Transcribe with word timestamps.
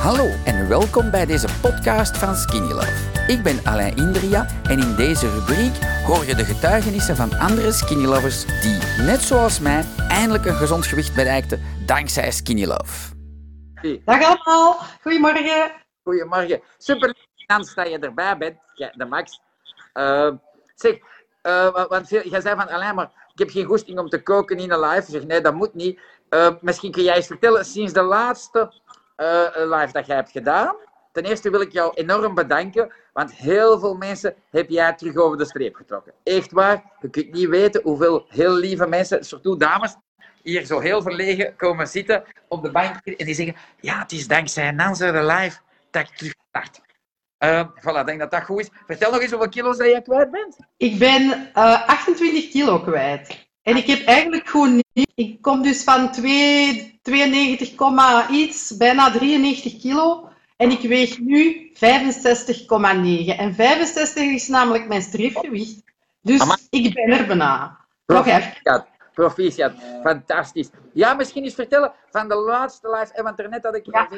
Hallo 0.00 0.26
en 0.44 0.68
welkom 0.68 1.10
bij 1.10 1.26
deze 1.26 1.48
podcast 1.60 2.18
van 2.18 2.34
Skinny 2.34 2.72
Love. 2.72 3.26
Ik 3.26 3.42
ben 3.42 3.60
Alain 3.64 3.96
Indria 3.96 4.46
en 4.62 4.78
in 4.78 4.94
deze 4.96 5.30
rubriek 5.30 5.84
hoor 6.06 6.24
je 6.24 6.34
de 6.34 6.44
getuigenissen 6.44 7.16
van 7.16 7.38
andere 7.38 7.72
Skinny 7.72 8.06
Lovers 8.06 8.46
die, 8.62 9.04
net 9.04 9.20
zoals 9.20 9.60
mij, 9.60 9.84
eindelijk 10.08 10.44
een 10.44 10.54
gezond 10.54 10.86
gewicht 10.86 11.14
bereikten 11.14 11.62
dankzij 11.86 12.30
Skinny 12.30 12.64
Love. 12.64 13.14
Dag 14.04 14.22
allemaal, 14.22 14.76
goedemorgen. 15.02 15.72
Goedemorgen. 16.02 16.60
Super 16.78 17.14
dat 17.46 17.88
je 17.88 17.98
erbij 17.98 18.36
bent, 18.36 18.56
ja, 18.74 18.92
de 18.96 19.04
Max. 19.04 19.40
Uh, 19.94 20.30
zeg, 20.74 20.98
uh, 21.42 21.86
want 21.88 22.08
jij 22.08 22.40
zei 22.40 22.56
van 22.56 22.68
Alain, 22.68 22.94
maar 22.94 23.10
ik 23.32 23.38
heb 23.38 23.50
geen 23.50 23.64
goesting 23.64 23.98
om 23.98 24.08
te 24.08 24.22
koken 24.22 24.58
in 24.58 24.70
een 24.70 24.80
live. 24.80 25.10
Zeg, 25.10 25.24
nee, 25.24 25.40
dat 25.40 25.54
moet 25.54 25.74
niet. 25.74 26.00
Uh, 26.30 26.48
misschien 26.60 26.92
kun 26.92 27.02
jij 27.02 27.16
eens 27.16 27.26
vertellen, 27.26 27.64
sinds 27.64 27.92
de 27.92 28.02
laatste 28.02 28.72
uh, 29.20 29.78
live 29.78 29.92
dat 29.92 30.06
jij 30.06 30.16
hebt 30.16 30.30
gedaan. 30.30 30.76
Ten 31.12 31.24
eerste 31.24 31.50
wil 31.50 31.60
ik 31.60 31.72
jou 31.72 31.92
enorm 31.94 32.34
bedanken, 32.34 32.92
want 33.12 33.32
heel 33.32 33.78
veel 33.78 33.94
mensen 33.94 34.34
heb 34.50 34.68
jij 34.68 34.92
terug 34.92 35.16
over 35.16 35.38
de 35.38 35.44
streep 35.44 35.74
getrokken. 35.74 36.12
Echt 36.22 36.52
waar, 36.52 36.82
je 37.00 37.10
kunt 37.10 37.32
niet 37.32 37.48
weten 37.48 37.82
hoeveel 37.82 38.26
heel 38.28 38.54
lieve 38.54 38.86
mensen, 38.86 39.24
surtout 39.24 39.60
dames, 39.60 39.96
hier 40.42 40.64
zo 40.66 40.78
heel 40.78 41.02
verlegen 41.02 41.56
komen 41.56 41.88
zitten 41.88 42.24
op 42.48 42.62
de 42.62 42.70
bank 42.70 42.96
en 43.04 43.26
die 43.26 43.34
zeggen, 43.34 43.56
ja, 43.80 43.98
het 43.98 44.12
is 44.12 44.28
dankzij 44.28 44.70
Nanzer 44.70 45.12
de 45.12 45.24
live 45.24 45.58
dat 45.90 46.08
ik 46.08 46.16
terug 46.16 46.34
start. 46.48 46.80
Uh, 47.44 47.66
voilà, 47.80 48.00
ik 48.00 48.06
denk 48.06 48.18
dat 48.18 48.30
dat 48.30 48.42
goed 48.42 48.60
is. 48.60 48.68
Vertel 48.86 49.10
nog 49.10 49.20
eens 49.20 49.30
hoeveel 49.30 49.48
kilo's 49.48 49.76
dat 49.76 49.86
je 49.86 50.02
kwijt 50.02 50.30
bent. 50.30 50.56
Ik 50.76 50.98
ben 50.98 51.50
uh, 51.54 51.88
28 51.88 52.50
kilo 52.50 52.80
kwijt. 52.80 53.49
En 53.62 53.76
ik 53.76 53.86
heb 53.86 54.06
eigenlijk 54.06 54.48
gewoon 54.48 54.82
niet. 54.92 55.10
Ik 55.14 55.42
kom 55.42 55.62
dus 55.62 55.84
van 55.84 56.12
2, 56.12 56.98
92, 57.02 58.28
iets, 58.30 58.76
bijna 58.76 59.10
93 59.10 59.80
kilo. 59.80 60.28
En 60.56 60.70
ik 60.70 60.80
weeg 60.80 61.18
nu 61.18 61.72
65,9. 61.74 61.78
En 63.38 63.54
65 63.54 64.22
is 64.22 64.48
namelijk 64.48 64.88
mijn 64.88 65.02
streefgewicht. 65.02 65.82
Dus 66.20 66.40
Amma. 66.40 66.56
ik 66.70 66.94
ben 66.94 67.18
er 67.18 67.26
bijna. 67.26 67.78
Nog 68.06 68.26
even. 68.26 68.86
Proficiat, 69.14 69.72
fantastisch. 70.02 70.70
Ja, 70.92 71.14
misschien 71.14 71.44
eens 71.44 71.54
vertellen 71.54 71.92
van 72.10 72.28
de 72.28 72.34
laatste 72.34 72.90
live, 72.90 73.22
want 73.22 73.36
daarnet 73.36 73.64
had 73.64 73.74
ik 73.74 73.86
ja. 73.86 74.08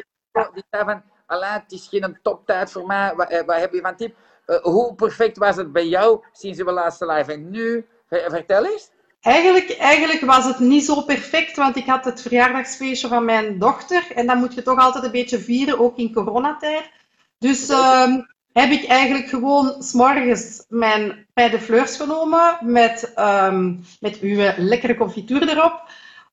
die 0.54 0.64
zei 0.70 0.84
van, 0.84 1.02
Alain, 1.26 1.60
het 1.60 1.72
is 1.72 1.88
geen 1.90 2.18
toptijd 2.22 2.70
voor 2.70 2.86
mij, 2.86 3.14
wat, 3.14 3.42
wat 3.46 3.56
heb 3.56 3.72
je 3.72 3.80
van 3.80 3.96
tip? 3.96 4.16
Uh, 4.46 4.56
hoe 4.56 4.94
perfect 4.94 5.38
was 5.38 5.56
het 5.56 5.72
bij 5.72 5.86
jou 5.86 6.24
sinds 6.32 6.58
je 6.58 6.64
laatste 6.64 7.06
live 7.06 7.32
en 7.32 7.50
nu? 7.50 7.86
Vertel 8.08 8.66
eens. 8.66 8.90
Eigenlijk, 9.22 9.70
eigenlijk 9.70 10.20
was 10.20 10.44
het 10.44 10.58
niet 10.58 10.84
zo 10.84 11.00
perfect, 11.00 11.56
want 11.56 11.76
ik 11.76 11.86
had 11.86 12.04
het 12.04 12.22
verjaardagsfeestje 12.22 13.08
van 13.08 13.24
mijn 13.24 13.58
dochter. 13.58 14.06
En 14.14 14.26
dan 14.26 14.38
moet 14.38 14.54
je 14.54 14.62
toch 14.62 14.78
altijd 14.78 15.04
een 15.04 15.10
beetje 15.10 15.38
vieren, 15.38 15.78
ook 15.78 15.96
in 15.96 16.12
coronatijd. 16.12 16.90
Dus 17.38 17.70
uh, 17.70 18.16
heb 18.52 18.70
ik 18.70 18.84
eigenlijk 18.84 19.28
gewoon 19.28 19.82
s'morgens 19.82 20.64
mijn 20.68 21.26
bij 21.34 21.50
de 21.50 21.60
fleurs 21.60 21.96
genomen 21.96 22.58
met, 22.60 23.12
um, 23.18 23.84
met 24.00 24.20
uw 24.20 24.52
lekkere 24.56 24.96
confituur 24.96 25.48
erop. 25.48 25.82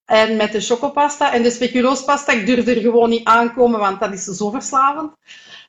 En 0.06 0.38
met 0.38 0.52
de 0.52 0.62
chocopasta 0.62 1.34
en 1.34 1.44
de 1.44 1.52
speculoospasta. 1.52 2.32
Ik 2.32 2.46
durfde 2.46 2.76
er 2.76 2.82
gewoon 2.82 3.10
niet 3.10 3.28
aankomen, 3.28 3.80
want 3.80 4.00
dat 4.00 4.14
is 4.14 4.24
zo 4.24 4.50
verslavend. 4.50 5.12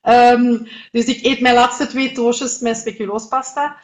Um, 0.03 0.69
dus 0.91 1.05
ik 1.05 1.25
eet 1.25 1.41
mijn 1.41 1.55
laatste 1.55 1.87
twee 1.87 2.13
toosjes 2.13 2.59
met 2.59 2.77
speculoospasta. 2.77 3.77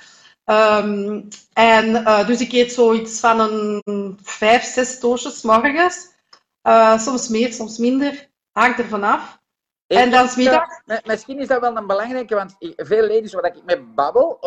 Um, 0.50 1.28
en 1.52 1.89
uh, 1.89 2.27
dus 2.27 2.41
ik 2.41 2.52
eet 2.52 2.72
zoiets 2.72 3.20
van 3.20 3.41
een 3.41 4.19
vijf, 4.22 4.62
zes 4.62 4.98
toosjes 4.98 5.42
morgens. 5.42 6.14
Uh, 6.62 6.98
soms 6.98 7.28
meer, 7.28 7.52
soms 7.52 7.78
minder. 7.78 8.28
Hangt 8.52 8.78
er 8.78 8.84
vanaf. 8.84 9.39
En 9.86 10.11
dan 10.11 10.28
smiddags... 10.28 10.80
Misschien 11.05 11.39
is 11.39 11.47
dat 11.47 11.61
wel 11.61 11.77
een 11.77 11.86
belangrijke, 11.86 12.34
want 12.34 12.56
veel 12.77 13.06
ladies 13.06 13.33
waar 13.33 13.44
ik 13.44 13.64
mee 13.64 13.80
babbel, 13.80 14.39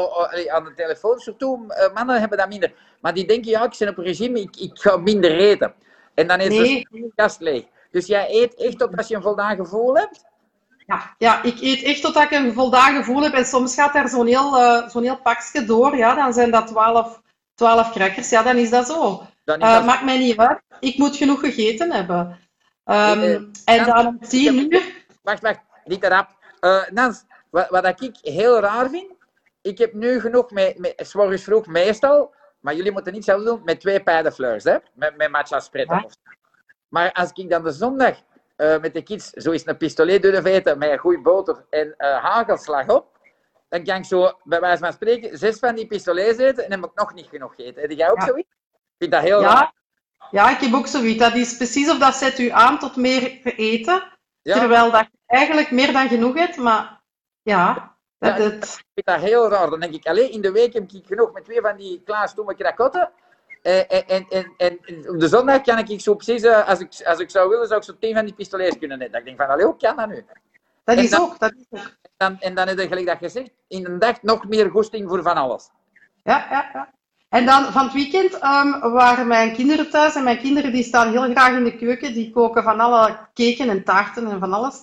aan 0.47 0.64
de 0.64 0.73
telefoon, 0.75 1.20
surtout 1.20 1.59
mannen 1.94 2.20
hebben 2.20 2.38
dat 2.38 2.50
minder. 2.50 2.73
Maar 3.02 3.14
die 3.14 3.27
denken, 3.27 3.52
ja, 3.52 3.64
ik 3.64 3.76
ben 3.77 3.89
op 3.89 3.98
regime, 3.98 4.39
ik, 4.39 4.55
ik 4.55 4.80
ga 4.80 4.98
minder 4.98 5.37
eten. 5.37 5.73
En 6.14 6.27
dan 6.27 6.39
is 6.39 6.48
nee. 6.48 6.87
de 6.92 7.11
kast 7.16 7.39
leeg. 7.39 7.66
Dus 7.92 8.05
jij 8.05 8.27
eet 8.30 8.55
echt 8.55 8.77
tot 8.77 8.98
als 8.98 9.08
je 9.08 9.16
een 9.16 9.21
voldaan 9.21 9.55
gevoel 9.55 9.95
hebt? 9.95 10.23
Ja, 10.89 11.16
ja, 11.17 11.44
ik 11.44 11.61
eet 11.61 11.83
echt 11.83 12.02
totdat 12.02 12.23
ik 12.23 12.32
een 12.32 12.54
voldaan 12.54 12.95
gevoel 12.95 13.22
heb. 13.22 13.33
En 13.33 13.45
soms 13.45 13.73
gaat 13.73 13.95
er 13.95 14.10
zo'n 14.10 14.27
heel, 14.27 14.60
uh, 14.60 14.89
zo'n 14.89 15.04
heel 15.04 15.17
pakje 15.17 15.66
door. 15.66 15.98
Ja, 15.98 16.16
dan 16.16 16.33
zijn 16.33 16.52
dat 16.52 16.67
12, 16.67 17.22
12 17.54 17.92
crackers. 17.92 18.30
Ja, 18.30 18.44
dan 18.44 18.58
is 18.58 18.70
dat 18.70 18.88
zo. 18.88 19.22
Dan 19.44 19.64
uh, 19.64 19.86
Maakt 19.86 20.05
mij 20.05 20.17
niet 20.17 20.38
uit. 20.38 20.61
Ik 20.80 20.98
moet 20.98 21.16
genoeg 21.16 21.39
gegeten 21.39 21.92
hebben. 21.92 22.20
Um, 22.86 23.22
uh, 23.23 23.33
en 23.66 23.86
dan 23.86 24.08
om 24.08 24.20
10 24.20 24.73
uur... 24.73 24.83
Wacht, 25.22 25.42
wacht. 25.42 25.60
Niet 25.86 26.02
te 26.02 26.08
rap. 26.08 26.30
Nans, 26.92 27.23
wat, 27.49 27.70
wat 27.70 28.02
ik 28.02 28.17
heel 28.22 28.60
raar 28.60 28.89
vind... 28.89 29.11
Ik 29.61 29.78
heb 29.78 29.94
nu 29.94 30.20
genoeg, 30.20 30.52
met, 30.52 30.94
vroeg 31.42 31.66
meestal... 31.66 32.38
Maar 32.60 32.76
jullie 32.76 32.92
moeten 32.92 33.14
niet 33.14 33.23
zelf 33.23 33.44
doen 33.44 33.61
met 33.64 33.80
twee 33.80 34.04
pijdenfleurs, 34.04 34.64
hè? 34.64 34.78
Met, 34.94 35.17
met 35.17 35.32
matcha 35.32 35.60
spread. 35.60 35.88
Ja. 35.88 36.05
Maar 36.88 37.11
als 37.11 37.32
ik 37.33 37.49
dan 37.49 37.64
de 37.64 37.72
zondag 37.72 38.17
uh, 38.61 38.80
met 38.80 38.93
de 38.93 39.02
kids 39.02 39.30
zo 39.30 39.52
eens 39.52 39.67
een 39.67 39.77
pistolet 39.77 40.21
durven 40.21 40.52
eten 40.52 40.77
met 40.77 40.92
een 40.92 40.97
goede 40.97 41.21
boter 41.21 41.65
en 41.70 41.95
uh, 41.97 42.17
hagelslag 42.17 42.87
op, 42.87 43.17
dan 43.70 43.83
kan 43.83 43.95
ik 43.95 44.05
zo, 44.05 44.31
bij 44.43 44.59
wijze 44.59 44.83
van 44.83 44.93
spreken, 44.93 45.37
zes 45.37 45.59
van 45.59 45.75
die 45.75 45.87
pistolets 45.87 46.37
eten 46.37 46.64
en 46.64 46.69
dan 46.69 46.81
heb 46.81 46.89
ik 46.89 46.98
nog 46.98 47.14
niet 47.14 47.27
genoeg 47.30 47.55
gegeten. 47.55 47.81
Heb 47.81 47.92
jij 47.92 48.11
ook 48.11 48.19
ja. 48.19 48.25
zoiets? 48.25 48.49
Ik 48.71 48.95
vind 48.98 49.11
dat 49.11 49.21
heel 49.21 49.42
ja. 49.42 49.53
Raar. 49.53 49.73
Ja, 50.31 50.49
ik 50.49 50.59
heb 50.59 50.73
ook 50.73 50.87
zoiets. 50.87 51.19
Dat 51.19 51.36
is 51.36 51.58
precies 51.58 51.89
of 51.89 51.98
dat 51.98 52.15
zet 52.15 52.39
u 52.39 52.49
aan 52.49 52.80
tot 52.80 52.95
meer 52.95 53.42
eten, 53.43 54.03
ja. 54.42 54.59
terwijl 54.59 54.92
dat 54.92 55.08
je 55.11 55.17
eigenlijk 55.25 55.71
meer 55.71 55.93
dan 55.93 56.08
genoeg 56.08 56.36
hebt, 56.36 56.58
maar 56.58 57.02
ja... 57.42 57.98
Dat 58.19 58.37
ja, 58.37 58.43
het... 58.43 58.64
Ik 58.64 58.86
vind 58.93 59.08
dat 59.08 59.30
heel 59.30 59.49
raar. 59.49 59.69
Dan 59.69 59.80
denk 59.80 59.93
ik, 59.93 60.08
alleen 60.08 60.31
in 60.31 60.42
de 60.42 60.52
week 60.52 60.73
heb 60.73 60.92
ik 60.92 61.05
genoeg 61.05 61.31
met 61.31 61.43
twee 61.43 61.61
van 61.61 61.77
die 61.77 62.02
klaarstomme 62.05 62.55
krakotten. 62.55 63.11
En, 63.61 63.87
en, 63.87 64.25
en, 64.30 64.53
en, 64.58 65.09
op 65.09 65.20
de 65.20 65.27
zondag 65.27 65.61
kan 65.61 65.77
ik 65.77 66.02
zo 66.02 66.15
precies, 66.15 66.45
als 66.45 66.80
ik, 66.80 67.02
als 67.05 67.20
ik 67.20 67.30
zou 67.30 67.49
willen, 67.49 67.67
zou 67.67 67.80
ik 67.80 67.86
zo 67.86 67.97
tien 67.99 68.15
van 68.15 68.25
die 68.25 68.33
pistolets 68.33 68.77
kunnen 68.77 68.97
nemen. 68.97 69.11
Dat 69.11 69.21
ik 69.21 69.27
denk 69.27 69.39
van, 69.39 69.49
allee, 69.49 69.65
hoe 69.65 69.77
kan 69.77 69.95
dat 69.95 70.08
nu? 70.08 70.25
Dat 70.83 70.97
is 70.97 71.09
dan, 71.09 71.21
ook, 71.21 71.39
dat 71.39 71.53
is 71.53 71.65
ook. 71.69 71.80
En 71.80 72.11
dan, 72.17 72.39
en 72.39 72.55
dan 72.55 72.65
is 72.67 72.71
het 72.71 72.87
gelijk 72.87 73.05
dat 73.05 73.19
je 73.19 73.30
zegt, 73.30 73.52
in 73.67 73.86
een 73.86 73.99
dag 73.99 74.21
nog 74.21 74.48
meer 74.48 74.69
goesting 74.69 75.09
voor 75.09 75.21
van 75.21 75.36
alles. 75.36 75.69
Ja, 76.23 76.48
ja, 76.49 76.69
ja. 76.73 76.89
En 77.30 77.45
dan 77.45 77.64
van 77.64 77.83
het 77.83 77.93
weekend 77.93 78.33
um, 78.33 78.92
waren 78.92 79.27
mijn 79.27 79.53
kinderen 79.53 79.89
thuis. 79.89 80.15
En 80.15 80.23
mijn 80.23 80.39
kinderen 80.39 80.71
die 80.71 80.83
staan 80.83 81.11
heel 81.11 81.31
graag 81.31 81.52
in 81.52 81.64
de 81.64 81.77
keuken. 81.77 82.14
Die 82.14 82.31
koken 82.31 82.64
van 82.64 82.80
alle 82.80 83.17
keken 83.33 83.69
en 83.69 83.83
taarten 83.83 84.27
en 84.27 84.39
van 84.39 84.53
alles. 84.53 84.75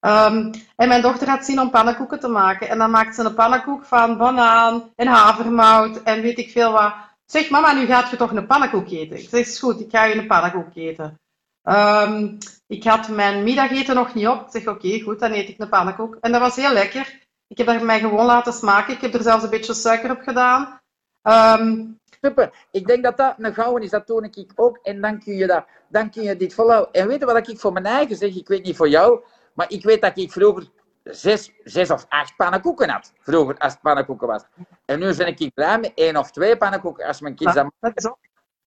Um, 0.00 0.50
en 0.76 0.88
mijn 0.88 1.02
dochter 1.02 1.28
had 1.28 1.44
zin 1.44 1.60
om 1.60 1.70
pannenkoeken 1.70 2.20
te 2.20 2.28
maken. 2.28 2.68
En 2.68 2.78
dan 2.78 2.90
maakt 2.90 3.14
ze 3.14 3.24
een 3.24 3.34
pannenkoek 3.34 3.84
van 3.84 4.16
banaan 4.16 4.92
en 4.96 5.06
havermout 5.06 6.02
en 6.02 6.22
weet 6.22 6.38
ik 6.38 6.50
veel 6.50 6.72
wat. 6.72 6.94
Zeg, 7.30 7.50
mama, 7.50 7.72
nu 7.72 7.86
gaat 7.86 8.10
je 8.10 8.16
toch 8.16 8.32
een 8.32 8.46
pannenkoek 8.46 8.90
eten? 8.90 9.18
Ik 9.18 9.28
zeg, 9.28 9.40
is 9.40 9.58
goed, 9.58 9.80
ik 9.80 9.90
ga 9.90 10.04
je 10.04 10.14
een 10.14 10.26
pannenkoek 10.26 10.74
eten. 10.74 11.20
Um, 11.62 12.38
ik 12.66 12.84
had 12.84 13.08
mijn 13.08 13.42
middageten 13.44 13.94
nog 13.94 14.14
niet 14.14 14.26
op. 14.26 14.40
Ik 14.40 14.50
zeg, 14.50 14.66
oké, 14.66 15.00
goed, 15.00 15.18
dan 15.18 15.32
eet 15.32 15.48
ik 15.48 15.58
een 15.58 15.68
pannenkoek. 15.68 16.16
En 16.20 16.32
dat 16.32 16.40
was 16.40 16.56
heel 16.56 16.72
lekker. 16.72 17.26
Ik 17.46 17.58
heb 17.58 17.66
dat 17.66 17.82
mij 17.82 18.00
gewoon 18.00 18.26
laten 18.26 18.52
smaken. 18.52 18.94
Ik 18.94 19.00
heb 19.00 19.14
er 19.14 19.22
zelfs 19.22 19.44
een 19.44 19.50
beetje 19.50 19.74
suiker 19.74 20.10
op 20.10 20.20
gedaan. 20.20 20.80
Um, 21.22 21.98
Super. 22.20 22.66
Ik 22.70 22.86
denk 22.86 23.02
dat 23.02 23.16
dat 23.16 23.34
een 23.38 23.54
gouden 23.54 23.82
is. 23.82 23.90
Dat 23.90 24.06
toon 24.06 24.24
ik 24.24 24.52
ook. 24.54 24.78
En 24.82 25.00
dan 25.00 25.18
kun 25.18 25.34
je, 25.34 25.46
dat, 25.46 25.64
dan 25.88 26.10
kun 26.10 26.22
je 26.22 26.36
dit 26.36 26.54
volhouden. 26.54 26.92
En 26.92 27.08
weet 27.08 27.20
je 27.20 27.26
wat 27.26 27.48
ik 27.48 27.58
voor 27.58 27.72
mijn 27.72 27.86
eigen 27.86 28.16
zeg? 28.16 28.36
Ik 28.36 28.48
weet 28.48 28.64
niet 28.64 28.76
voor 28.76 28.88
jou. 28.88 29.20
Maar 29.54 29.70
ik 29.70 29.82
weet 29.82 30.00
dat 30.00 30.18
ik 30.18 30.32
vroeger 30.32 30.68
zes, 31.10 31.52
zes 31.64 31.90
of 31.90 32.06
acht 32.08 32.36
pannenkoeken 32.36 32.88
had. 32.88 33.12
Vroeger, 33.20 33.58
als 33.58 33.72
het 33.72 33.82
pannenkoeken 33.82 34.26
was. 34.26 34.42
En 34.84 34.98
nu 34.98 35.14
ben 35.16 35.26
ik 35.26 35.54
blij 35.54 35.78
met 35.78 35.92
één 35.94 36.16
of 36.16 36.30
twee 36.30 36.56
pannenkoeken 36.56 37.06
als 37.06 37.20
mijn 37.20 37.34
kids 37.34 37.54
dat, 37.54 37.70
dat 37.80 37.92
is 37.94 38.06
ook. 38.06 38.18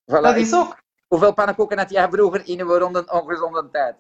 Voilà. 0.06 0.22
Dat 0.22 0.36
is 0.36 0.54
ook. 0.54 0.80
Hoeveel 1.08 1.34
pannenkoeken 1.34 1.78
had 1.78 1.90
jij 1.90 2.10
vroeger 2.10 2.42
in 2.48 2.60
een 2.60 2.68
ronde 2.68 3.12
ongezonde 3.12 3.70
tijd? 3.72 3.96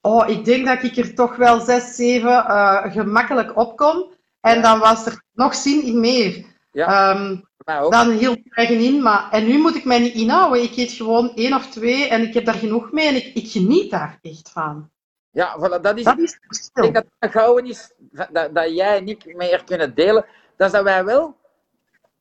Oh, 0.00 0.28
ik 0.28 0.44
denk 0.44 0.66
dat 0.66 0.82
ik 0.82 0.96
er 0.96 1.14
toch 1.14 1.36
wel 1.36 1.60
zes, 1.60 1.94
zeven 1.94 2.30
uh, 2.30 2.92
gemakkelijk 2.92 3.56
op 3.56 3.76
kon. 3.76 4.14
En 4.40 4.62
dan 4.62 4.78
was 4.78 5.06
er 5.06 5.22
nog 5.32 5.54
zin 5.54 5.82
in 5.82 6.00
meer. 6.00 6.44
Ja, 6.72 7.10
um, 7.16 7.44
dan 7.88 8.10
hield 8.10 8.36
ik 8.36 8.56
eigen 8.56 8.78
in. 8.78 9.02
Maar, 9.02 9.30
en 9.30 9.46
nu 9.46 9.58
moet 9.58 9.74
ik 9.74 9.84
mij 9.84 9.98
niet 9.98 10.14
inhouden. 10.14 10.62
Ik 10.62 10.76
eet 10.76 10.92
gewoon 10.92 11.34
één 11.34 11.54
of 11.54 11.66
twee 11.66 12.08
en 12.08 12.22
ik 12.22 12.34
heb 12.34 12.44
daar 12.44 12.54
genoeg 12.54 12.92
mee. 12.92 13.06
En 13.08 13.14
ik, 13.14 13.34
ik 13.34 13.50
geniet 13.50 13.90
daar 13.90 14.18
echt 14.22 14.50
van. 14.50 14.90
Ja, 15.36 15.56
voilà, 15.58 15.80
dat 15.80 15.98
is, 15.98 16.04
dat 16.04 16.18
is 16.18 16.38
ik 16.74 16.82
denk 16.82 16.94
dat 16.94 17.04
het 17.18 17.30
gouden 17.30 17.66
is 17.66 17.92
dat, 17.98 18.54
dat 18.54 18.74
jij 18.74 18.96
en 18.96 19.08
ik 19.08 19.36
meer 19.36 19.64
kunnen 19.64 19.94
delen. 19.94 20.24
Dat 20.56 20.66
is 20.66 20.72
dat 20.72 20.82
wij 20.82 21.04
wel 21.04 21.36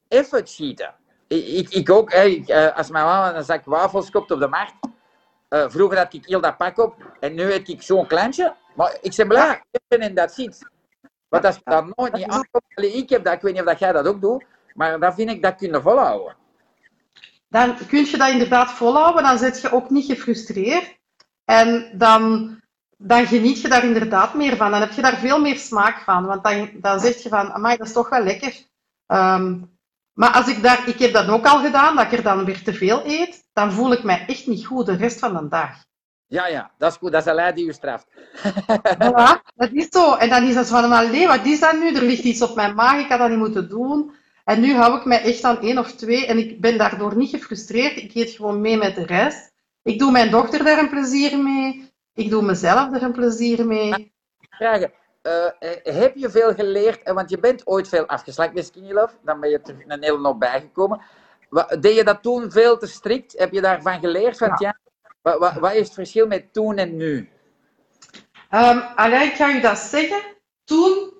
even 0.08 0.48
cheaten. 0.48 0.94
Ik, 1.28 1.48
ik, 1.48 1.70
ik 1.70 1.90
ook, 1.90 2.12
hè, 2.12 2.44
eh, 2.46 2.78
als 2.78 2.90
mijn 2.90 3.06
mama 3.06 3.36
een 3.36 3.44
zak 3.44 3.66
wafels 3.66 4.10
koopt 4.10 4.32
op 4.32 4.40
de 4.40 4.48
markt. 4.48 4.74
Uh, 5.50 5.70
vroeger 5.70 5.98
had 5.98 6.14
ik 6.14 6.26
heel 6.26 6.42
dat 6.42 6.58
pak 6.58 6.78
op 6.78 6.96
en 7.20 7.34
nu 7.34 7.52
heb 7.52 7.68
ik 7.68 7.82
zo'n 7.82 8.08
kleintje. 8.08 8.56
Maar 8.76 8.98
ik 9.02 9.16
ben 9.16 9.28
blij, 9.28 9.64
ik 9.72 9.82
ben 9.88 10.02
in 10.02 10.16
dat 10.16 10.34
ziet. 10.34 10.70
Want 11.30 11.46
als 11.46 11.56
je 11.56 11.62
dat 11.64 11.96
nooit 11.96 12.14
niet 12.14 12.28
aankomt, 12.28 12.64
ik 12.76 13.10
heb 13.10 13.24
dat, 13.24 13.34
ik 13.34 13.42
weet 13.42 13.54
niet 13.54 13.62
of 13.62 13.68
dat 13.68 13.80
jij 13.80 13.92
dat 13.92 14.08
ook 14.08 14.22
doet, 14.22 14.46
maar 14.74 15.00
dat 15.00 15.14
vind 15.14 15.30
ik 15.30 15.42
dat 15.42 15.56
kunnen 15.56 15.82
volhouden. 15.82 16.36
Dan 17.50 17.78
kun 17.88 18.06
je 18.06 18.18
dat 18.18 18.30
inderdaad 18.30 18.72
volhouden, 18.72 19.24
dan 19.24 19.38
zit 19.38 19.62
je 19.62 19.72
ook 19.72 19.90
niet 19.90 20.06
gefrustreerd. 20.06 20.98
En 21.46 21.92
dan 21.94 22.54
dan 22.98 23.28
geniet 23.28 23.62
je 23.62 23.68
daar 23.68 23.84
inderdaad 23.84 24.34
meer 24.34 24.56
van. 24.56 24.72
Dan 24.72 24.80
heb 24.80 24.92
je 24.92 25.02
daar 25.02 25.18
veel 25.18 25.40
meer 25.40 25.58
smaak 25.58 26.00
van. 26.00 26.26
Want 26.26 26.44
dan, 26.44 26.70
dan 26.74 27.00
zeg 27.00 27.24
je 27.24 27.30
van, 27.30 27.52
amai, 27.52 27.78
dat 27.78 27.88
is 27.88 27.94
toch 27.94 28.10
wel 28.10 28.24
lekker. 28.24 28.54
Ehm, 29.06 29.62
maar 30.14 30.32
als 30.32 30.48
ik 30.48 30.62
daar, 30.62 30.88
ik 30.88 31.00
heb 31.00 31.14
dat 31.14 31.28
ook 31.28 31.46
al 31.46 31.60
gedaan, 31.60 31.96
dat 31.96 32.06
ik 32.06 32.12
er 32.12 32.24
dan 32.24 32.46
weer 32.46 32.64
te 32.64 32.74
veel 32.74 33.02
eet, 33.06 33.44
dan 33.54 33.72
voel 33.72 33.92
ik 33.92 34.04
mij 34.04 34.26
echt 34.28 34.48
niet 34.48 34.66
goed 34.66 34.86
de 34.86 34.96
rest 34.96 35.20
van 35.20 35.34
de 35.34 35.48
dag. 35.48 35.84
Ja, 36.28 36.48
ja, 36.48 36.72
dat 36.78 36.92
is 36.92 36.98
goed. 36.98 37.12
Dat 37.12 37.26
is 37.26 37.34
een 37.34 37.56
die 37.56 37.68
u 37.68 37.74
straft. 37.74 38.08
Voilà, 39.04 39.54
dat 39.56 39.72
is 39.72 39.88
zo. 39.90 40.14
En 40.14 40.30
dan 40.30 40.44
is 40.44 40.54
dat 40.54 40.68
van, 40.68 40.92
allee, 40.92 41.28
wat 41.28 41.46
is 41.46 41.60
dat 41.60 41.80
nu? 41.80 41.96
Er 41.96 42.04
ligt 42.04 42.24
iets 42.24 42.42
op 42.42 42.56
mijn 42.56 42.76
maag, 42.76 43.00
ik 43.00 43.10
had 43.10 43.20
dat 43.20 43.30
niet 43.30 43.38
moeten 43.38 43.70
doen. 43.70 44.12
En 44.44 44.60
nu 44.62 44.76
hou 44.76 44.98
ik 44.98 45.06
mij 45.06 45.24
echt 45.24 45.44
aan 45.44 45.62
één 45.62 45.78
of 45.78 45.92
twee 45.92 46.26
en 46.26 46.38
ik 46.38 46.62
ben 46.62 46.78
daardoor 46.78 47.18
niet 47.18 47.30
gefrustreerd. 47.30 47.98
Ik 47.98 48.16
eet 48.16 48.30
gewoon 48.30 48.62
mee 48.62 48.78
met 48.78 48.96
de 48.96 49.06
rest. 49.06 49.54
Ik 49.84 50.00
doe 50.00 50.12
mijn 50.12 50.32
dochter 50.32 50.64
daar 50.64 50.80
een 50.80 50.90
plezier 50.90 51.38
mee. 51.38 51.85
Ik 52.16 52.30
doe 52.30 52.42
mezelf 52.42 52.94
er 52.94 53.04
een 53.04 53.12
plezier 53.12 53.66
mee. 53.66 54.14
Vragen. 54.50 54.92
Uh, 55.24 55.46
heb 55.84 56.16
je 56.16 56.30
veel 56.30 56.54
geleerd? 56.54 57.04
Eh, 57.04 57.14
want 57.14 57.30
je 57.30 57.40
bent 57.40 57.68
ooit 57.68 57.88
veel 57.88 58.06
afgeslacht 58.06 58.54
met 58.54 58.66
Skinny 58.66 58.92
Love. 58.92 59.16
Dan 59.24 59.40
ben 59.40 59.50
je 59.50 59.60
er 59.60 59.84
een 59.88 60.04
hele 60.04 60.28
hoop 60.28 60.40
bijgekomen. 60.40 61.02
Deed 61.80 61.96
je 61.96 62.04
dat 62.04 62.22
toen 62.22 62.52
veel 62.52 62.78
te 62.78 62.88
strikt? 62.88 63.38
Heb 63.38 63.52
je 63.52 63.62
daarvan 63.62 64.00
geleerd? 64.00 64.38
Want 64.38 64.60
ja. 64.60 64.78
wat, 65.22 65.40
wat, 65.40 65.54
wat, 65.54 65.74
is 65.74 65.86
het 65.86 65.94
verschil 65.94 66.28
met 66.28 66.54
toen 66.54 66.78
en 66.78 66.96
nu? 66.98 67.30
Um, 68.52 68.78
ik 68.98 69.34
ga 69.34 69.50
je 69.50 69.60
dat 69.62 69.78
zeggen. 69.78 70.22
Toen 70.64 71.14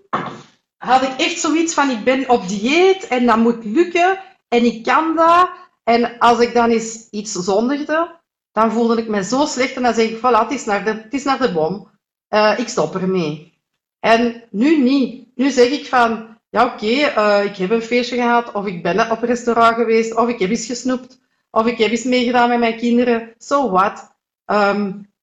had 0.78 1.02
ik 1.02 1.20
echt 1.20 1.40
zoiets 1.40 1.74
van, 1.74 1.90
ik 1.90 2.04
ben 2.04 2.30
op 2.30 2.48
dieet 2.48 3.08
en 3.08 3.26
dat 3.26 3.38
moet 3.38 3.66
lukken 3.66 4.20
en 4.48 4.66
ik 4.66 4.84
kan 4.84 5.16
dat. 5.16 5.50
En 5.84 6.18
als 6.20 6.40
ik 6.40 6.54
dan 6.54 6.70
eens 6.70 7.10
iets 7.10 7.32
zondigde, 7.32 8.20
dan 8.56 8.72
voelde 8.72 8.98
ik 8.98 9.08
me 9.08 9.24
zo 9.24 9.46
slecht 9.46 9.76
en 9.76 9.84
dan 9.84 9.94
zeg 9.94 10.10
ik, 10.10 10.18
voilà, 10.18 10.40
het 10.48 10.52
is 10.52 10.66
naar 10.66 10.84
de, 10.84 10.92
het 10.92 11.14
is 11.14 11.24
naar 11.24 11.40
de 11.40 11.52
bom. 11.52 11.88
Uh, 12.30 12.60
ik 12.60 12.68
stop 12.68 12.96
ermee. 12.96 13.60
En 14.00 14.44
nu 14.50 14.82
niet. 14.82 15.28
Nu 15.36 15.50
zeg 15.50 15.70
ik 15.70 15.86
van, 15.86 16.38
ja 16.50 16.66
oké, 16.66 16.86
uh, 16.86 17.46
ik 17.46 17.56
heb 17.56 17.70
een 17.70 17.82
feestje 17.82 18.16
gehad, 18.16 18.52
of 18.52 18.66
ik 18.66 18.84
ben 18.84 19.12
op 19.12 19.22
een 19.22 19.28
restaurant 19.28 19.76
geweest, 19.76 20.16
of 20.16 20.28
ik 20.28 20.40
heb 20.40 20.50
eens 20.50 20.66
gesnoept, 20.66 21.20
of 21.52 21.66
ik 21.66 21.78
heb 21.78 21.92
eens 21.92 22.04
meegedaan 22.04 22.50
met 22.50 22.60
mijn 22.60 22.78
kinderen. 22.78 23.34
So 23.38 23.70
what? 23.70 24.16
Um, 24.46 25.14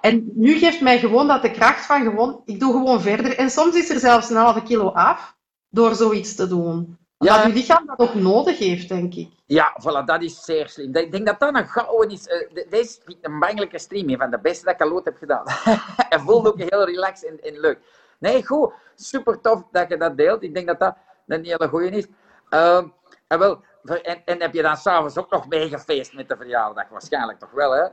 en 0.00 0.30
nu 0.34 0.58
geeft 0.58 0.80
mij 0.80 0.98
gewoon 0.98 1.26
dat 1.26 1.42
de 1.42 1.50
kracht 1.50 1.86
van 1.86 2.02
gewoon, 2.02 2.42
ik 2.44 2.60
doe 2.60 2.72
gewoon 2.72 3.00
verder. 3.00 3.36
En 3.38 3.50
soms 3.50 3.74
is 3.76 3.90
er 3.90 3.98
zelfs 3.98 4.30
een 4.30 4.36
halve 4.36 4.62
kilo 4.62 4.88
af 4.88 5.36
door 5.68 5.94
zoiets 5.94 6.34
te 6.34 6.48
doen. 6.48 6.98
Ja. 7.24 7.46
je 7.46 7.52
lichaam 7.52 7.86
dat 7.86 7.98
ook 7.98 8.14
nodig 8.14 8.58
heeft, 8.58 8.88
denk 8.88 9.14
ik. 9.14 9.28
Ja, 9.46 9.76
voilà, 9.80 10.04
dat 10.04 10.22
is 10.22 10.44
zeer 10.44 10.68
slim. 10.68 10.96
Ik 10.96 11.12
denk 11.12 11.26
dat 11.26 11.40
dat 11.40 11.54
een 11.54 11.68
gouden 11.68 12.10
is. 12.10 12.26
Uh, 12.26 12.64
deze 12.70 13.00
is 13.06 13.16
een 13.20 13.38
bangelijke 13.38 13.78
stream, 13.78 14.08
een 14.08 14.18
van 14.18 14.30
de 14.30 14.38
beste 14.38 14.64
dat 14.64 14.74
ik 14.74 14.80
al 14.80 14.92
ooit 14.92 15.04
heb 15.04 15.16
gedaan. 15.16 15.44
en 16.08 16.20
voelt 16.20 16.46
ook 16.46 16.58
heel 16.58 16.84
relaxed 16.84 17.28
en, 17.28 17.40
en 17.40 17.60
leuk. 17.60 17.78
Nee, 18.18 18.46
goed. 18.46 18.72
Super 18.94 19.40
tof 19.40 19.62
dat 19.70 19.88
je 19.88 19.96
dat 19.96 20.16
deelt. 20.16 20.42
Ik 20.42 20.54
denk 20.54 20.66
dat 20.66 20.78
dat 20.78 20.96
een 21.26 21.44
hele 21.44 21.68
goeie 21.68 21.90
is. 21.90 22.06
Uh, 22.50 22.82
en, 23.26 23.38
wel, 23.38 23.60
en, 23.84 24.22
en 24.24 24.40
heb 24.40 24.54
je 24.54 24.62
dan 24.62 24.76
s'avonds 24.76 25.18
ook 25.18 25.30
nog 25.30 25.48
meegefeest 25.48 26.14
met 26.14 26.28
de 26.28 26.36
verjaardag? 26.36 26.88
Waarschijnlijk 26.88 27.38
toch 27.38 27.50
wel, 27.50 27.72
hè? 27.72 27.86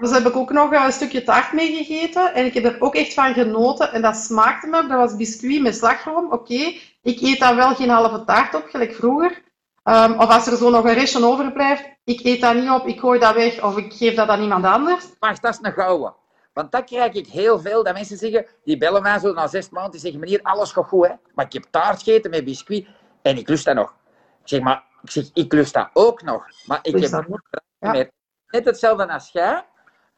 Dus 0.00 0.10
heb 0.10 0.26
ik 0.26 0.36
ook 0.36 0.50
nog 0.50 0.72
een 0.72 0.92
stukje 0.92 1.22
taart 1.22 1.52
meegegeten 1.52 2.34
en 2.34 2.44
ik 2.44 2.54
heb 2.54 2.64
er 2.64 2.76
ook 2.80 2.94
echt 2.94 3.14
van 3.14 3.34
genoten 3.34 3.92
en 3.92 4.02
dat 4.02 4.16
smaakte 4.16 4.66
me. 4.66 4.86
Dat 4.86 4.98
was 4.98 5.16
biscuit 5.16 5.62
met 5.62 5.76
slagroom. 5.76 6.32
Oké, 6.32 6.74
ik 7.02 7.20
eet 7.20 7.38
dan 7.38 7.56
wel 7.56 7.74
geen 7.74 7.88
halve 7.88 8.24
taart 8.24 8.54
op, 8.54 8.66
gelijk 8.68 8.94
vroeger. 8.94 9.42
Um, 9.84 10.20
of 10.20 10.28
als 10.28 10.46
er 10.46 10.56
zo 10.56 10.70
nog 10.70 10.84
een 10.84 10.94
restje 10.94 11.24
overblijft, 11.24 11.84
ik 12.04 12.24
eet 12.24 12.40
dat 12.40 12.54
niet 12.54 12.70
op, 12.70 12.86
ik 12.86 13.00
gooi 13.00 13.18
dat 13.18 13.34
weg 13.34 13.62
of 13.62 13.76
ik 13.76 13.92
geef 13.92 14.14
dat 14.14 14.28
aan 14.28 14.42
iemand 14.42 14.64
anders. 14.64 15.06
Maar 15.20 15.40
dat 15.40 15.52
is 15.52 15.58
een 15.62 15.72
gouden. 15.72 16.14
Want 16.52 16.72
dat 16.72 16.84
krijg 16.84 17.12
ik 17.12 17.26
heel 17.26 17.60
veel, 17.60 17.84
dat 17.84 17.94
mensen 17.94 18.16
zeggen, 18.16 18.46
die 18.64 18.78
bellen 18.78 19.02
mij 19.02 19.18
zo 19.18 19.32
na 19.32 19.46
zes 19.46 19.68
maanden, 19.70 19.90
die 19.90 20.00
zeggen, 20.00 20.20
meneer, 20.20 20.42
alles 20.42 20.72
gaat 20.72 20.84
goed, 20.84 21.06
hè. 21.06 21.12
Maar 21.34 21.44
ik 21.44 21.52
heb 21.52 21.64
taart 21.70 22.02
gegeten 22.02 22.30
met 22.30 22.44
biscuit 22.44 22.86
en 23.22 23.36
ik 23.36 23.48
lust 23.48 23.64
dat 23.64 23.74
nog. 23.74 23.94
Ik 24.42 24.48
zeg, 24.48 24.60
maar, 24.60 24.84
ik 25.02 25.10
zeg, 25.10 25.24
ik 25.32 25.52
lust 25.52 25.74
dat 25.74 25.90
ook 25.92 26.22
nog. 26.22 26.46
Maar 26.66 26.78
ik 26.82 26.98
heb 26.98 27.30
ja. 27.78 28.06
net 28.50 28.64
hetzelfde 28.64 29.08
als 29.08 29.30
jij. 29.30 29.64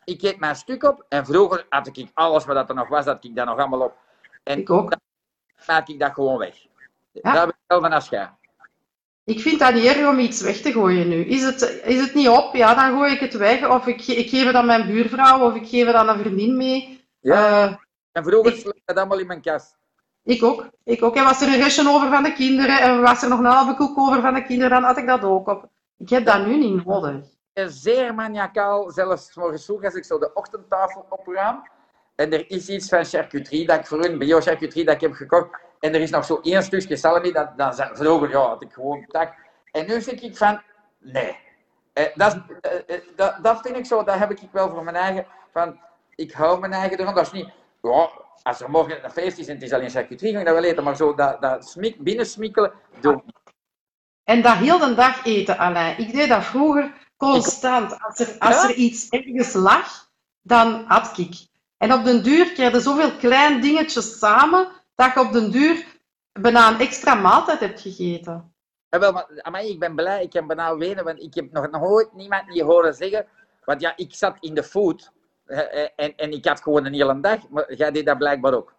Ik 0.04 0.22
eet 0.22 0.38
mijn 0.38 0.56
stuk 0.56 0.82
op 0.82 1.04
en 1.08 1.26
vroeger 1.26 1.66
had 1.68 1.86
ik 1.86 2.10
alles 2.14 2.44
wat 2.44 2.68
er 2.68 2.74
nog 2.74 2.88
was, 2.88 3.04
dat 3.04 3.24
ik 3.24 3.36
dat 3.36 3.46
nog 3.46 3.58
allemaal 3.58 3.80
op. 3.80 3.96
En 4.42 4.58
ik 4.58 4.70
ook. 4.70 4.90
Dan 4.90 5.00
maak 5.66 5.88
ik 5.88 5.98
dat 5.98 6.12
gewoon 6.12 6.38
weg. 6.38 6.66
Ja. 7.12 7.32
Ben 7.32 7.48
ik 7.48 7.54
hetzelfde 7.66 7.94
als 7.94 8.08
jij. 8.08 8.30
Ik 9.24 9.40
vind 9.40 9.58
dat 9.58 9.74
niet 9.74 9.84
erg 9.84 10.08
om 10.08 10.18
iets 10.18 10.40
weg 10.40 10.56
te 10.56 10.72
gooien 10.72 11.08
nu. 11.08 11.24
Is 11.24 11.44
het, 11.44 11.80
is 11.84 12.00
het 12.00 12.14
niet 12.14 12.28
op, 12.28 12.54
ja, 12.54 12.74
dan 12.74 12.98
gooi 12.98 13.12
ik 13.12 13.20
het 13.20 13.34
weg. 13.34 13.68
Of 13.68 13.86
ik, 13.86 14.06
ik 14.06 14.28
geef 14.28 14.44
het 14.44 14.54
aan 14.54 14.66
mijn 14.66 14.86
buurvrouw, 14.86 15.40
of 15.40 15.54
ik 15.54 15.68
geef 15.68 15.86
het 15.86 15.94
aan 15.94 16.08
een 16.08 16.18
vriendin 16.18 16.56
mee. 16.56 17.04
Ja. 17.20 17.64
Uh, 17.64 17.76
en 18.12 18.24
vroeger 18.24 18.52
ik 18.52 18.82
dat 18.84 18.96
allemaal 18.96 19.18
in 19.18 19.26
mijn 19.26 19.40
kast. 19.40 19.78
Ik 20.24 20.42
ook. 20.42 20.68
Ik 20.84 21.02
ook. 21.02 21.16
En 21.16 21.24
was 21.24 21.40
er 21.40 21.48
een 21.48 21.62
restje 21.62 21.88
over 21.88 22.08
van 22.08 22.22
de 22.22 22.32
kinderen 22.32 22.80
en 22.80 23.00
was 23.00 23.22
er 23.22 23.28
nog 23.28 23.38
een 23.38 23.44
halve 23.44 23.74
koek 23.74 23.98
over 23.98 24.20
van 24.20 24.34
de 24.34 24.42
kinderen, 24.42 24.70
dan 24.70 24.82
had 24.82 24.96
ik 24.96 25.06
dat 25.06 25.22
ook 25.24 25.48
op. 25.48 25.68
Ik 25.98 26.08
heb 26.08 26.24
dat 26.24 26.46
nu 26.46 26.56
niet 26.56 26.86
nodig. 26.86 27.24
Zeer 27.54 28.14
maniacaal, 28.14 28.90
zelfs 28.90 29.34
morgens 29.34 29.64
vroeg 29.64 29.84
als 29.84 29.94
ik 29.94 30.04
zo 30.04 30.18
de 30.18 30.32
ochtendtafel 30.34 31.06
opruim. 31.08 31.62
En 32.14 32.32
er 32.32 32.50
is 32.50 32.68
iets 32.68 32.88
van 32.88 33.04
charcuterie 33.04 33.66
dat 33.66 33.78
ik 33.78 33.86
voor 33.86 33.98
hun, 33.98 34.18
bio-charcuterie 34.18 34.84
dat 34.84 34.94
ik 34.94 35.00
heb 35.00 35.12
gekocht. 35.12 35.48
En 35.80 35.94
er 35.94 36.00
is 36.00 36.10
nog 36.10 36.24
zo 36.24 36.40
één 36.42 36.62
stukje 36.62 36.96
salami, 36.96 37.32
dat, 37.32 37.56
dat 37.56 37.90
vroeger 37.92 38.30
ja, 38.30 38.38
had 38.38 38.62
ik 38.62 38.72
gewoon 38.72 39.06
tak. 39.06 39.34
En 39.72 39.86
nu 39.86 40.00
zeg 40.00 40.20
ik 40.20 40.36
van, 40.36 40.62
nee. 40.98 41.36
Eh, 41.92 42.04
dat, 42.14 42.38
eh, 42.60 42.72
eh, 42.86 43.00
dat, 43.16 43.36
dat 43.42 43.60
vind 43.60 43.76
ik 43.76 43.86
zo, 43.86 44.04
dat 44.04 44.18
heb 44.18 44.30
ik 44.30 44.48
wel 44.52 44.70
voor 44.70 44.84
mijn 44.84 44.96
eigen, 44.96 45.26
van, 45.52 45.80
ik 46.14 46.32
hou 46.32 46.60
mijn 46.60 46.72
eigen 46.72 46.98
ervan. 46.98 47.14
Dat 47.14 47.26
is 47.26 47.32
niet, 47.32 47.48
ja, 47.82 48.10
als 48.42 48.60
er 48.60 48.70
morgen 48.70 49.04
een 49.04 49.10
feest 49.10 49.38
is 49.38 49.46
en 49.46 49.54
het 49.54 49.62
is 49.62 49.72
alleen 49.72 49.90
charcuterie, 49.90 50.32
ga 50.32 50.40
ik 50.40 50.46
dat 50.46 50.54
wel 50.54 50.64
eten. 50.64 50.84
Maar 50.84 50.96
zo 50.96 51.14
dat, 51.14 51.40
dat 51.40 51.68
smik, 51.68 52.02
binnensmikkelen, 52.02 52.72
doe. 53.00 53.22
En 54.24 54.42
dat 54.42 54.56
heel 54.56 54.78
de 54.78 54.94
dag 54.94 55.24
eten, 55.24 55.58
Alain. 55.58 55.98
Ik 55.98 56.12
deed 56.12 56.28
dat 56.28 56.44
vroeger 56.44 56.92
constant. 57.16 58.02
Als 58.02 58.18
er, 58.18 58.38
als 58.38 58.64
er 58.64 58.74
iets 58.74 59.08
ergens 59.08 59.52
lag, 59.52 60.08
dan 60.42 60.84
had 60.86 61.18
ik. 61.18 61.48
En 61.78 61.92
op 61.92 62.04
den 62.04 62.22
duur 62.22 62.52
krijg 62.52 62.72
je 62.72 62.80
zoveel 62.80 63.16
kleine 63.16 63.60
dingetjes 63.60 64.18
samen, 64.18 64.68
dat 65.00 65.14
je 65.14 65.20
op 65.20 65.32
den 65.32 65.50
duur 65.50 65.84
bijna 66.32 66.68
een 66.68 66.80
extra 66.80 67.14
maaltijd 67.14 67.60
hebt 67.60 67.80
gegeten. 67.80 68.52
Ja, 68.88 68.98
wel, 68.98 69.12
maar, 69.50 69.64
ik 69.64 69.78
ben 69.78 69.94
blij, 69.94 70.22
ik 70.22 70.32
heb 70.32 70.46
bijna 70.46 70.76
wenen, 70.76 71.04
want 71.04 71.22
ik 71.22 71.34
heb 71.34 71.52
nog 71.52 71.70
nooit 71.70 72.12
niemand 72.12 72.52
die 72.52 72.64
horen 72.64 72.94
zeggen, 72.94 73.26
want 73.64 73.80
ja, 73.80 73.92
ik 73.96 74.14
zat 74.14 74.36
in 74.40 74.54
de 74.54 74.62
food 74.62 75.12
en, 75.96 76.16
en 76.16 76.32
ik 76.32 76.44
had 76.44 76.62
gewoon 76.62 76.84
een 76.86 76.92
hele 76.92 77.20
dag, 77.20 77.48
maar 77.48 77.74
jij 77.74 77.90
deed 77.90 78.06
dat 78.06 78.18
blijkbaar 78.18 78.54
ook. 78.54 78.74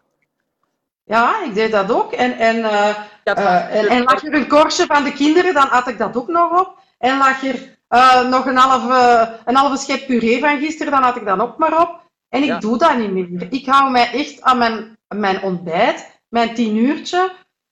Ja, 1.03 1.43
ik 1.43 1.53
deed 1.53 1.71
dat 1.71 1.91
ook. 1.91 2.11
En, 2.11 2.37
en, 2.37 2.57
uh, 2.57 2.95
uh, 3.23 3.75
en, 3.75 3.87
en, 3.87 4.03
lag 4.03 4.23
er 4.23 4.33
een 4.33 4.47
korstje 4.47 4.85
van 4.85 5.03
de 5.03 5.13
kinderen, 5.13 5.53
dan 5.53 5.67
had 5.67 5.87
ik 5.87 5.97
dat 5.97 6.17
ook 6.17 6.27
nog 6.27 6.59
op. 6.59 6.77
En 6.97 7.17
lag 7.17 7.43
er 7.43 7.77
uh, 7.89 8.29
nog 8.29 8.45
een 8.45 8.57
halve, 8.57 9.37
een 9.45 9.55
halve 9.55 9.77
schep 9.77 10.05
puree 10.05 10.39
van 10.39 10.59
gisteren, 10.59 10.91
dan 10.91 11.01
had 11.01 11.15
ik 11.15 11.25
dat 11.25 11.39
ook 11.39 11.57
maar 11.57 11.81
op. 11.81 12.00
En 12.31 12.43
ik 12.43 12.61
doe 12.61 12.77
dat 12.77 12.97
niet 12.97 13.11
meer. 13.11 13.47
Ik 13.53 13.65
hou 13.65 13.91
mij 13.91 14.11
echt 14.11 14.41
aan 14.41 14.57
mijn, 14.57 14.97
mijn 15.07 15.41
ontbijt, 15.41 16.21
mijn 16.29 16.53
tien 16.53 16.75
uurtje. 16.75 17.31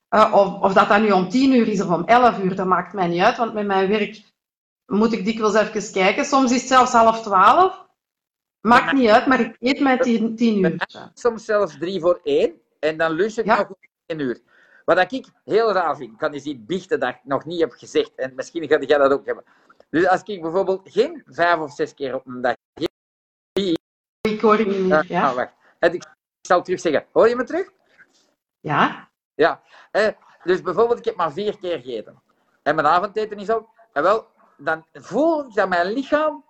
Uh, 0.10 0.32
of, 0.34 0.62
of 0.62 0.74
dat 0.74 0.88
dat 0.88 1.01
nu 1.01 1.12
om 1.12 1.30
tien 1.30 1.54
uur 1.54 1.68
is 1.68 1.82
of 1.82 1.89
om 1.89 2.06
elf 2.06 2.39
uur, 2.44 2.56
dat 2.56 2.66
maakt 2.66 2.94
mij 2.94 3.08
niet 3.08 3.22
uit. 3.22 3.38
Want 3.38 3.54
met 3.54 3.66
mijn 3.66 3.89
werk 3.89 4.22
moet 4.86 5.13
ik 5.13 5.25
dikwijls 5.25 5.56
even 5.56 5.92
kijken. 5.92 6.25
Soms 6.25 6.51
is 6.51 6.60
het 6.60 6.68
zelfs 6.68 6.92
half 6.92 7.22
twaalf. 7.22 7.88
Maakt 8.62 8.94
niet 8.94 9.10
uit, 9.10 9.25
maar 9.25 9.39
ik 9.39 9.56
eet 9.60 9.80
mijn 9.80 10.00
tien, 10.00 10.36
tien 10.36 10.63
uurtje. 10.63 11.12
Soms 11.13 11.46
zelfs 11.46 11.78
drie 11.78 12.00
voor 12.00 12.20
één. 12.24 12.54
En 12.80 12.98
dan 12.98 13.12
lust 13.12 13.38
ik 13.38 13.46
nog 13.46 13.70
één 14.06 14.20
uur. 14.20 14.39
Wat 14.86 15.12
ik 15.12 15.28
heel 15.44 15.72
raar 15.72 15.96
vind, 15.96 16.18
kan 16.18 16.34
je 16.34 16.39
zien 16.39 16.66
biechten 16.66 17.00
dat 17.00 17.10
ik 17.10 17.20
nog 17.24 17.46
niet 17.46 17.60
heb 17.60 17.72
gezegd. 17.72 18.16
En 18.16 18.32
misschien 18.36 18.68
ga 18.68 18.80
jij 18.80 18.98
dat 18.98 19.12
ook 19.12 19.25
hebben. 19.25 19.44
Dus 19.89 20.08
als 20.08 20.24
ik 20.24 20.42
bijvoorbeeld 20.42 20.82
geen 20.84 21.24
vijf 21.25 21.60
of 21.60 21.72
zes 21.72 21.94
keer 21.94 22.16
op 22.16 22.28
een 22.28 22.42
dag 22.42 22.56
ik 24.39 24.46
hoor 24.46 24.60
je 24.60 24.65
niet 24.65 24.79
meer, 24.79 25.05
ja. 25.08 25.29
Ah, 25.29 25.36
wacht. 25.36 25.93
Ik 25.93 26.05
zal 26.41 26.62
terug 26.62 26.79
zeggen. 26.79 27.05
Hoor 27.12 27.29
je 27.29 27.36
me 27.36 27.43
terug? 27.43 27.72
Ja. 28.60 29.10
Ja. 29.36 29.62
Eh, 29.91 30.08
dus 30.43 30.62
bijvoorbeeld, 30.62 31.00
ik 31.00 31.05
heb 31.05 31.15
maar 31.15 31.31
vier 31.31 31.58
keer 31.58 31.79
gegeten. 31.79 32.22
En 32.63 32.75
mijn 32.75 32.88
avondeten 32.88 33.38
is 33.38 33.50
op. 33.50 33.69
En 33.93 34.03
wel, 34.03 34.27
dan 34.58 34.86
voel 34.93 35.48
ik 35.48 35.53
dat 35.53 35.69
mijn 35.69 35.91
lichaam 35.91 36.43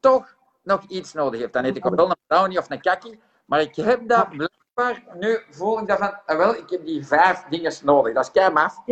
toch 0.00 0.36
nog 0.62 0.82
iets 0.88 1.12
nodig 1.12 1.40
heeft. 1.40 1.52
Dan 1.52 1.64
eet 1.64 1.76
ik 1.76 1.84
wel 1.84 2.10
een 2.10 2.16
brownie 2.26 2.58
of 2.58 2.70
een 2.70 2.80
kakkie. 2.80 3.20
Maar 3.44 3.60
ik 3.60 3.76
heb 3.76 4.08
dat 4.08 4.28
blijkbaar, 4.28 5.16
nu 5.18 5.38
voel 5.50 5.78
ik 5.80 5.86
dat 5.86 5.98
van, 5.98 6.18
eh, 6.26 6.36
wel, 6.36 6.54
ik 6.54 6.70
heb 6.70 6.84
die 6.84 7.06
vijf 7.06 7.44
dingen 7.48 7.72
nodig. 7.82 8.14
Dat 8.14 8.24
is 8.24 8.30
kei 8.30 8.52
maf. 8.52 8.82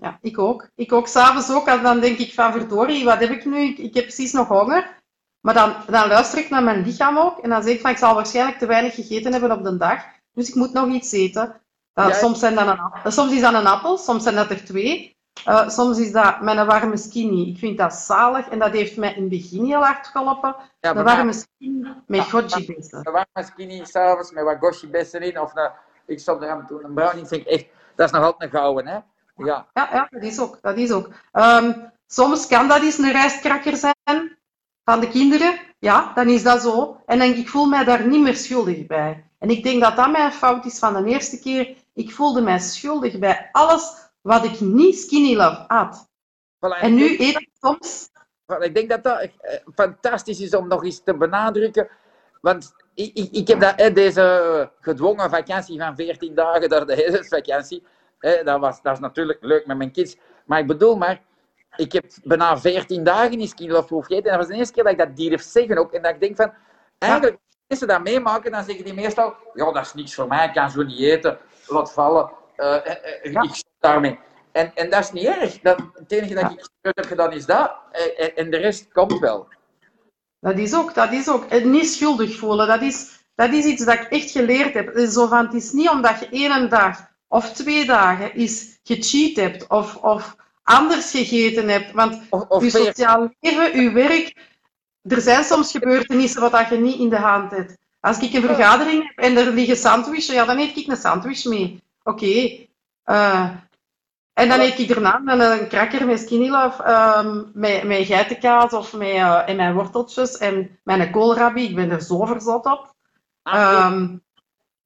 Ja, 0.00 0.18
ik 0.20 0.38
ook. 0.38 0.68
Ik 0.74 0.92
ook 0.92 1.06
s'avonds 1.06 1.52
ook. 1.52 1.66
En 1.66 1.82
dan 1.82 2.00
denk 2.00 2.18
ik 2.18 2.34
van, 2.34 2.52
verdorie, 2.52 3.04
wat 3.04 3.18
heb 3.18 3.30
ik 3.30 3.44
nu? 3.44 3.58
Ik, 3.58 3.78
ik 3.78 3.94
heb 3.94 4.04
precies 4.04 4.32
nog 4.32 4.48
honger. 4.48 5.02
Maar 5.44 5.54
dan, 5.54 5.74
dan 5.86 6.08
luister 6.08 6.38
ik 6.38 6.50
naar 6.50 6.62
mijn 6.62 6.84
lichaam 6.84 7.18
ook 7.18 7.38
en 7.38 7.50
dan 7.50 7.62
zeg 7.62 7.74
ik 7.74 7.80
van 7.80 7.90
ik 7.90 7.96
zal 7.96 8.14
waarschijnlijk 8.14 8.58
te 8.58 8.66
weinig 8.66 8.94
gegeten 8.94 9.32
hebben 9.32 9.52
op 9.52 9.64
de 9.64 9.76
dag, 9.76 10.02
dus 10.32 10.48
ik 10.48 10.54
moet 10.54 10.72
nog 10.72 10.88
iets 10.88 11.12
eten. 11.12 11.60
soms, 11.94 12.38
zijn 12.38 12.54
dat 12.54 12.78
een, 13.04 13.12
soms 13.12 13.32
is 13.32 13.40
dat 13.40 13.54
een 13.54 13.66
appel, 13.66 13.98
soms 13.98 14.22
zijn 14.22 14.34
dat 14.34 14.50
er 14.50 14.64
twee. 14.64 15.16
Eh, 15.44 15.68
soms 15.68 15.98
is 15.98 16.12
dat 16.12 16.40
met 16.40 16.56
een 16.56 16.66
warme 16.66 16.96
skinny. 16.96 17.48
Ik 17.48 17.58
vind 17.58 17.78
dat 17.78 17.94
zalig 17.94 18.48
en 18.48 18.58
dat 18.58 18.72
heeft 18.72 18.96
mij 18.96 19.14
in 19.14 19.20
het 19.20 19.30
begin 19.30 19.64
heel 19.64 19.84
hard 19.84 20.06
geholpen. 20.06 20.56
Ja, 20.80 20.88
een 20.88 20.94
bij 20.94 21.04
warme 21.04 21.32
skinny 21.32 21.94
met 22.06 22.20
goji 22.20 22.66
bessen. 22.66 22.98
Een 23.02 23.12
warme 23.12 23.50
skinny 23.52 23.84
s'avonds 23.84 24.32
met 24.32 24.44
wat 24.44 24.56
goshi 24.60 24.88
bessen 24.88 25.20
in. 25.20 25.40
Of 25.40 25.52
ik 26.06 26.18
stop 26.18 26.42
er 26.42 26.50
aan 26.50 26.66
toe. 26.66 26.84
Een 26.84 26.94
brownie 26.94 27.26
vind 27.26 27.40
ik 27.40 27.46
echt, 27.46 27.66
dat 27.94 28.06
is 28.06 28.12
nog 28.12 28.24
altijd 28.24 28.52
een 28.52 28.58
gouden, 28.58 28.86
hè? 28.86 28.98
Ja. 29.36 29.66
Ja, 29.72 29.88
ja, 29.92 30.06
dat 30.10 30.22
is 30.22 30.40
ook. 30.40 30.58
Dat 30.60 30.76
is 30.76 30.92
ook. 30.92 31.08
Ehm, 31.32 31.72
soms 32.06 32.46
kan 32.46 32.68
dat 32.68 32.82
eens 32.82 32.98
een 32.98 33.12
rijstkrakker 33.12 33.76
zijn 33.76 34.38
van 34.84 35.00
de 35.00 35.08
kinderen. 35.08 35.58
Ja, 35.78 36.12
dan 36.14 36.28
is 36.28 36.42
dat 36.42 36.62
zo. 36.62 37.00
En 37.06 37.18
dan, 37.18 37.28
ik 37.28 37.48
voel 37.48 37.66
mij 37.66 37.84
daar 37.84 38.06
niet 38.06 38.22
meer 38.22 38.36
schuldig 38.36 38.86
bij. 38.86 39.24
En 39.38 39.50
ik 39.50 39.62
denk 39.62 39.82
dat 39.82 39.96
dat 39.96 40.10
mijn 40.10 40.32
fout 40.32 40.64
is 40.64 40.78
van 40.78 41.02
de 41.02 41.10
eerste 41.10 41.40
keer. 41.40 41.76
Ik 41.94 42.12
voelde 42.12 42.40
mij 42.40 42.58
schuldig 42.58 43.18
bij 43.18 43.48
alles 43.52 43.92
wat 44.20 44.44
ik 44.44 44.60
niet 44.60 44.98
skinny 44.98 45.34
love 45.34 45.64
had. 45.66 46.08
Voilà, 46.56 46.80
En 46.80 46.94
nu 46.94 47.18
eet 47.18 47.40
ik 47.40 47.50
soms... 47.60 48.12
Ik 48.60 48.74
denk 48.74 48.88
dat 48.88 49.02
dat 49.02 49.20
eh, 49.20 49.58
fantastisch 49.74 50.40
is 50.40 50.54
om 50.54 50.68
nog 50.68 50.84
eens 50.84 51.02
te 51.04 51.16
benadrukken. 51.16 51.88
Want 52.40 52.74
ik, 52.94 53.10
ik, 53.14 53.32
ik 53.32 53.48
heb 53.48 53.60
dat, 53.60 53.72
hè, 53.76 53.92
deze 53.92 54.70
gedwongen 54.80 55.30
vakantie 55.30 55.78
van 55.78 55.96
14 55.96 56.34
dagen 56.34 56.68
door 56.68 56.86
de 56.86 56.94
hele 56.94 57.24
vakantie. 57.24 57.86
Hè, 58.18 58.42
dat, 58.42 58.60
was, 58.60 58.82
dat 58.82 58.92
is 58.92 58.98
natuurlijk 58.98 59.38
leuk 59.40 59.66
met 59.66 59.76
mijn 59.76 59.92
kids. 59.92 60.16
Maar 60.46 60.58
ik 60.58 60.66
bedoel 60.66 60.96
maar, 60.96 61.22
ik 61.76 61.92
heb 61.92 62.04
bijna 62.22 62.58
14 62.58 63.04
dagen 63.04 63.40
in 63.40 63.84
Proof 63.86 64.06
gegeten. 64.06 64.30
En 64.30 64.38
dat 64.38 64.46
was 64.46 64.46
de 64.46 64.54
eerste 64.54 64.72
keer 64.74 64.82
dat 64.82 64.92
ik 64.92 64.98
dat 64.98 65.16
durf 65.16 65.42
zeggen 65.42 65.78
ook. 65.78 65.92
En 65.92 66.02
dat 66.02 66.12
ik 66.14 66.20
denk 66.20 66.36
van, 66.36 66.52
eigenlijk, 66.98 67.32
als 67.32 67.56
mensen 67.66 67.88
dat 67.88 68.02
meemaken, 68.02 68.50
dan 68.52 68.64
zeggen 68.64 68.84
die 68.84 68.94
meestal, 68.94 69.34
ja, 69.54 69.72
dat 69.72 69.84
is 69.86 69.94
niks 69.94 70.14
voor 70.14 70.26
mij, 70.28 70.46
ik 70.46 70.52
kan 70.52 70.70
zo 70.70 70.82
niet 70.82 71.00
eten, 71.00 71.38
laat 71.66 71.92
vallen. 71.92 72.30
Eh, 72.56 72.74
eh, 72.74 73.24
eh, 73.24 73.32
Ja. 73.32 73.42
Ik 73.42 73.54
stop 73.54 73.72
daarmee. 73.78 74.18
En, 74.52 74.70
en 74.74 74.90
dat 74.90 75.00
is 75.00 75.12
niet 75.12 75.26
erg. 75.26 75.60
Dat, 75.60 75.78
het 75.92 76.12
enige 76.12 76.34
dat 76.34 76.42
Ja. 76.42 76.50
ik 76.50 76.96
heb 76.96 77.06
gedaan 77.06 77.32
is 77.32 77.46
dat. 77.46 77.72
En, 77.92 78.16
en- 78.16 78.36
en 78.36 78.50
de 78.50 78.56
rest 78.56 78.92
komt 78.92 79.18
wel. 79.18 79.48
Dat 80.40 80.58
is 80.58 80.74
ook, 80.74 80.94
dat 80.94 81.12
is 81.12 81.28
ook. 81.28 81.44
Het 81.50 81.64
niet 81.64 81.88
schuldig 81.88 82.38
voelen, 82.38 82.66
dat 82.66 82.82
is, 82.82 83.24
dat 83.34 83.52
is 83.52 83.64
iets 83.64 83.84
dat 83.84 83.94
ik 83.94 84.02
echt 84.10 84.30
geleerd 84.30 84.74
heb. 84.74 84.86
Het 84.86 84.96
is, 84.96 85.12
zo 85.12 85.26
van, 85.26 85.44
het 85.44 85.54
is 85.54 85.72
niet 85.72 85.88
omdat 85.90 86.18
je 86.20 86.28
één 86.28 86.70
dag 86.70 86.98
of 87.28 87.52
twee 87.52 87.86
dagen 87.86 88.34
is 88.34 88.78
gecheat 88.82 89.36
hebt 89.36 89.68
of, 89.68 89.96
of 89.96 90.36
anders 90.64 91.10
gegeten 91.10 91.68
hebt. 91.68 91.92
Want 91.92 92.20
Of, 92.30 92.44
of 92.48 92.62
je 92.62 92.70
sociaal 92.70 93.34
leven, 93.40 93.82
je 93.82 93.90
werk, 93.90 94.36
er 95.02 95.20
zijn 95.20 95.44
soms 95.44 95.70
gebeurtenissen 95.70 96.40
wat 96.40 96.52
dat 96.52 96.68
je 96.68 96.76
niet 96.76 96.98
in 96.98 97.08
de 97.08 97.18
hand 97.18 97.50
hebt. 97.50 97.76
Als 98.00 98.18
ik 98.18 98.32
een 98.32 98.42
vergadering 98.42 99.06
heb 99.06 99.24
en 99.24 99.36
er 99.36 99.52
liggen 99.52 99.76
sandwiches, 99.76 100.26
ja, 100.34 100.44
dan 100.44 100.58
eet 100.58 100.76
ik 100.76 100.86
een 100.86 100.96
sandwich 100.96 101.44
mee. 101.44 101.82
Oké. 102.02 102.58
Eh, 103.02 103.50
en 104.32 104.48
dan 104.48 104.60
eet 104.60 104.78
ik 104.78 104.88
daarna 104.88 105.20
een, 105.24 105.68
cracker 105.68 106.06
met 106.06 106.20
skinny 106.20 106.48
love, 106.48 106.82
ehm, 106.82 107.42
met, 107.52 107.82
met 107.82 108.06
geitenkaas 108.06 108.72
of 108.72 108.92
met, 108.92 109.08
eh, 109.08 109.48
en 109.48 109.56
mijn 109.56 109.74
worteltjes 109.74 110.38
en 110.38 110.78
mijn 110.82 111.10
koolrabi. 111.10 111.62
Ik 111.62 111.74
ben 111.74 111.90
er 111.90 112.02
zo 112.02 112.24
verzot 112.24 112.66
op. 112.66 112.94
Ah, 113.42 113.54
Ehm, 113.54 114.12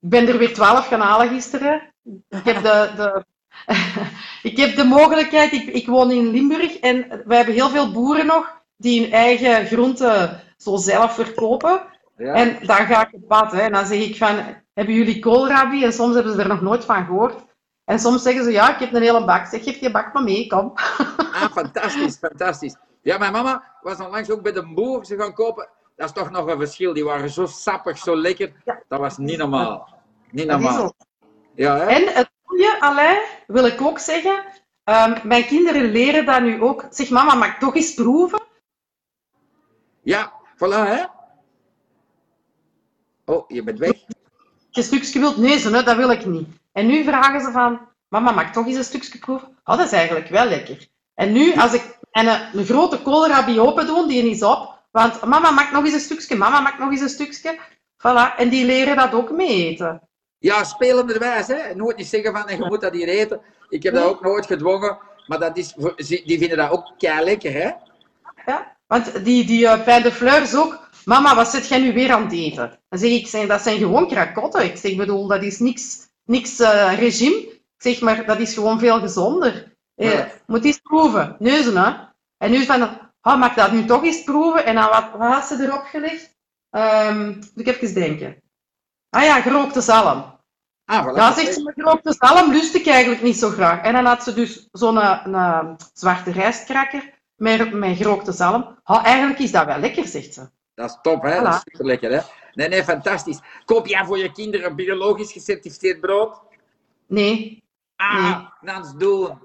ik 0.01 0.11
ben 0.11 0.29
er 0.29 0.39
weer 0.39 0.55
12 0.55 0.87
gaan 0.87 1.01
halen 1.01 1.29
gisteren. 1.29 1.93
Ik 2.29 2.45
heb 2.45 2.63
de, 2.63 2.91
de, 2.97 3.25
ik 4.51 4.57
heb 4.57 4.77
de 4.77 4.85
mogelijkheid, 4.85 5.53
ik, 5.53 5.67
ik 5.67 5.87
woon 5.87 6.11
in 6.11 6.31
Limburg 6.31 6.79
en 6.79 7.23
we 7.25 7.35
hebben 7.35 7.55
heel 7.55 7.69
veel 7.69 7.93
boeren 7.93 8.27
nog 8.27 8.63
die 8.77 9.03
hun 9.03 9.13
eigen 9.13 9.67
groenten 9.67 10.41
zo 10.57 10.77
zelf 10.77 11.15
verkopen. 11.15 11.83
ja. 12.17 12.33
En 12.33 12.67
dan 12.67 12.77
ga 12.77 13.07
ik 13.07 13.15
op 13.15 13.29
pad 13.29 13.53
hè, 13.53 13.61
en 13.61 13.73
dan 13.73 13.87
zeg 13.87 13.99
ik 13.99 14.17
van, 14.17 14.37
hebben 14.75 14.95
jullie 14.95 15.19
koolrabi? 15.19 15.85
En 15.85 15.93
soms 15.93 16.15
hebben 16.15 16.33
ze 16.35 16.41
er 16.41 16.49
nog 16.49 16.61
nooit 16.61 16.85
van 16.85 17.05
gehoord. 17.05 17.47
En 17.85 17.99
soms 17.99 18.23
zeggen 18.23 18.45
ze, 18.45 18.51
ja, 18.51 18.75
ik 18.75 18.79
heb 18.79 18.95
een 18.95 19.03
hele 19.03 19.25
bak. 19.25 19.47
Zeg, 19.47 19.65
geef 19.65 19.79
die 19.79 19.91
bak 19.91 20.13
maar 20.13 20.23
mee, 20.23 20.47
kom. 20.47 20.73
Ah, 21.39 21.51
fantastisch, 21.53 22.17
fantastisch. 22.17 22.77
Ja, 23.03 23.19
mijn 23.19 23.33
mama 23.33 23.65
was 23.81 24.01
onlangs 24.01 24.31
ook 24.31 24.43
bij 24.43 24.53
de 24.53 24.73
boer 24.75 25.05
ze 25.05 25.17
gaan 25.17 25.33
kopen. 25.33 25.69
Dat 25.97 26.07
is 26.07 26.15
toch 26.15 26.31
nog 26.31 26.47
een 26.47 26.59
verschil. 26.59 26.93
Die 26.93 27.05
waren 27.05 27.31
zo 27.31 27.47
sappig, 27.47 27.99
zo 27.99 28.17
lekker. 28.17 28.53
Ja. 28.65 28.83
Dat 28.89 29.01
was 29.01 29.19
niet 29.19 29.39
normaal. 29.39 29.89
Niet 30.31 30.47
normaal. 30.47 30.95
Ja, 31.55 31.77
hè? 31.77 31.87
En 31.87 32.15
het 32.15 32.31
goede, 32.59 32.81
Alain, 32.81 33.19
wil 33.47 33.67
ik 33.67 33.81
ook 33.81 33.99
zeggen, 33.99 34.45
ehm, 34.85 35.27
mijn 35.27 35.47
kinderen 35.47 35.91
leren 35.91 36.27
dat 36.27 36.43
nu 36.43 36.63
ook. 36.63 36.87
Zeg, 36.91 37.11
mama, 37.11 37.35
mag 37.35 37.49
ik 37.49 37.59
toch 37.59 37.77
eens 37.77 37.95
proeven? 37.95 38.41
Ja, 40.03 40.33
voilà, 40.57 40.87
hè? 40.87 41.05
Oh, 43.25 43.45
je 43.49 43.63
bent 43.63 43.79
weg. 43.79 43.93
Je 44.71 44.81
een 44.81 44.83
stukje 44.83 45.21
wilt 45.21 45.37
neuzen, 45.37 45.75
hè, 45.75 45.83
dat 45.83 45.97
wil 45.97 46.11
ik 46.11 46.27
niet. 46.27 46.49
En 46.73 46.87
nu 46.87 47.05
vragen 47.05 47.41
ze 47.41 47.51
van, 47.51 47.81
mama, 48.09 48.31
mag 48.31 48.47
ik 48.47 48.53
toch 48.53 48.67
eens 48.67 48.77
een 48.77 48.85
stukje 48.85 49.19
proeven? 49.19 49.49
Oh, 49.65 49.77
dat 49.77 49.87
is 49.87 49.93
eigenlijk 49.93 50.29
wel 50.29 50.45
lekker. 50.45 50.89
En 51.15 51.33
nu, 51.33 51.55
als 51.55 51.73
ik 51.73 51.99
en 52.11 52.27
een, 52.27 52.59
een 52.59 52.65
grote 52.65 53.03
koolrabi 53.03 53.61
open 53.61 53.87
doe, 53.87 54.09
die 54.09 54.31
is 54.31 54.43
op. 54.43 54.79
Want 54.91 55.25
mama, 55.25 55.63
ik 55.63 55.73
nog 55.73 55.85
eens 55.85 55.95
een 55.95 56.01
stukje? 56.01 56.37
Mama, 56.37 56.73
ik 56.73 56.79
nog 56.79 56.91
eens 56.91 57.01
een 57.01 57.09
stukje? 57.09 57.59
Voilà. 57.99 58.37
En 58.37 58.49
die 58.49 58.65
leren 58.65 58.97
dat 58.97 59.15
ook 59.15 59.31
mee 59.31 59.67
eten. 59.67 60.08
Ja, 60.39 60.65
spelenderwijs, 60.65 61.47
hè? 61.47 61.75
Nooit 61.75 61.97
niet 61.97 62.07
zeggen 62.07 62.33
van, 62.33 62.57
je 62.59 62.65
moet 62.65 62.81
dat 62.81 62.93
hier 62.93 63.09
eten. 63.09 63.41
Ik 63.69 63.83
heb 63.83 63.95
dat 63.95 64.05
ook 64.05 64.23
nooit 64.23 64.47
gedwongen. 64.47 64.99
Maar 65.27 65.39
dat 65.39 65.57
is, 65.57 65.75
die 66.25 66.39
vinden 66.39 66.57
dat 66.57 66.71
ook 66.71 66.93
kei 66.99 67.25
lekker, 67.25 67.53
hè? 67.53 67.71
Ja? 68.47 68.77
Want 68.87 69.25
die, 69.25 69.45
die 69.47 69.63
uh, 69.65 69.85
Pijn 69.85 70.03
de 70.03 70.13
Fleurs 70.13 70.57
ook, 70.57 70.89
mama, 71.05 71.35
wat 71.35 71.49
zit 71.49 71.69
jij 71.69 71.79
nu 71.79 71.93
weer 71.93 72.13
aan 72.13 72.23
het 72.23 72.33
eten? 72.33 72.79
Dan 72.89 72.99
zeg 72.99 73.11
ik, 73.11 73.49
dat 73.49 73.63
zijn 73.63 73.79
gewoon 73.79 74.09
krakotten. 74.09 74.65
Ik 74.65 74.77
zeg, 74.77 74.97
bedoel, 74.97 75.27
dat 75.27 75.43
is 75.43 75.59
niks, 75.59 76.09
niks 76.25 76.61
eh, 76.61 76.99
regime. 76.99 77.37
Ik 77.37 77.61
zeg, 77.85 78.01
maar 78.01 78.27
dat 78.27 78.39
is 78.39 78.55
gewoon 78.55 78.79
veel 78.79 79.01
gezonder. 79.01 79.77
Eh, 79.95 80.13
Ja. 80.13 80.29
Moet 80.47 80.65
eens 80.65 80.79
proeven, 80.79 81.37
neuzen, 81.39 81.77
hè. 81.77 81.93
En 82.39 82.51
nu 82.51 82.65
van, 82.65 82.83
oh, 83.23 83.39
mag 83.39 83.51
ik 83.51 83.57
dat 83.57 83.73
nu 83.73 83.85
toch 83.85 84.05
eens 84.05 84.25
proeven? 84.25 84.65
En 84.65 84.75
dan, 84.75 84.89
wat, 84.89 85.05
wat 85.19 85.33
had 85.33 85.45
ze 85.45 85.63
erop 85.65 85.85
gelegd? 85.85 86.37
Ehm 86.71 87.27
moet 87.27 87.51
ik 87.55 87.67
even 87.67 87.95
denken. 87.95 88.43
Ah 89.11 89.23
ja, 89.25 89.41
gerookte 89.41 89.81
zalm. 89.81 90.37
Ah, 90.85 91.07
voilà. 91.07 91.17
Ja, 91.17 91.33
zegt 91.33 91.55
ze, 91.55 91.63
maar 91.63 91.73
gerookte 91.73 92.15
zalm 92.19 92.51
lust 92.53 92.75
ik 92.75 92.87
eigenlijk 92.87 93.23
niet 93.23 93.37
zo 93.37 93.51
graag. 93.51 93.83
En 93.83 93.93
dan 93.93 94.05
had 94.05 94.23
ze 94.23 94.35
dus 94.35 94.69
zo'n 94.73 94.97
een, 94.97 95.35
een 95.35 95.77
zwarte 95.93 96.31
rijstkrakker 96.31 97.13
met, 97.37 97.73
met 97.73 97.97
gerookte 97.97 98.33
zalm. 98.33 98.79
Oh, 98.85 99.05
eigenlijk 99.05 99.39
is 99.39 99.51
dat 99.53 99.67
wel 99.67 99.79
lekker, 99.79 100.07
zegt 100.07 100.35
ze. 100.35 100.49
Dat 100.75 100.91
is 100.91 100.99
top, 101.03 101.23
hè? 101.23 101.43
Dat 101.43 101.55
is 101.55 101.61
super 101.65 101.87
lekker, 101.87 102.11
hè? 102.13 102.21
Nee, 102.53 102.69
nee, 102.69 102.85
fantastisch. 102.85 103.39
Koop 103.65 103.87
jij 103.87 104.05
voor 104.05 104.19
je 104.19 104.33
kinderen 104.33 104.77
biologisch 104.77 105.33
gecertificeerd 105.33 106.01
brood? 106.01 106.41
Nee, 107.07 107.63
Ah, 107.97 108.23
Nee. 108.25 108.49
dan 108.61 108.83
is 108.85 108.93
doen. 108.93 109.39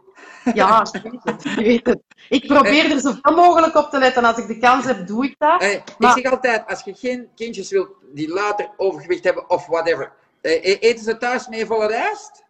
Ja, 0.53 0.85
je 0.91 1.01
weet 1.01 1.21
het, 1.23 1.43
je 1.43 1.55
weet 1.55 1.85
het. 1.85 1.99
Ik 2.29 2.47
probeer 2.47 2.91
er 2.91 2.99
zoveel 2.99 3.35
mogelijk 3.35 3.75
op 3.75 3.89
te 3.89 3.97
letten. 3.99 4.23
Als 4.25 4.37
ik 4.37 4.47
de 4.47 4.57
kans 4.57 4.85
heb, 4.85 5.07
doe 5.07 5.25
ik 5.25 5.35
dat. 5.37 5.59
Maar- 5.97 6.17
Ik 6.17 6.23
zeg 6.23 6.31
altijd, 6.31 6.67
als 6.67 6.81
je 6.83 6.93
geen 6.93 7.27
kindjes 7.35 7.69
wilt 7.69 7.89
die 8.13 8.29
later 8.33 8.69
overgewicht 8.77 9.23
hebben 9.23 9.49
of 9.49 9.65
whatever, 9.67 10.11
eh, 10.41 10.51
e- 10.51 10.77
eten 10.79 11.03
ze 11.03 11.17
thuis 11.17 11.47
mee 11.47 11.65
volle 11.65 11.87
rijst? 11.87 12.43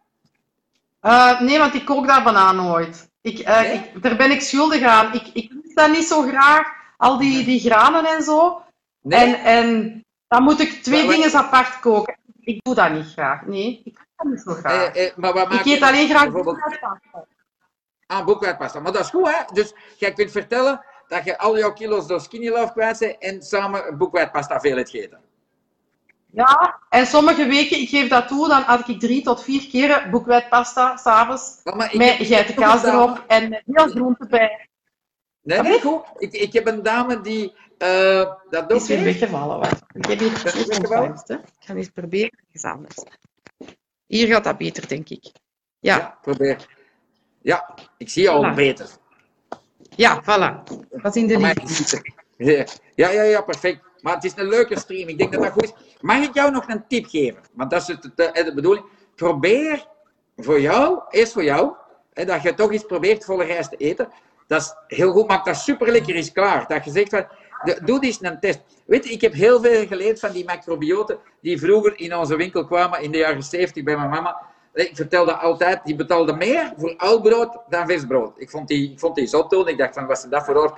Eh, 1.00 1.40
nee, 1.40 1.58
want 1.58 1.74
ik 1.74 1.84
kook 1.84 2.06
dat 2.06 2.24
bijna 2.24 2.52
nooit. 2.52 3.08
Ik, 3.20 3.38
eh, 3.38 3.60
Nee? 3.60 3.72
ik, 3.72 4.02
daar 4.02 4.16
ben 4.16 4.30
ik 4.30 4.40
schuldig 4.40 4.82
aan. 4.82 5.12
Ik, 5.14 5.26
ik 5.32 5.50
lust 5.52 5.76
dat 5.76 5.90
niet 5.90 6.04
zo 6.06 6.22
graag, 6.22 6.66
al 6.96 7.18
die, 7.18 7.44
die 7.44 7.60
granen 7.60 8.04
en 8.06 8.22
zo. 8.22 8.62
Nee? 9.02 9.34
En, 9.36 9.44
en 9.44 10.04
dan 10.28 10.42
moet 10.42 10.60
ik 10.60 10.82
twee 10.82 11.06
Maar- 11.06 11.14
dingen 11.14 11.34
apart 11.34 11.80
koken. 11.80 12.16
Ik 12.40 12.64
doe 12.64 12.74
dat 12.74 12.90
niet 12.90 13.12
graag. 13.12 13.46
Nee, 13.46 13.82
ik 13.84 13.94
doe 13.94 14.04
dat 14.16 14.26
niet 14.26 14.40
zo 14.40 14.52
graag. 14.52 14.94
Eh, 14.94 15.06
eh, 15.06 15.16
maar 15.16 15.32
wat 15.32 15.48
maak 15.48 15.60
ik 15.64 15.66
eet 15.66 15.82
alleen 15.82 16.08
graag 16.08 16.22
bijvoorbeeld. 16.24 16.78
Aan 18.06 18.24
boekwijdpasta? 18.24 18.80
Maar 18.80 18.92
dat 18.92 19.04
is 19.04 19.10
goed, 19.10 19.26
hè? 19.28 19.54
Dus 19.54 19.72
jij 19.96 20.12
kunt 20.12 20.30
vertellen 20.30 20.84
dat 21.08 21.24
je 21.24 21.38
al 21.38 21.58
jouw 21.58 21.72
kilo's 21.72 22.06
door 22.06 22.20
Skinny 22.20 22.48
Love 22.48 22.72
kwijt 22.72 22.98
bent 22.98 23.18
en 23.18 23.42
samen 23.42 23.98
boekwijdpasta 23.98 24.60
veel 24.60 24.76
hebt 24.76 24.90
gegeten. 24.90 25.20
Ja, 26.30 26.78
en 26.88 27.06
sommige 27.06 27.46
weken, 27.46 27.80
ik 27.80 27.88
geef 27.88 28.08
dat 28.08 28.28
toe, 28.28 28.48
dan 28.48 28.62
had 28.62 28.88
ik 28.88 29.00
drie 29.00 29.22
tot 29.22 29.42
vier 29.42 29.68
keer 29.68 30.08
boekwijdpasta 30.10 30.96
s'avonds. 30.96 31.60
Ik 31.64 31.94
Met 31.94 32.16
geitenkaas 32.18 32.84
erop 32.84 33.24
en 33.26 33.48
met 33.48 33.62
heel 33.66 33.88
groente 33.88 34.26
bij. 34.26 34.68
Nee, 35.42 35.60
nee, 35.62 35.80
goed. 35.80 36.02
Ik, 36.16 36.32
ik 36.32 36.52
heb 36.52 36.66
een 36.66 36.82
dame 36.82 37.20
die 37.20 37.54
eh, 37.78 38.32
dat 38.50 38.62
ook 38.72 38.80
is 38.80 38.86
weer 38.86 38.98
heeft. 38.98 39.18
weggevallen. 39.18 39.58
Wacht. 39.58 39.82
Ik 39.92 40.04
heb 40.06 40.18
hier 40.18 40.76
ontvangst. 40.78 41.28
hè. 41.28 41.34
Ik 41.34 41.40
ga 41.58 41.74
eens 41.74 41.88
proberen. 41.88 42.38
Anders. 42.62 42.96
Hier 44.06 44.26
gaat 44.26 44.44
dat 44.44 44.58
beter, 44.58 44.88
denk 44.88 45.08
ik. 45.08 45.24
Ja, 45.78 45.96
Ja, 45.96 46.18
probeer. 46.22 46.73
Ja, 47.44 47.74
ik 47.98 48.08
zie 48.08 48.22
je 48.22 48.28
al 48.30 48.54
beter. 48.54 48.88
ja, 49.96 50.22
voilà. 50.22 50.62
Dat 50.90 51.16
is 51.16 51.22
in 51.22 51.26
de 51.28 51.38
liefde. 51.38 52.12
Ja, 52.94 53.10
ja, 53.10 53.22
ja, 53.22 53.40
perfect. 53.42 53.80
Maar 54.00 54.14
het 54.14 54.24
is 54.24 54.32
een 54.36 54.48
leuke 54.48 54.78
stream. 54.78 55.08
Ik 55.08 55.18
denk 55.18 55.32
dat 55.32 55.42
dat 55.42 55.52
goed 55.52 55.62
is. 55.64 55.72
Mag 56.00 56.22
ik 56.22 56.34
jou 56.34 56.50
nog 56.50 56.68
een 56.68 56.84
tip 56.88 57.06
geven? 57.06 57.42
Want 57.52 57.70
dat 57.70 57.80
is 57.80 57.86
het, 57.86 58.02
de, 58.14 58.42
de 58.44 58.52
bedoeling. 58.54 58.86
Probeer 59.14 59.86
voor 60.36 60.60
jou, 60.60 61.00
eerst 61.10 61.32
voor 61.32 61.44
jou, 61.44 61.72
hè, 62.12 62.24
dat 62.24 62.42
je 62.42 62.54
toch 62.54 62.72
eens 62.72 62.84
probeert 62.86 63.24
volle 63.24 63.44
rijst 63.44 63.70
te 63.70 63.76
eten. 63.76 64.08
Dat 64.46 64.60
is 64.60 64.96
heel 64.96 65.12
goed, 65.12 65.28
maakt 65.28 65.44
dat 65.46 65.56
super 65.56 65.90
lekker 65.92 66.14
is 66.14 66.32
klaar. 66.32 66.66
Dat 66.68 66.84
je 66.84 66.90
zegt 66.90 67.08
van, 67.10 67.26
de- 67.64 67.80
doe 67.84 68.00
eens 68.04 68.18
een 68.22 68.40
test. 68.40 68.60
Weet 68.86 69.04
je, 69.04 69.10
ik 69.12 69.20
heb 69.20 69.32
heel 69.32 69.60
veel 69.60 69.86
geleerd 69.86 70.20
van 70.20 70.32
die 70.32 70.44
macrobioten 70.44 71.18
die 71.40 71.58
vroeger 71.58 71.98
in 72.00 72.16
onze 72.16 72.36
winkel 72.36 72.66
kwamen 72.66 73.02
in 73.02 73.10
de 73.12 73.18
jaren 73.18 73.42
70 73.42 73.82
bij 73.84 73.96
mijn 73.96 74.10
mama. 74.10 74.40
Ik 74.74 74.90
vertelde 74.96 75.36
altijd, 75.36 75.84
die 75.84 75.96
betaalde 75.96 76.32
meer 76.32 76.72
voor 76.76 76.94
oud 76.96 77.22
brood 77.22 77.58
dan 77.68 77.86
visbrood. 77.86 78.32
Ik 78.36 78.50
vond 78.50 78.68
die, 78.68 78.92
ik 78.92 78.98
vond 78.98 79.14
die 79.14 79.26
zot 79.26 79.50
toen. 79.50 79.68
Ik 79.68 79.78
dacht 79.78 79.94
van, 79.94 80.06
wat 80.06 80.18
ze 80.18 80.28
dat 80.28 80.44
voor. 80.44 80.74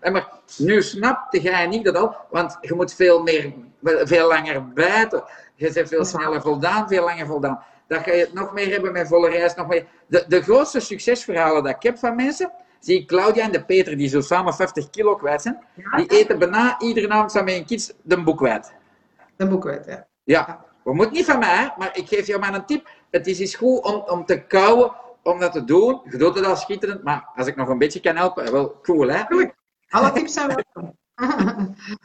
En 0.00 0.12
maar 0.12 0.28
nu 0.58 0.82
snapte 0.82 1.40
jij 1.40 1.66
niet 1.66 1.84
dat 1.84 1.96
al, 1.96 2.16
want 2.30 2.58
je 2.60 2.74
moet 2.74 2.94
veel, 2.94 3.22
meer, 3.22 3.52
veel 3.82 4.28
langer 4.28 4.68
bijten. 4.72 5.24
Je 5.54 5.72
bent 5.72 5.88
veel 5.88 6.04
sneller 6.04 6.40
voldaan, 6.40 6.88
veel 6.88 7.04
langer 7.04 7.26
voldaan. 7.26 7.62
Dan 7.86 8.02
ga 8.02 8.12
je 8.12 8.20
het 8.20 8.32
nog 8.32 8.52
meer 8.52 8.70
hebben 8.70 8.92
met 8.92 9.08
volle 9.08 9.28
reis. 9.28 9.54
Nog 9.54 9.66
meer. 9.66 9.86
De, 10.06 10.24
de 10.28 10.42
grootste 10.42 10.80
succesverhalen 10.80 11.62
dat 11.62 11.74
ik 11.74 11.82
heb 11.82 11.98
van 11.98 12.16
mensen, 12.16 12.52
zie 12.80 13.00
ik 13.00 13.06
Claudia 13.06 13.44
en 13.44 13.52
de 13.52 13.64
Peter, 13.64 13.96
die 13.96 14.08
zo 14.08 14.20
samen 14.20 14.54
50 14.54 14.90
kilo 14.90 15.16
kwijt 15.16 15.42
zijn, 15.42 15.64
die 15.96 16.06
eten 16.06 16.38
bijna 16.38 16.80
iedere 16.80 17.08
avond 17.08 17.30
samen 17.30 17.52
met 17.52 17.56
een 17.56 17.66
kids 17.66 17.92
de 18.02 18.22
boek 18.22 18.36
kwijt. 18.36 18.72
De 19.36 19.46
boek 19.46 19.60
kwijt, 19.60 19.86
ja. 19.86 20.06
Ja, 20.24 20.64
we 20.84 20.94
moeten 20.94 21.14
niet 21.14 21.24
van 21.24 21.38
mij, 21.38 21.74
maar 21.78 21.96
ik 21.96 22.08
geef 22.08 22.26
jou 22.26 22.40
maar 22.40 22.54
een 22.54 22.64
tip. 22.64 22.88
Het 23.10 23.26
is 23.26 23.38
eens 23.38 23.54
goed 23.54 23.84
om, 23.84 23.94
om 23.94 24.24
te 24.24 24.46
kouwen, 24.46 24.92
om 25.22 25.40
dat 25.40 25.52
te 25.52 25.64
doen. 25.64 26.00
Je 26.10 26.16
doet 26.16 26.34
het 26.34 26.44
al 26.44 26.56
schitterend, 26.56 27.02
maar 27.02 27.28
als 27.34 27.46
ik 27.46 27.56
nog 27.56 27.68
een 27.68 27.78
beetje 27.78 28.00
kan 28.00 28.16
helpen, 28.16 28.52
wel 28.52 28.80
cool, 28.82 29.08
hè? 29.08 29.24
Goed. 29.24 29.52
Alle 29.88 30.12
tips 30.12 30.32
zijn 30.32 30.46
welkom. 30.46 30.96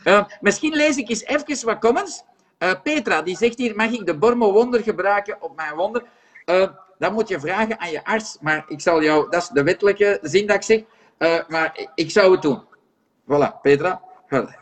Uh, 0.05 0.23
misschien 0.41 0.73
lees 0.73 0.97
ik 0.97 1.09
eens 1.09 1.23
even 1.23 1.65
wat 1.65 1.79
comments. 1.79 2.23
Uh, 2.59 2.71
Petra, 2.83 3.21
die 3.21 3.37
zegt 3.37 3.57
hier, 3.57 3.75
mag 3.75 3.91
ik 3.91 4.05
de 4.05 4.17
Bormo 4.17 4.51
Wonder 4.51 4.83
gebruiken 4.83 5.41
op 5.41 5.55
mijn 5.55 5.75
wonder? 5.75 6.03
Uh, 6.45 6.67
dat 6.97 7.11
moet 7.11 7.27
je 7.27 7.39
vragen 7.39 7.79
aan 7.79 7.91
je 7.91 8.05
arts, 8.05 8.37
maar 8.41 8.65
ik 8.67 8.81
zal 8.81 9.03
jou, 9.03 9.29
dat 9.29 9.41
is 9.41 9.47
de 9.47 9.63
wettelijke 9.63 10.19
zin 10.21 10.47
dat 10.47 10.55
ik 10.55 10.61
zeg, 10.63 10.83
maar 11.47 11.89
ik 11.95 12.11
zou 12.11 12.31
het 12.31 12.41
doen. 12.41 12.63
Voilà, 13.23 13.61
Petra. 13.61 14.01
Wacht, 14.29 14.57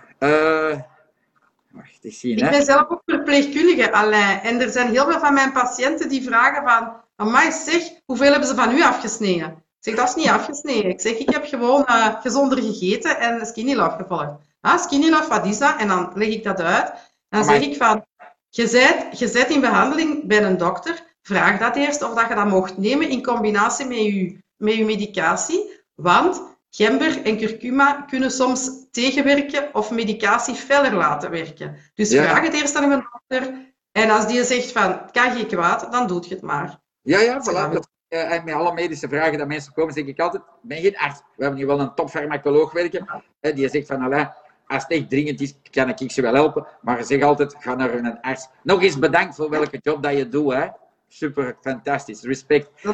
ik, 2.01 2.13
zien, 2.13 2.37
ik 2.37 2.49
ben 2.49 2.63
zelf 2.63 2.89
ook 2.89 3.01
verpleegkundige, 3.05 3.91
Alain. 3.91 4.39
En 4.39 4.61
er 4.61 4.69
zijn 4.69 4.89
heel 4.89 5.05
veel 5.05 5.19
van 5.19 5.33
mijn 5.33 5.51
patiënten 5.51 6.09
die 6.09 6.23
vragen 6.23 6.69
van... 6.69 6.93
Amai, 7.15 7.51
zeg, 7.51 7.83
hoeveel 8.05 8.31
hebben 8.31 8.47
ze 8.47 8.55
van 8.55 8.75
u 8.75 8.83
afgesneden? 8.83 9.49
Ik 9.49 9.63
zeg, 9.79 9.95
dat 9.95 10.07
is 10.07 10.15
niet 10.15 10.27
afgesneden. 10.27 10.91
Ik 10.91 11.01
zeg, 11.01 11.17
ik 11.17 11.29
heb 11.29 11.45
gewoon 11.45 11.85
uh, 11.89 12.21
gezonder 12.21 12.63
gegeten 12.63 13.19
en 13.19 13.45
skinny 13.45 13.73
love 13.73 13.97
gevolgd. 13.97 14.31
Ah, 14.61 14.79
skinny 14.79 15.09
love, 15.09 15.29
wat 15.29 15.45
is 15.45 15.57
dat? 15.57 15.75
En 15.77 15.87
dan 15.87 16.11
leg 16.15 16.27
ik 16.27 16.43
dat 16.43 16.61
uit. 16.61 16.89
En 17.29 17.39
dan 17.39 17.43
zeg 17.43 17.61
ik 17.61 17.75
van... 17.75 18.05
Je 18.49 18.67
zet, 18.67 19.19
je 19.19 19.27
zet 19.27 19.49
in 19.49 19.61
behandeling 19.61 20.27
bij 20.27 20.43
een 20.43 20.57
dokter. 20.57 21.03
Vraag 21.21 21.59
dat 21.59 21.75
eerst 21.75 22.03
of 22.03 22.13
dat 22.13 22.27
je 22.27 22.35
dat 22.35 22.47
mocht 22.47 22.77
nemen 22.77 23.09
in 23.09 23.23
combinatie 23.23 23.85
met 23.85 23.97
je, 23.97 24.37
met 24.57 24.73
je 24.73 24.85
medicatie. 24.85 25.71
Want 25.95 26.41
Gember 26.69 27.25
en 27.25 27.37
curcuma 27.37 28.05
kunnen 28.09 28.31
soms 28.31 28.69
tegenwerken 28.91 29.69
of 29.73 29.91
medicatie 29.91 30.55
feller 30.55 30.93
laten 30.93 31.31
werken. 31.31 31.77
Dus 31.93 32.15
vraag 32.15 32.41
het 32.41 32.53
eerst 32.53 32.75
aan 32.75 32.91
een 32.91 33.05
dokter. 33.11 33.69
En 33.91 34.09
als 34.09 34.27
die 34.27 34.43
zegt 34.43 34.71
van, 34.71 35.11
kan 35.11 35.37
je 35.37 35.45
kwaad, 35.45 35.91
dan 35.91 36.07
doet 36.07 36.27
je 36.27 36.33
het 36.33 36.43
maar. 36.43 36.79
Ja, 37.01 37.19
ja, 37.19 37.41
voilà. 37.41 37.79
Uh, 38.09 38.43
met 38.43 38.53
alle 38.53 38.73
medische 38.73 39.07
vragen 39.07 39.37
dat 39.37 39.47
mensen 39.47 39.73
komen, 39.73 39.93
zeg 39.93 40.05
ik 40.05 40.19
altijd, 40.19 40.43
ben 40.61 40.77
geen 40.77 40.97
arts. 40.97 41.19
We 41.35 41.43
hebben 41.43 41.59
hier 41.59 41.67
wel 41.67 41.79
een 41.79 41.95
topfarmacoloog 41.95 42.71
werken. 42.71 43.23
Uh, 43.41 43.55
die 43.55 43.69
zegt 43.69 43.87
van, 43.87 44.13
als 44.67 44.83
het 44.83 44.91
echt 44.91 45.09
dringend 45.09 45.41
is, 45.41 45.55
kan 45.71 45.89
ik 45.89 46.11
ze 46.11 46.21
wel 46.21 46.33
helpen. 46.33 46.67
Maar 46.81 47.03
zeg 47.03 47.21
altijd, 47.21 47.55
ga 47.59 47.75
naar 47.75 47.93
een 47.93 48.21
arts. 48.21 48.47
Nog 48.63 48.81
eens 48.81 48.99
bedankt 48.99 49.35
voor 49.35 49.49
welke 49.49 49.79
job 49.81 50.03
dat 50.03 50.17
je 50.17 50.29
doet. 50.29 50.53
Hè. 50.53 50.67
Super, 51.07 51.57
fantastisch. 51.61 52.21
Respect. 52.21 52.69
Uh, 52.83 52.93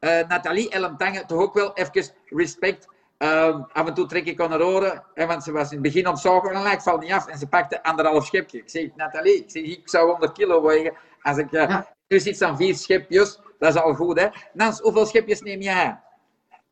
uh, 0.00 0.28
Nathalie 0.28 0.70
Elmtange, 0.70 1.24
toch 1.26 1.40
ook 1.40 1.54
wel 1.54 1.74
even 1.74 2.12
respect. 2.24 2.88
Uh, 3.18 3.60
af 3.72 3.86
en 3.86 3.94
toe 3.94 4.06
trek 4.06 4.26
ik 4.26 4.40
aan 4.40 4.50
haar 4.50 4.62
oren, 4.62 5.04
hè, 5.14 5.26
want 5.26 5.44
ze 5.44 5.52
was 5.52 5.70
in 5.70 5.72
het 5.72 5.82
begin 5.82 6.08
op 6.08 6.16
zogen 6.16 6.50
en 6.50 6.72
ik 6.72 6.80
val 6.80 6.98
niet 6.98 7.12
af. 7.12 7.26
En 7.26 7.38
ze 7.38 7.46
pakte 7.46 7.82
anderhalf 7.82 8.26
schepje. 8.26 8.58
Ik 8.58 8.70
zeg, 8.70 8.88
Nathalie, 8.96 9.36
ik, 9.36 9.50
zeg, 9.50 9.62
ik 9.62 9.88
zou 9.88 10.10
100 10.10 10.32
kilo 10.32 10.62
wegen. 10.62 10.92
Als 11.22 11.38
ik, 11.38 11.52
uh, 11.52 11.68
ja. 11.68 11.94
Nu 12.08 12.20
zit 12.20 12.42
aan 12.42 12.56
vier 12.56 12.74
schepjes, 12.74 13.40
dat 13.58 13.74
is 13.74 13.80
al 13.80 13.94
goed. 13.94 14.20
Hè? 14.20 14.26
Nans, 14.52 14.80
hoeveel 14.80 15.06
schepjes 15.06 15.40
neem 15.40 15.60
jij? 15.60 16.00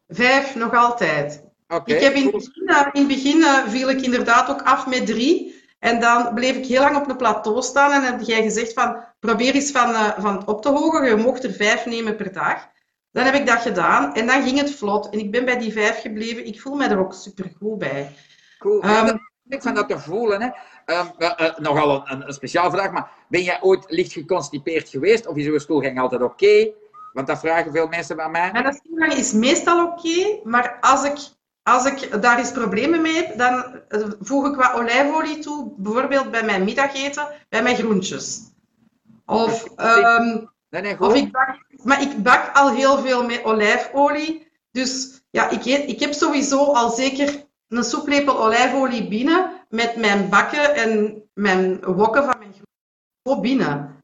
Vijf, 0.08 0.54
nog 0.54 0.74
altijd. 0.74 1.44
Okay, 1.68 1.96
ik 1.96 2.02
heb 2.02 2.14
in, 2.14 2.22
het 2.22 2.32
begin, 2.32 2.90
in 2.92 3.00
het 3.00 3.08
begin 3.08 3.70
viel 3.70 3.90
ik 3.90 4.00
inderdaad 4.00 4.50
ook 4.50 4.62
af 4.62 4.86
met 4.86 5.06
drie. 5.06 5.62
En 5.78 6.00
dan 6.00 6.34
bleef 6.34 6.56
ik 6.56 6.66
heel 6.66 6.80
lang 6.80 6.96
op 6.96 7.08
een 7.08 7.16
plateau 7.16 7.62
staan 7.62 7.92
en 7.92 8.02
heb 8.02 8.20
jij 8.20 8.42
gezegd 8.42 8.72
van 8.72 9.04
probeer 9.20 9.54
eens 9.54 9.70
van, 9.70 9.94
van 10.18 10.46
op 10.46 10.62
te 10.62 10.68
hogen. 10.68 11.08
Je 11.08 11.16
mocht 11.16 11.44
er 11.44 11.52
vijf 11.52 11.86
nemen 11.86 12.16
per 12.16 12.32
dag. 12.32 12.68
Dan 13.14 13.24
heb 13.24 13.34
ik 13.34 13.46
dat 13.46 13.60
gedaan 13.60 14.14
en 14.14 14.26
dan 14.26 14.42
ging 14.42 14.58
het 14.58 14.74
vlot. 14.74 15.08
En 15.10 15.18
ik 15.18 15.30
ben 15.30 15.44
bij 15.44 15.58
die 15.58 15.72
vijf 15.72 16.00
gebleven. 16.00 16.46
Ik 16.46 16.60
voel 16.60 16.74
me 16.74 16.86
er 16.86 16.98
ook 16.98 17.14
super 17.14 17.52
goed 17.58 17.78
bij. 17.78 18.16
Cool. 18.58 18.84
Um, 18.84 19.18
ik 19.48 19.62
van 19.62 19.74
dat 19.74 19.88
te 19.88 19.98
voelen. 19.98 20.40
Hè. 20.42 20.48
Um, 20.98 21.12
uh, 21.18 21.58
nogal 21.58 22.08
een, 22.08 22.26
een, 22.26 22.32
speciaal 22.32 22.70
vraag, 22.70 22.90
maar 22.90 23.10
ben 23.28 23.42
jij 23.42 23.62
ooit 23.62 23.84
licht 23.88 24.12
geconstipeerd 24.12 24.88
geweest? 24.88 25.26
Of 25.26 25.36
is 25.36 25.46
uw 25.46 25.58
stoelgang 25.58 26.00
altijd 26.00 26.22
oké? 26.22 26.72
Want 27.12 27.26
dat 27.26 27.38
vragen 27.38 27.72
veel 27.72 27.88
mensen 27.88 28.16
bij 28.16 28.28
mij. 28.28 28.52
Mijn 28.52 28.74
stoelgang 28.74 29.12
is 29.12 29.32
meestal 29.32 29.86
oké, 29.86 30.40
maar 30.44 30.78
als 30.80 31.04
ik, 31.04 31.18
als 31.62 31.86
ik 31.86 32.22
daar 32.22 32.38
eens 32.38 32.52
problemen 32.52 33.02
mee 33.02 33.14
heb, 33.14 33.38
dan 33.38 33.80
eh, 33.88 34.08
voeg 34.20 34.46
ik 34.46 34.54
wat 34.54 34.72
olijfolie 34.72 35.38
toe, 35.38 35.72
bijvoorbeeld 35.76 36.30
bij 36.30 36.44
mijn 36.44 36.64
middageten, 36.64 37.28
bij 37.48 37.62
mijn 37.62 37.76
groentjes. 37.76 38.40
Of, 39.26 39.64
um, 39.76 40.50
nee, 40.70 40.82
nee, 40.82 41.00
of 41.00 41.14
ik 41.14 41.30
maar 41.84 42.02
ik 42.02 42.22
bak 42.22 42.56
al 42.56 42.70
heel 42.70 42.98
veel 42.98 43.24
met 43.24 43.44
olijfolie. 43.44 44.52
Dus 44.70 45.22
ja, 45.30 45.50
ik, 45.50 45.64
ik 45.64 46.00
heb 46.00 46.12
sowieso 46.12 46.72
al 46.72 46.90
zeker 46.90 47.44
een 47.68 47.84
soeplepel 47.84 48.38
olijfolie 48.44 49.08
binnen 49.08 49.50
met 49.68 49.96
mijn 49.96 50.28
bakken 50.28 50.74
en 50.74 51.22
mijn 51.34 51.84
wokken 51.84 52.24
van 52.24 52.38
mijn 52.38 52.52
groente 52.52 53.40
binnen. 53.40 54.02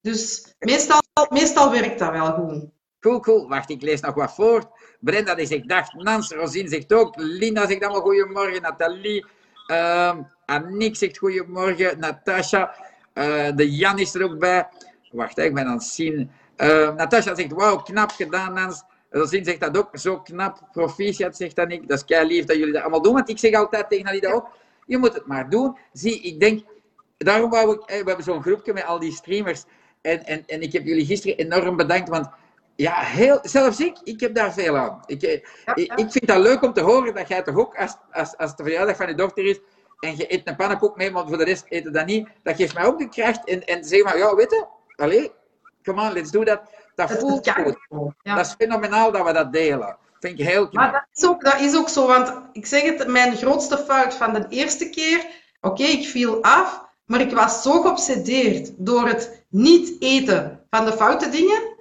Dus 0.00 0.54
meestal, 0.58 1.00
meestal 1.28 1.70
werkt 1.70 1.98
dat 1.98 2.10
wel 2.10 2.32
goed. 2.32 2.64
Cool, 3.00 3.20
cool. 3.20 3.48
Wacht, 3.48 3.70
ik 3.70 3.82
lees 3.82 4.00
nog 4.00 4.14
wat 4.14 4.34
voor. 4.34 4.70
Brenda 5.00 5.34
die 5.34 5.46
zegt 5.46 5.68
dag, 5.68 5.92
Nans, 5.92 6.30
Rosine 6.30 6.68
zegt 6.68 6.92
ook, 6.92 7.14
Linda 7.16 7.66
zegt 7.66 7.82
allemaal 7.82 8.00
goedemorgen, 8.00 8.62
Nathalie, 8.62 9.26
uh, 9.70 10.16
Annick 10.44 10.96
zegt 10.96 11.18
goedemorgen, 11.18 11.98
Natasha, 11.98 12.74
uh, 13.14 13.56
de 13.56 13.76
Jan 13.76 13.98
is 13.98 14.14
er 14.14 14.22
ook 14.22 14.38
bij. 14.38 14.68
Wacht, 15.10 15.38
ik 15.38 15.54
ben 15.54 15.66
aan 15.66 15.72
het 15.72 15.82
zien. 15.82 16.30
Uh, 16.56 16.94
Natasja 16.94 17.34
zegt, 17.34 17.52
wauw, 17.52 17.76
knap 17.76 18.10
gedaan, 18.10 18.52
Nans. 18.52 18.82
Rosine 19.10 19.44
zegt 19.44 19.60
dat 19.60 19.78
ook, 19.78 19.88
zo 19.92 20.20
knap. 20.20 20.58
Proficiat 20.72 21.36
zegt 21.36 21.56
dat 21.56 21.72
ik. 21.72 21.88
Dat 21.88 21.98
is 21.98 22.04
kei 22.04 22.26
lief 22.26 22.44
dat 22.44 22.56
jullie 22.56 22.72
dat 22.72 22.82
allemaal 22.82 23.02
doen. 23.02 23.14
Want 23.14 23.28
ik 23.28 23.38
zeg 23.38 23.54
altijd 23.54 23.88
tegen 23.88 24.04
jullie 24.04 24.20
dat 24.20 24.32
ook. 24.32 24.48
Je 24.86 24.98
moet 24.98 25.14
het 25.14 25.26
maar 25.26 25.50
doen. 25.50 25.76
Zie, 25.92 26.20
ik 26.20 26.40
denk, 26.40 26.64
daarom 27.18 27.50
wou 27.50 27.72
ik, 27.72 27.80
we 27.86 27.94
hebben 27.94 28.24
zo'n 28.24 28.42
groepje 28.42 28.72
met 28.72 28.84
al 28.84 28.98
die 28.98 29.12
streamers. 29.12 29.64
En, 30.00 30.24
en, 30.24 30.42
en 30.46 30.60
ik 30.60 30.72
heb 30.72 30.84
jullie 30.84 31.06
gisteren 31.06 31.36
enorm 31.36 31.76
bedankt, 31.76 32.08
want 32.08 32.28
ja, 32.76 32.94
heel, 32.94 33.38
zelfs 33.42 33.80
ik, 33.80 33.96
ik 34.04 34.20
heb 34.20 34.34
daar 34.34 34.52
veel 34.52 34.76
aan. 34.76 35.02
Ik, 35.06 35.22
eh, 35.22 35.32
ik, 35.74 35.92
ik 35.94 36.10
vind 36.10 36.26
dat 36.26 36.38
leuk 36.38 36.62
om 36.62 36.72
te 36.72 36.80
horen 36.80 37.14
dat 37.14 37.28
jij 37.28 37.42
toch 37.42 37.56
ook, 37.56 37.76
als, 37.76 37.96
als, 38.12 38.36
als 38.36 38.56
de 38.56 38.62
verjaardag 38.62 38.96
van 38.96 39.08
je 39.08 39.14
dochter 39.14 39.44
is, 39.44 39.60
en 40.00 40.16
je 40.16 40.32
eet 40.32 40.48
een 40.48 40.56
pannenkoek 40.56 40.96
mee, 40.96 41.10
maar 41.10 41.26
voor 41.26 41.38
de 41.38 41.44
rest 41.44 41.64
eten 41.68 41.92
dat 41.92 42.06
niet, 42.06 42.28
dat 42.42 42.56
geeft 42.56 42.74
mij 42.74 42.84
ook 42.84 42.98
de 42.98 43.08
kracht. 43.08 43.48
En, 43.48 43.64
en 43.64 43.84
zeg 43.84 44.02
maar, 44.02 44.18
ja, 44.18 44.34
weet 44.34 44.50
je, 44.50 44.66
allez, 44.96 45.28
come 45.86 46.02
on, 46.02 46.12
let's 46.12 46.30
do 46.30 46.44
that. 46.44 46.60
Dat 46.94 47.10
voelt 47.10 47.50
goed. 47.50 47.76
Dat 48.22 48.46
is 48.46 48.54
fenomenaal 48.58 49.12
dat 49.12 49.26
we 49.26 49.32
dat 49.32 49.52
delen. 49.52 49.96
Vind 50.20 50.38
ik 50.38 50.46
heel 50.46 50.68
knap. 50.68 50.82
Maar 50.82 50.92
dat 50.92 51.06
is, 51.14 51.28
ook, 51.28 51.44
dat 51.44 51.60
is 51.60 51.76
ook 51.76 51.88
zo, 51.88 52.06
want 52.06 52.32
ik 52.52 52.66
zeg 52.66 52.82
het, 52.82 53.06
mijn 53.06 53.36
grootste 53.36 53.78
fout 53.78 54.14
van 54.14 54.32
de 54.32 54.46
eerste 54.48 54.90
keer, 54.90 55.26
oké, 55.60 55.82
ik 55.82 56.08
viel 56.08 56.42
af, 56.42 56.84
maar 57.04 57.20
ik 57.20 57.32
was 57.32 57.62
zo 57.62 57.80
geobsedeerd 57.80 58.72
door 58.76 59.08
het 59.08 59.44
niet 59.48 60.02
eten 60.02 60.66
van 60.70 60.84
de 60.84 60.92
foute 60.92 61.28
dingen, 61.28 61.76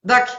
dat 0.00 0.18
ik, 0.18 0.38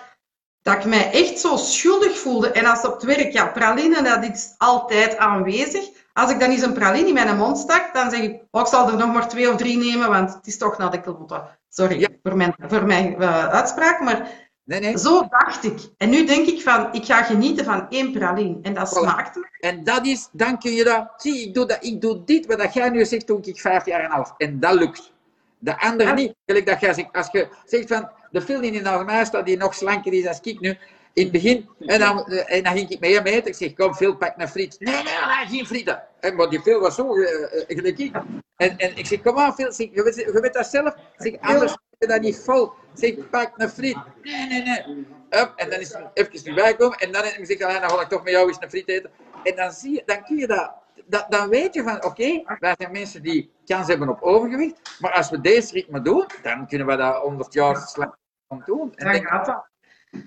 dat 0.62 0.76
ik 0.76 0.86
mij 0.86 1.12
echt 1.12 1.40
zo 1.40 1.56
schuldig 1.58 2.18
voelde. 2.18 2.52
En 2.52 2.66
als 2.66 2.86
op 2.86 2.94
het 2.94 3.04
werk, 3.04 3.32
ja, 3.32 3.48
praline, 3.48 4.02
dat 4.02 4.24
is 4.24 4.54
altijd 4.58 5.18
aanwezig. 5.18 5.90
Als 6.18 6.32
ik 6.32 6.40
dan 6.40 6.50
eens 6.50 6.62
een 6.62 6.74
praline 6.74 7.08
in 7.08 7.14
mijn 7.14 7.38
mond 7.38 7.58
stak, 7.58 7.94
dan 7.94 8.10
zeg 8.10 8.20
ik, 8.20 8.42
oh, 8.52 8.62
ik 8.62 8.68
zal 8.68 8.90
er 8.90 8.98
nog 8.98 9.14
maar 9.14 9.28
twee 9.28 9.50
of 9.50 9.56
drie 9.56 9.78
nemen, 9.78 10.10
want 10.10 10.34
het 10.34 10.48
is 10.48 10.58
toch 10.58 10.78
naar 10.78 10.92
de 10.92 11.02
klote. 11.02 11.44
Sorry 11.70 12.08
voor 12.24 12.38
mijn, 12.38 12.56
voor 12.60 12.86
mijn 12.86 13.16
uh, 13.20 13.48
uitspraak, 13.48 14.00
maar 14.00 14.30
nee, 14.64 14.80
nee. 14.80 14.98
zo 14.98 15.28
dacht 15.30 15.64
ik. 15.64 15.80
En 15.98 16.10
nu 16.10 16.26
denk 16.26 16.48
ik 16.48 16.62
van, 16.62 16.94
ik 16.94 17.06
ga 17.06 17.24
genieten 17.24 17.66
van 17.66 17.90
één 17.90 18.12
praline. 18.12 18.58
En 18.62 18.74
dat 18.74 18.90
smaakt 18.90 19.36
me. 19.36 19.48
En 19.60 19.84
dat 19.84 20.06
is, 20.06 20.30
dan 20.32 20.60
kun 20.60 20.72
je 20.72 20.84
dat, 20.84 21.14
zie, 21.18 21.48
ik 21.48 21.54
doe, 21.54 21.66
dat, 21.66 21.78
ik 21.80 22.02
doe 22.02 22.24
dit, 22.24 22.46
wat 22.46 22.74
jij 22.74 22.90
nu 22.90 23.06
zegt, 23.06 23.28
toen 23.28 23.42
ik 23.44 23.60
vijf 23.60 23.86
jaar 23.86 24.04
en 24.04 24.12
half. 24.12 24.34
En 24.38 24.60
dat 24.60 24.74
lukt. 24.74 25.12
De 25.60 25.80
andere 25.80 26.14
niet. 26.14 26.36
Gelijk 26.46 26.66
dat 26.66 26.80
jij 26.80 26.94
zegt, 26.94 27.14
als 27.14 27.28
je 27.32 27.48
zegt 27.66 27.88
van, 27.88 28.10
de 28.32 28.42
film 28.42 28.62
die 28.62 28.72
in 28.72 29.06
mij 29.06 29.26
staat, 29.26 29.46
die 29.46 29.58
nog 29.58 29.74
slanker 29.74 30.14
is 30.14 30.28
als 30.28 30.40
ik 30.42 30.60
nu, 30.60 30.78
in 31.18 31.24
het 31.24 31.32
begin, 31.32 31.70
en 31.80 32.00
dan, 32.00 32.26
en 32.28 32.64
dan 32.64 32.74
ging 32.74 32.90
ik 32.90 33.00
mee 33.00 33.22
mee 33.22 33.42
Ik 33.42 33.56
zeg, 33.56 33.74
kom, 33.74 33.94
Phil, 33.94 34.16
pak 34.16 34.38
naar 34.38 34.48
friet. 34.48 34.76
Nee, 34.80 34.94
nee, 34.94 35.04
nee, 35.04 35.48
geen 35.48 35.66
frieten. 35.66 36.04
En, 36.20 36.36
maar 36.36 36.50
die 36.50 36.62
Phil 36.62 36.80
was 36.80 36.96
zo 36.96 37.16
uh, 37.16 37.28
gelijk 37.68 37.98
ik. 37.98 38.16
En, 38.56 38.78
en 38.78 38.98
ik 38.98 39.06
zeg, 39.06 39.22
kom 39.22 39.38
aan, 39.38 39.54
Phil, 39.54 39.72
zeg, 39.72 39.88
je, 39.92 40.04
weet, 40.04 40.16
je 40.16 40.40
weet 40.42 40.54
dat 40.54 40.68
zelf. 40.68 40.94
Ik 40.94 41.02
zeg, 41.18 41.40
anders 41.40 41.78
je 41.98 42.08
dat 42.08 42.22
niet 42.22 42.38
vol. 42.38 42.72
Zeg, 42.94 43.30
pak 43.30 43.52
een 43.56 43.70
friet. 43.70 43.98
Nee, 44.22 44.48
nee, 44.48 44.62
nee. 44.62 45.06
Up, 45.30 45.54
en 45.56 45.70
dan 45.70 45.80
is 45.80 45.94
hij 45.94 46.12
even 46.14 46.32
niet 46.44 46.56
bijkomen. 46.56 46.98
En 46.98 47.12
dan 47.12 47.24
zeg 47.24 47.48
ik, 47.48 47.60
dan 47.60 47.72
ga 47.72 48.02
ik 48.02 48.08
toch 48.08 48.24
met 48.24 48.34
jou 48.34 48.48
eens 48.48 48.58
een 48.60 48.70
friet 48.70 48.88
eten. 48.88 49.12
En 49.44 49.56
dan, 49.56 49.72
zie 49.72 49.92
je, 49.92 50.04
dan 50.06 50.24
kun 50.24 50.38
je 50.38 50.48
dat, 50.48 50.74
dat 51.06 51.26
dan 51.30 51.50
weet 51.50 51.74
je 51.74 51.84
van, 51.84 51.96
oké, 51.96 52.06
okay, 52.06 52.46
wij 52.60 52.76
zijn 52.78 52.92
mensen 52.92 53.24
die 53.24 53.52
kans 53.66 53.88
hebben 53.88 54.10
op 54.10 54.22
overgewicht. 54.22 55.00
Maar 55.00 55.12
als 55.12 55.30
we 55.30 55.42
deze 55.42 55.74
ritme 55.74 56.02
doen, 56.02 56.26
dan 56.44 56.68
kunnen 56.68 56.88
we 56.88 56.96
dat 56.96 57.22
100 57.22 57.54
jaar 57.54 57.76
slecht 57.76 58.18
doen. 58.66 58.94
En 58.96 59.04
Dan 59.04 59.14
denk, 59.14 59.28
gaat 59.28 59.68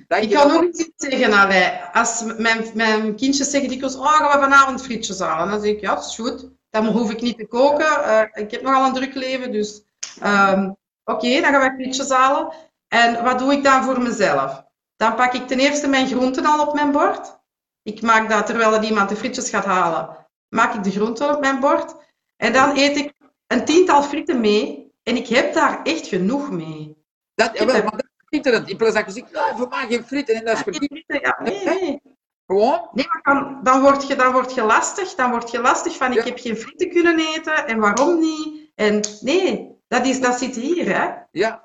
dat. 0.09 0.23
Ik 0.23 0.31
kan 0.31 0.51
ook 0.51 0.63
iets 0.63 0.91
zeggen, 0.97 1.33
Allee. 1.33 1.71
Als 1.93 2.25
mijn, 2.37 2.65
mijn 2.75 3.17
kindjes 3.17 3.51
zeggen 3.51 3.69
dikwijls, 3.69 3.97
oh, 3.97 4.07
gaan 4.07 4.41
we 4.41 4.45
vanavond 4.45 4.83
frietjes 4.83 5.19
halen? 5.19 5.51
Dan 5.51 5.61
zeg 5.61 5.71
ik, 5.71 5.81
ja, 5.81 5.95
dat 5.95 6.05
is 6.05 6.15
goed. 6.15 6.49
Dan 6.71 6.87
hoef 6.87 7.11
ik 7.11 7.21
niet 7.21 7.39
te 7.39 7.47
koken. 7.47 8.05
Eh, 8.05 8.43
ik 8.43 8.51
heb 8.51 8.63
nogal 8.63 8.87
een 8.87 8.95
druk 8.95 9.15
leven, 9.15 9.53
dus 9.53 9.83
ehm, 10.21 10.71
oké, 11.05 11.41
dan 11.41 11.53
gaan 11.53 11.77
we 11.77 11.83
frietjes 11.83 12.09
halen. 12.09 12.53
En 12.89 13.25
wat 13.25 13.39
doe 13.39 13.53
ik 13.53 13.65
dan 13.65 13.85
voor 13.85 14.01
mezelf? 14.01 14.65
Dan 14.97 15.15
pak 15.15 15.33
ik 15.35 15.47
ten 15.47 15.59
eerste 15.59 15.89
mijn 15.89 16.07
groenten 16.07 16.47
al 16.47 16.67
op 16.67 16.75
mijn 16.75 16.93
bord. 16.93 17.39
Ik 17.83 18.03
maak 18.03 18.29
dat, 18.29 18.47
terwijl 18.47 18.75
er 18.75 18.85
iemand 18.85 19.09
de 19.09 19.17
frietjes 19.17 19.51
gaat 19.51 19.65
halen, 19.65 20.27
maak 20.49 20.75
ik 20.75 20.83
de 20.83 20.91
groenten 20.91 21.35
op 21.35 21.41
mijn 21.41 21.61
bord. 21.61 21.95
En 22.37 22.53
dan 22.53 22.77
eet 22.77 22.97
ik 22.97 23.13
een 23.47 23.65
tiental 23.65 24.03
frieten 24.03 24.41
mee. 24.41 24.93
En 25.03 25.17
ik 25.17 25.27
heb 25.27 25.55
daar 25.55 25.83
echt 25.83 26.07
genoeg 26.07 26.51
mee. 26.51 27.05
Dat, 27.35 27.59
jawel, 27.59 27.83
maar 27.83 28.00
In 28.31 28.77
plaats 28.77 28.95
dat 28.95 29.05
je 29.07 29.13
zegt, 29.13 29.33
nou, 29.33 29.57
voor 29.57 29.69
mij 29.69 29.87
geen 29.89 30.05
frieten 30.05 30.35
en 30.35 30.45
dat 30.45 30.57
is 30.57 30.63
verdiend. 30.63 31.03
ja, 31.07 31.39
nee, 31.43 31.65
nee. 31.65 32.01
Gewoon, 32.47 32.89
Nee, 32.93 33.07
maar 33.23 33.35
dan, 33.35 33.61
dan, 33.63 33.81
word 33.81 34.07
je, 34.07 34.17
dan 34.17 34.33
word 34.33 34.55
je 34.55 34.63
lastig. 34.63 35.15
Dan 35.15 35.31
word 35.31 35.51
je 35.51 35.61
lastig 35.61 35.97
van 35.97 36.13
ik 36.13 36.25
heb 36.25 36.39
geen 36.39 36.57
frieten 36.57 36.91
kunnen 36.91 37.19
eten 37.19 37.67
en 37.67 37.79
waarom 37.79 38.19
niet? 38.21 38.71
En 38.75 39.01
nee, 39.21 39.77
dat, 39.89 40.07
is, 40.07 40.21
dat 40.21 40.39
zit 40.39 40.57
hier, 40.57 40.97
hè? 40.97 41.09
ja. 41.31 41.63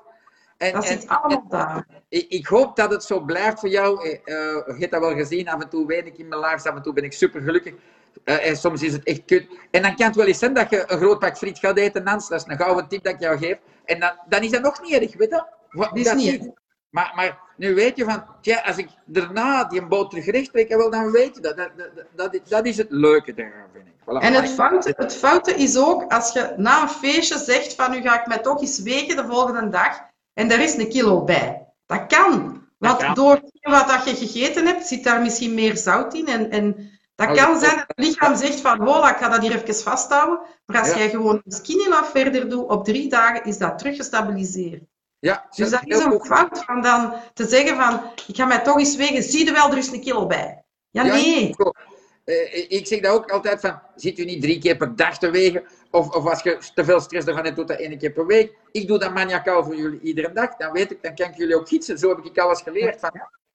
En, 0.56 0.72
Dat 0.72 0.84
en- 0.84 1.00
zit 1.00 1.08
allemaal 1.08 1.44
daar. 1.48 1.86
ik, 2.08 2.28
ik 2.28 2.46
hoop 2.46 2.76
dat 2.76 2.90
het 2.90 3.04
zo 3.04 3.20
blijft 3.20 3.60
voor 3.60 3.68
jou. 3.68 4.02
Eh, 4.08 4.12
eh, 4.12 4.66
je 4.66 4.74
hebt 4.78 4.90
dat 4.92 5.00
wel 5.00 5.14
gezien, 5.14 5.48
af 5.48 5.62
en 5.62 5.68
toe 5.68 5.86
ween 5.86 6.06
ik 6.06 6.18
in 6.18 6.28
mijn 6.28 6.40
lives, 6.40 6.64
af 6.64 6.74
en 6.76 6.82
toe 6.82 6.92
ben 6.92 7.04
ik 7.04 7.12
super 7.12 7.40
gelukkig. 7.42 7.74
Eh, 8.24 8.48
en 8.48 8.56
soms 8.56 8.82
is 8.82 8.92
het 8.92 9.04
echt 9.04 9.24
kut. 9.24 9.46
En 9.70 9.82
dan 9.82 9.96
kan 9.96 10.06
het 10.06 10.16
wel 10.16 10.26
eens 10.26 10.38
zijn 10.38 10.54
dat 10.54 10.70
je 10.70 10.84
een 10.86 10.98
groot 10.98 11.18
pak 11.18 11.36
friet 11.36 11.58
gaat 11.58 11.76
eten, 11.76 12.02
Nans. 12.04 12.28
Dat 12.28 12.40
is 12.40 12.52
een 12.52 12.56
gouden 12.64 12.88
tip 12.88 13.04
dat 13.04 13.12
ik 13.12 13.20
jou 13.20 13.38
geef. 13.38 13.56
En 13.84 14.00
dan, 14.00 14.12
dan 14.28 14.40
is 14.42 14.50
dat 14.50 14.62
nog 14.62 14.82
niet 14.82 14.92
erg, 14.92 15.16
weet 15.16 15.30
je? 15.30 15.44
Wat- 15.76 15.88
Dat 15.88 15.98
is 15.98 16.04
dat 16.04 16.16
niet 16.16 16.50
Maar, 16.90 17.12
maar 17.16 17.38
nu 17.56 17.74
weet 17.74 17.96
je 17.96 18.04
van, 18.04 18.24
tja, 18.40 18.60
als 18.66 18.76
ik 18.76 18.88
daarna 19.04 19.64
die 19.64 19.86
boot 19.86 20.10
terug 20.10 20.26
recht 20.26 20.52
trek, 20.52 20.68
wel, 20.68 20.90
dan 20.90 21.10
weet 21.10 21.34
je 21.34 21.40
dat. 21.40 21.56
Dat, 21.56 21.70
dat, 21.76 21.88
dat, 22.14 22.34
is- 22.34 22.40
dat 22.48 22.66
is 22.66 22.76
het 22.76 22.90
leuke 22.90 23.34
daaraan, 23.34 23.68
vind 23.72 23.86
ik. 23.86 23.92
Voilà. 24.00 24.22
En 24.24 24.32
het 24.32 24.50
foute, 24.50 24.94
het 24.96 25.14
foute 25.16 25.54
is 25.54 25.76
ook 25.76 26.12
als 26.12 26.32
je 26.32 26.54
na 26.56 26.82
een 26.82 26.88
feestje 26.88 27.38
zegt 27.38 27.74
van 27.74 27.90
nu 27.90 28.00
ga 28.00 28.20
ik 28.20 28.26
mij 28.26 28.38
toch 28.38 28.60
eens 28.60 28.78
wegen 28.82 29.16
de 29.16 29.24
volgende 29.26 29.68
dag 29.68 30.00
en 30.34 30.48
daar 30.48 30.62
is 30.62 30.76
een 30.76 30.88
kilo 30.88 31.24
bij. 31.24 31.66
Dat 31.86 32.06
kan. 32.06 32.64
Want 32.78 32.98
kan. 33.02 33.14
door 33.14 33.40
wat 33.60 33.88
dat 33.88 34.04
je 34.08 34.14
gegeten 34.26 34.66
hebt, 34.66 34.86
zit 34.86 35.04
daar 35.04 35.22
misschien 35.22 35.54
meer 35.54 35.76
zout 35.76 36.14
in. 36.14 36.26
En, 36.26 36.50
en 36.50 36.90
dat 37.14 37.28
Oh, 37.28 37.34
kan 37.34 37.58
zijn 37.58 37.76
dat 37.76 37.84
het 37.86 38.06
lichaam 38.06 38.36
zegt 38.36 38.60
van 38.60 38.78
hola, 38.80 39.10
ik 39.10 39.16
ga 39.16 39.28
dat 39.28 39.40
hier 39.40 39.54
even 39.62 39.74
vasthouden. 39.74 40.40
Maar 40.66 40.78
als 40.80 40.90
Ja. 40.90 40.98
jij 40.98 41.10
gewoon 41.10 41.40
een 41.44 41.52
skinny 41.52 41.92
verder 42.04 42.48
doet, 42.48 42.68
op 42.68 42.84
drie 42.84 43.08
dagen 43.08 43.44
is 43.44 43.58
dat 43.58 43.78
teruggestabiliseerd. 43.78 44.82
Ja, 45.18 45.46
Dus 45.56 45.70
dat 45.70 45.82
is 45.84 46.02
goed. 46.02 46.26
fout 46.26 46.64
van 46.64 46.82
dan 46.82 47.14
te 47.34 47.46
zeggen 47.46 47.76
van, 47.76 48.00
ik 48.26 48.36
ga 48.36 48.44
mij 48.44 48.58
toch 48.58 48.78
eens 48.78 48.96
wegen, 48.96 49.22
zie 49.22 49.44
je 49.44 49.52
wel, 49.52 49.70
er 49.70 49.78
is 49.78 49.92
een 49.92 50.00
kilo 50.00 50.26
bij. 50.26 50.64
Ja, 50.90 51.04
Ja, 51.04 51.12
nee. 51.12 51.54
Eh, 52.24 52.70
ik 52.70 52.86
zeg 52.86 53.00
dat 53.00 53.12
ook 53.12 53.30
altijd 53.30 53.60
van, 53.60 53.80
zit 53.94 54.18
u 54.18 54.24
niet 54.24 54.42
drie 54.42 54.58
keer 54.58 54.76
per 54.76 54.96
dag 54.96 55.18
te 55.18 55.30
wegen? 55.30 55.64
Of, 55.90 56.08
of 56.08 56.26
als 56.26 56.42
je 56.42 56.58
te 56.74 56.84
veel 56.84 57.00
stress 57.00 57.26
ervan 57.26 57.44
hebt, 57.44 57.56
doe 57.56 57.64
dat 57.64 57.78
één 57.78 57.98
keer 57.98 58.12
per 58.12 58.26
week. 58.26 58.56
Ik 58.72 58.86
doe 58.86 58.98
dat 58.98 59.14
maniacaal 59.14 59.64
voor 59.64 59.76
jullie 59.76 60.00
iedere 60.00 60.32
dag. 60.32 60.56
Dan 60.56 60.72
weet 60.72 60.90
ik, 60.90 61.02
dan 61.02 61.14
kan 61.14 61.28
ik 61.28 61.36
jullie 61.36 61.56
ook 61.56 61.68
gietsen. 61.68 61.98
Zo 61.98 62.08
heb 62.08 62.24
ik 62.24 62.38
alles 62.38 62.60
geleerd. 62.60 63.00
Van, 63.00 63.10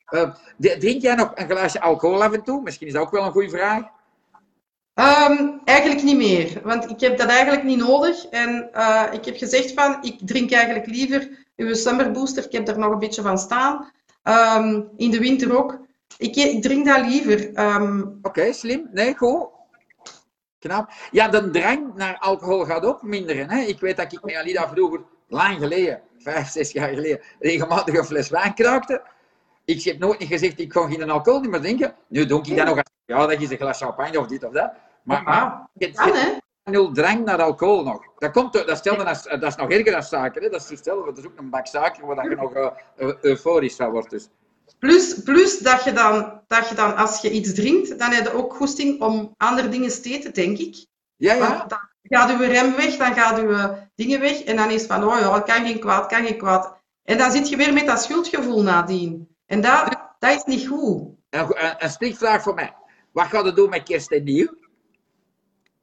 eh, 0.06 0.32
drink 0.58 1.02
jij 1.02 1.16
nog 1.16 1.32
een 1.36 1.50
glaasje 1.50 1.82
alcohol 1.82 2.24
af 2.24 2.32
en 2.32 2.44
toe? 2.44 2.62
Misschien 2.62 2.88
is 2.88 2.94
dat 2.94 3.02
ook 3.02 3.12
wel 3.12 3.26
een 3.26 3.32
goede 3.32 3.50
vraag. 3.50 3.84
Ehm, 4.94 5.50
eigenlijk 5.66 6.04
niet 6.04 6.18
meer, 6.18 6.62
want 6.64 6.90
ik 6.90 7.00
heb 7.00 7.18
dat 7.18 7.30
eigenlijk 7.30 7.64
niet 7.64 7.80
nodig. 7.80 8.26
En 8.26 8.70
eh, 8.74 9.08
ik 9.12 9.26
heb 9.26 9.38
gezegd 9.38 9.74
van, 9.74 9.98
ik 10.02 10.18
drink 10.26 10.52
eigenlijk 10.52 10.86
liever 10.86 11.41
uw 11.62 11.74
Summer 11.74 12.12
Booster. 12.12 12.46
Ik 12.46 12.52
heb 12.52 12.66
daar 12.66 12.80
nog 12.80 12.92
een 12.92 13.00
beetje 13.00 13.22
van 13.22 13.38
staan. 13.38 13.92
Ehm, 14.24 14.82
in 14.98 15.12
de 15.12 15.20
winter 15.20 15.58
ook. 15.58 15.80
Ik, 16.18 16.36
ik 16.36 16.62
drink 16.62 16.86
dat 16.86 17.08
liever. 17.08 17.54
Ehm, 17.54 18.04
Oké, 18.22 18.54
slim. 18.54 18.90
Nee, 18.92 19.18
goed. 19.18 19.48
Knap. 20.60 20.92
Ja, 21.12 21.28
de 21.28 21.50
drang 21.50 21.96
naar 21.96 22.18
alcohol 22.20 22.66
gaat 22.66 22.86
ook 22.86 23.02
minderen. 23.02 23.50
Hè? 23.50 23.60
Ik 23.60 23.80
weet 23.80 23.98
dat 23.98 24.14
ik 24.14 24.24
met 24.24 24.36
Alida 24.36 24.70
vroeger, 24.70 25.02
lang 25.28 25.58
geleden, 25.58 26.02
vijf, 26.18 26.50
zes 26.50 26.72
jaar 26.72 26.90
geleden, 26.90 27.20
regelmatig 27.40 27.98
een 27.98 28.06
fles 28.06 28.30
wijn 28.30 28.54
kraakte. 28.54 29.02
Ik 29.66 29.84
heb 29.84 30.00
nooit 30.00 30.20
niet 30.20 30.28
gezegd, 30.28 30.60
ik 30.60 30.70
kon 30.70 30.92
geen 30.92 31.10
alcohol 31.10 31.40
niet 31.40 31.50
meer 31.50 31.60
drinken. 31.62 31.96
Nu 32.08 32.26
doe 32.26 32.40
ik 32.44 32.56
dat 32.56 32.66
nog 32.66 32.78
als, 32.78 32.92
ja, 33.06 33.28
dat 33.28 33.42
is 33.42 33.50
een 33.50 33.58
glas 33.58 33.78
champagne 33.78 34.20
of 34.20 34.28
dit 34.28 34.44
of 34.44 34.54
dat. 34.54 34.72
Maar, 35.04 35.24
maar 35.24 35.68
hè? 35.78 36.38
Nul 36.64 36.92
drang 36.92 37.26
naar 37.26 37.42
alcohol 37.42 37.84
nog. 37.84 38.02
Dat, 38.18 38.32
komt, 38.32 38.54
dat, 38.54 38.78
stelde 38.78 39.06
als, 39.06 39.24
dat 39.24 39.44
is 39.44 39.56
nog 39.56 39.70
erger 39.70 39.92
dan 39.92 40.04
suiker. 40.04 40.42
Hè? 40.42 40.50
Dat 40.50 40.62
is 40.62 40.70
hetzelfde, 40.70 41.06
dat 41.06 41.18
is 41.18 41.26
ook 41.26 41.38
een 41.38 41.50
bak 41.50 41.68
suiker 41.68 42.06
waar 42.06 42.30
je 42.30 42.36
nog 42.36 42.54
eh, 42.54 42.70
eh, 42.98 43.14
euforisch 43.22 43.76
van 43.76 43.92
wordt. 43.92 44.10
Dus. 44.10 44.30
Plus, 44.80 45.24
plus 45.24 45.60
dat, 45.60 45.84
je 45.84 45.94
dan, 45.94 46.42
dat 46.48 46.70
je 46.70 46.76
dan, 46.76 46.96
als 46.96 47.22
je 47.22 47.32
iets 47.32 47.54
drinkt, 47.54 48.00
dan 48.00 48.12
heb 48.12 48.24
je 48.24 48.34
ook 48.34 48.54
goesting 48.54 49.02
om 49.02 49.34
andere 49.38 49.70
dingen 49.70 50.02
te 50.02 50.10
eten, 50.10 50.34
denk 50.34 50.58
ik. 50.58 50.86
Ja, 51.16 51.34
ja. 51.34 51.58
Want 51.58 51.70
Dan 51.70 51.80
gaat 52.02 52.32
uw 52.32 52.48
rem 52.48 52.76
weg, 52.76 52.98
dan 52.98 53.14
gaat 53.14 53.40
uw 53.40 53.76
dingen 53.96 54.20
weg. 54.20 54.44
En 54.44 54.56
dan 54.56 54.70
is 54.70 54.86
van, 54.86 55.04
oh 55.04 55.20
ja, 55.20 55.40
kan 55.40 55.66
geen 55.66 55.80
kwaad, 55.80 56.08
kan 56.08 56.26
geen 56.26 56.38
kwaad. 56.38 56.80
En 57.04 57.18
dan 57.18 57.32
zit 57.32 57.50
je 57.50 57.56
weer 57.56 57.74
met 57.74 57.86
dat 57.86 58.02
schuldgevoel 58.02 58.64
nadien. 58.64 59.36
En 59.46 59.62
dat, 59.62 60.14
dat 60.20 60.36
is 60.36 60.44
niet 60.44 60.68
goed. 60.68 61.10
Een, 61.30 61.48
een, 61.78 62.42
voor 62.42 62.54
mij. 62.54 62.76
Wat 63.12 63.26
gaat 63.26 63.46
het 63.46 63.56
doen 63.56 63.70
met 63.70 63.84
kerst 63.84 64.12
en 64.12 64.24
nieuw? 64.24 64.48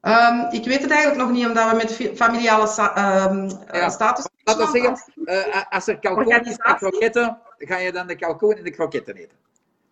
Ehm, 0.01 0.47
ik 0.51 0.65
weet 0.65 0.83
het 0.83 0.91
eigenlijk 0.91 1.21
nog 1.21 1.31
niet, 1.31 1.47
omdat 1.47 1.71
we 1.71 1.77
met 1.77 2.17
familiale 2.17 2.69
ehm, 2.95 3.51
eh, 3.67 3.81
Ja. 3.81 3.89
status... 3.89 4.27
Laten 4.45 4.73
we 4.73 4.79
zeggen, 4.79 5.25
eh, 5.25 5.63
als 5.71 5.87
er 5.87 5.99
kalkoen 5.99 6.45
is 6.45 6.57
en 6.57 6.77
kroketten, 6.77 7.39
ga 7.59 7.77
je 7.77 7.93
dan 7.93 8.07
de 8.07 8.17
kalkoen 8.17 8.55
en 8.55 8.65
de 8.65 8.71
kroketten 8.71 9.15
eten? 9.15 9.37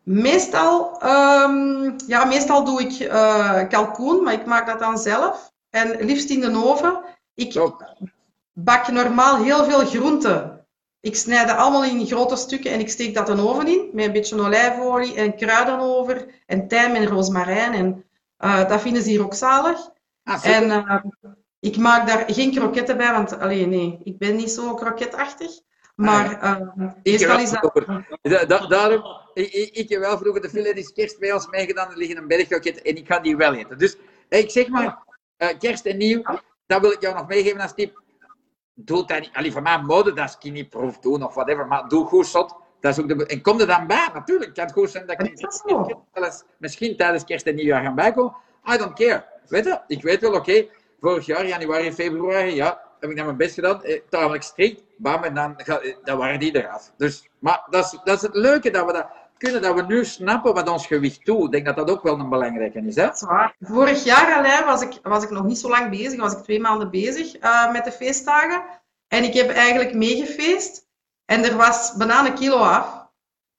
Meestal, 0.02 1.00
ehm, 1.00 1.90
ja, 2.06 2.24
meestal 2.24 2.64
doe 2.64 2.80
ik 2.80 2.92
eh, 3.00 3.68
kalkoen, 3.68 4.22
maar 4.22 4.32
ik 4.32 4.46
maak 4.46 4.66
dat 4.66 4.78
dan 4.78 4.98
zelf. 4.98 5.52
En 5.70 6.04
liefst 6.04 6.30
in 6.30 6.40
de 6.40 6.64
oven. 6.64 7.00
Ik 7.34 7.52
Zo. 7.52 7.76
bak 8.52 8.88
normaal 8.88 9.36
heel 9.42 9.64
veel 9.64 9.86
groenten. 9.86 10.66
Ik 11.00 11.16
snijd 11.16 11.48
dat 11.48 11.56
allemaal 11.56 11.84
in 11.84 12.06
grote 12.06 12.36
stukken 12.36 12.70
en 12.70 12.80
ik 12.80 12.90
steek 12.90 13.14
dat 13.14 13.26
de 13.26 13.48
oven 13.48 13.66
in. 13.66 13.90
Met 13.92 14.04
een 14.04 14.12
beetje 14.12 14.40
olijfolie 14.40 15.14
en 15.14 15.36
kruiden 15.36 15.78
over. 15.78 16.26
En 16.46 16.68
tijm 16.68 16.94
en 16.94 17.06
rozemarijn. 17.06 17.72
En 17.74 18.04
dat 18.68 18.80
vinden 18.80 19.02
ze 19.02 19.08
hier 19.10 19.24
ook 19.24 19.34
zalig. 19.34 19.90
Ah. 20.26 20.46
En 20.46 20.70
eh, 20.70 21.04
ik 21.60 21.76
maak 21.76 22.06
daar 22.06 22.24
geen 22.26 22.54
kroketten 22.54 22.96
bij, 22.96 23.12
want 23.12 23.38
alleen 23.38 23.68
nee, 23.68 24.00
ik 24.04 24.18
ben 24.18 24.36
niet 24.36 24.50
zo 24.50 24.74
kroketachtig. 24.74 25.50
Maar 25.94 26.40
eh, 26.40 26.60
meestal 27.02 27.28
wel 27.28 27.38
is 27.38 27.50
dat... 27.50 27.72
Da- 28.22 28.44
da- 28.44 28.66
daarom, 28.66 29.02
ik, 29.34 29.52
ik, 29.52 29.74
ik 29.74 29.88
heb 29.88 30.00
wel 30.00 30.18
vroeger 30.18 30.42
de 30.42 30.48
filet 30.48 30.92
kerst 30.92 31.18
bij 31.18 31.32
ons 31.32 31.48
meegedaan, 31.48 31.90
er 31.90 31.96
liggen 31.96 32.16
een 32.16 32.26
berg 32.26 32.48
kroketten 32.48 32.84
en 32.84 32.96
ik 32.96 33.06
ga 33.06 33.18
die 33.18 33.36
wel 33.36 33.54
eten. 33.54 33.78
Dus 33.78 33.96
eh, 34.28 34.38
ik 34.38 34.50
zeg 34.50 34.68
maar, 34.68 34.98
eh, 35.36 35.58
kerst 35.58 35.86
en 35.86 35.96
nieuw, 35.96 36.22
dat 36.66 36.80
wil 36.80 36.92
ik 36.92 37.00
jou 37.00 37.14
nog 37.14 37.28
meegeven 37.28 37.60
als 37.60 37.74
tip. 37.74 38.02
Doe 38.74 39.06
dat 39.06 39.20
niet, 39.20 39.30
allee, 39.32 39.52
voor 39.52 39.62
mij 39.62 39.82
mode, 39.82 40.12
dat 40.12 40.24
is 40.24 40.32
skinny 40.32 40.64
proof 40.64 40.98
doen 40.98 41.22
of 41.24 41.34
whatever, 41.34 41.66
maar 41.66 41.88
doe 41.88 42.06
goed 42.06 42.26
zot. 42.26 42.56
Dat 42.80 42.92
is 42.92 43.02
ook 43.02 43.08
de, 43.08 43.26
en 43.26 43.42
kom 43.42 43.60
er 43.60 43.66
dan 43.66 43.86
bij, 43.86 44.08
natuurlijk. 44.12 44.54
kan 44.54 44.64
het 44.64 44.72
goed 44.72 44.90
zijn 44.90 45.06
dat 45.06 45.20
ik 45.20 45.30
Is 46.12 46.42
misschien 46.58 46.96
tijdens 46.96 47.24
kerst 47.24 47.46
en 47.46 47.54
nieuwjaar 47.54 47.82
gaan 47.82 47.94
bijkomen. 47.94 48.36
I 48.74 48.76
don't 48.76 48.94
care. 48.94 49.24
Weet 49.48 49.64
je, 49.64 49.80
ik 49.86 50.02
weet 50.02 50.20
wel, 50.20 50.34
oké, 50.34 50.66
vorig 51.00 51.26
jaar, 51.26 51.46
januari, 51.46 51.92
februari, 51.92 52.54
ja, 52.54 52.82
heb 53.00 53.10
ik 53.10 53.16
dan 53.16 53.24
mijn 53.24 53.36
best 53.36 53.54
gedaan, 53.54 53.82
eh, 53.82 54.00
tamelijk 54.10 54.42
strikt, 54.42 54.82
bam, 54.96 55.24
en 55.24 55.34
dan, 55.34 55.56
eh, 55.58 55.94
dan 56.04 56.18
waren 56.18 56.38
die 56.38 56.56
eraf. 56.56 56.92
Dus, 56.96 57.28
maar 57.38 57.66
dat 57.70 57.84
is, 57.84 57.98
dat 58.04 58.16
is 58.16 58.22
het 58.22 58.34
leuke, 58.34 58.70
dat 58.70 58.86
we 58.86 58.92
dat 58.92 59.06
kunnen, 59.38 59.62
dat 59.62 59.74
we 59.74 59.82
nu 59.82 60.04
snappen 60.04 60.54
wat 60.54 60.68
ons 60.68 60.86
gewicht 60.86 61.24
doet. 61.26 61.44
Ik 61.44 61.50
denk 61.50 61.66
dat 61.66 61.76
dat 61.76 61.90
ook 61.90 62.02
wel 62.02 62.18
een 62.18 62.28
belangrijke 62.28 62.78
is, 62.80 62.94
hè? 62.94 63.04
Dat 63.04 63.14
is 63.14 63.22
waar. 63.22 63.54
Vorig 63.60 64.04
jaar 64.04 64.36
alleen 64.36 64.64
was 64.64 64.82
ik, 64.82 64.98
was 65.02 65.24
ik 65.24 65.30
nog 65.30 65.44
niet 65.44 65.58
zo 65.58 65.68
lang 65.68 65.90
bezig, 65.90 66.20
was 66.20 66.32
ik 66.32 66.38
twee 66.38 66.60
maanden 66.60 66.90
bezig 66.90 67.36
eh, 67.36 67.72
met 67.72 67.84
de 67.84 67.92
feestdagen. 67.92 68.62
En 69.08 69.24
ik 69.24 69.34
heb 69.34 69.50
eigenlijk 69.50 69.94
meegefeest. 69.94 70.86
En 71.24 71.44
er 71.44 71.56
was 71.56 71.94
bijna 71.96 72.26
een 72.26 72.34
kilo 72.34 72.56
af. 72.56 73.08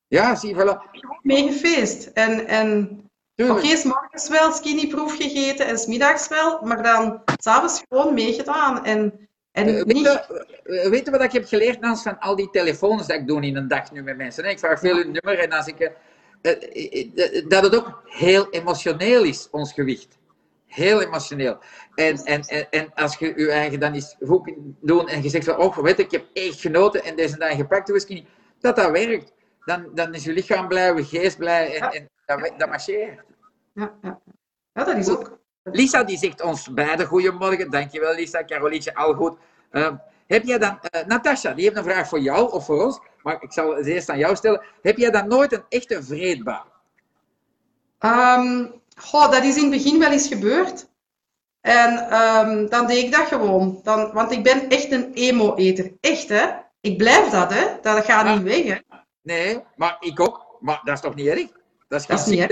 Ja, 0.07 0.35
zie, 0.35 0.55
voilà. 0.55 0.77
Meegefeest. 1.21 2.05
En, 2.05 2.47
en 2.47 3.01
Oké, 3.45 3.75
s 3.75 3.83
morgens 3.83 4.29
wel 4.29 4.51
skinnyproef 4.51 5.15
gegeten 5.15 5.65
en 5.65 5.77
smiddags 5.77 6.27
wel, 6.27 6.61
maar 6.61 6.83
dan 6.83 7.21
s'avonds 7.39 7.83
gewoon 7.89 8.13
meegedaan. 8.13 8.85
En, 8.85 9.29
en 9.51 9.67
Eh, 9.67 9.73
Weet 9.73 9.85
niet... 9.85 10.03
je, 10.03 10.45
eh, 10.63 10.89
weet 10.89 11.05
je 11.05 11.11
wat 11.11 11.23
ik 11.23 11.31
heb 11.31 11.45
geleerd 11.45 11.79
Nans, 11.79 12.01
van 12.01 12.19
al 12.19 12.35
die 12.35 12.49
telefoons 12.49 13.07
dat 13.07 13.17
ik 13.17 13.27
doe 13.27 13.41
in 13.41 13.55
een 13.55 13.67
dag 13.67 13.91
nu 13.91 14.03
met 14.03 14.17
mensen? 14.17 14.43
hè? 14.43 14.49
Ik 14.49 14.59
vraag 14.59 14.79
veel 14.79 14.95
hun 14.95 15.11
nummer 15.11 15.39
en 15.39 15.51
als 15.51 15.67
ik, 15.67 15.93
eh, 16.41 17.43
dat 17.47 17.63
het 17.63 17.75
ook 17.75 18.01
heel 18.05 18.49
emotioneel 18.49 19.23
is, 19.23 19.47
ons 19.51 19.73
gewicht. 19.73 20.17
Heel 20.65 21.01
emotioneel. 21.01 21.57
En, 21.95 22.17
en, 22.17 22.41
en, 22.41 22.69
en 22.69 22.91
als 22.93 23.17
je 23.17 23.33
je 23.35 23.51
eigen 23.51 23.79
dan 23.79 23.93
eens 23.93 24.15
goed 24.25 24.43
kunt 24.43 24.57
doen 24.81 25.07
en 25.07 25.23
je 25.23 25.29
zegt 25.29 25.45
van, 25.45 25.57
oh, 25.57 25.77
weet 25.77 25.99
ik 25.99 26.11
heb 26.11 26.25
echt 26.33 26.61
genoten 26.61 27.03
en 27.03 27.15
deze 27.15 27.37
dag 27.37 27.55
gepakt, 27.55 27.87
dat 28.59 28.75
dat 28.75 28.91
werkt. 28.91 29.33
Dan, 29.65 29.87
dan 29.93 30.13
is 30.13 30.23
je 30.23 30.33
lichaam 30.33 30.67
blij, 30.67 30.95
je 30.95 31.05
geest 31.05 31.37
blij 31.37 31.75
en, 31.79 31.91
en 31.91 32.09
dat, 32.27 32.39
we- 32.41 32.53
dat 32.57 32.69
marcheert. 32.69 33.19
Ja, 33.73 33.93
ja. 34.01 34.19
ja, 34.73 34.83
dat 34.83 34.95
is 34.97 35.09
ook. 35.09 35.39
Lisa 35.63 36.03
die 36.03 36.17
zegt 36.17 36.41
ons 36.41 36.73
beiden 36.73 37.05
goedemorgen. 37.05 37.71
Dankjewel 37.71 38.13
Lisa, 38.15 38.45
Carolietje, 38.45 38.95
al 38.95 39.13
goed. 39.13 39.37
Uh, 39.71 39.91
heb 40.27 40.43
jij 40.43 40.57
dan, 40.57 40.79
uh, 40.95 41.05
Natasja, 41.05 41.53
die 41.53 41.63
heeft 41.63 41.77
een 41.77 41.83
vraag 41.83 42.07
voor 42.07 42.19
jou 42.19 42.51
of 42.51 42.65
voor 42.65 42.83
ons, 42.85 42.99
maar 43.23 43.41
ik 43.41 43.53
zal 43.53 43.75
het 43.75 43.85
eerst 43.85 44.09
aan 44.09 44.17
jou 44.17 44.35
stellen. 44.35 44.63
Heb 44.81 44.97
jij 44.97 45.09
dan 45.11 45.27
nooit 45.27 45.51
een 45.53 45.63
echte 45.69 46.03
vreedbaan? 46.03 46.65
Um, 47.99 48.81
goh, 48.95 49.31
dat 49.31 49.43
is 49.43 49.55
in 49.55 49.61
het 49.61 49.71
begin 49.71 49.99
wel 49.99 50.11
eens 50.11 50.27
gebeurd. 50.27 50.89
En 51.61 52.13
um, 52.21 52.69
dan 52.69 52.87
deed 52.87 53.03
ik 53.03 53.11
dat 53.11 53.27
gewoon. 53.27 53.79
Dan, 53.83 54.13
want 54.13 54.31
ik 54.31 54.43
ben 54.43 54.69
echt 54.69 54.91
een 54.91 55.13
emo-eter. 55.13 55.91
Echt, 55.99 56.29
hè? 56.29 56.45
Ik 56.81 56.97
blijf 56.97 57.29
dat, 57.29 57.53
hè? 57.53 57.77
Dat 57.81 58.05
gaat 58.05 58.25
niet 58.35 58.43
weg, 58.43 58.63
hè? 58.63 58.77
Nee, 59.21 59.63
maar 59.75 59.97
ik 59.99 60.19
ook. 60.19 60.57
Maar 60.59 60.81
dat 60.83 60.93
is 60.93 61.01
toch 61.01 61.15
niet 61.15 61.27
erg? 61.27 61.49
Dat 61.87 61.99
is, 61.99 62.07
dat 62.07 62.19
is 62.19 62.25
niet 62.25 62.39
erg. 62.39 62.51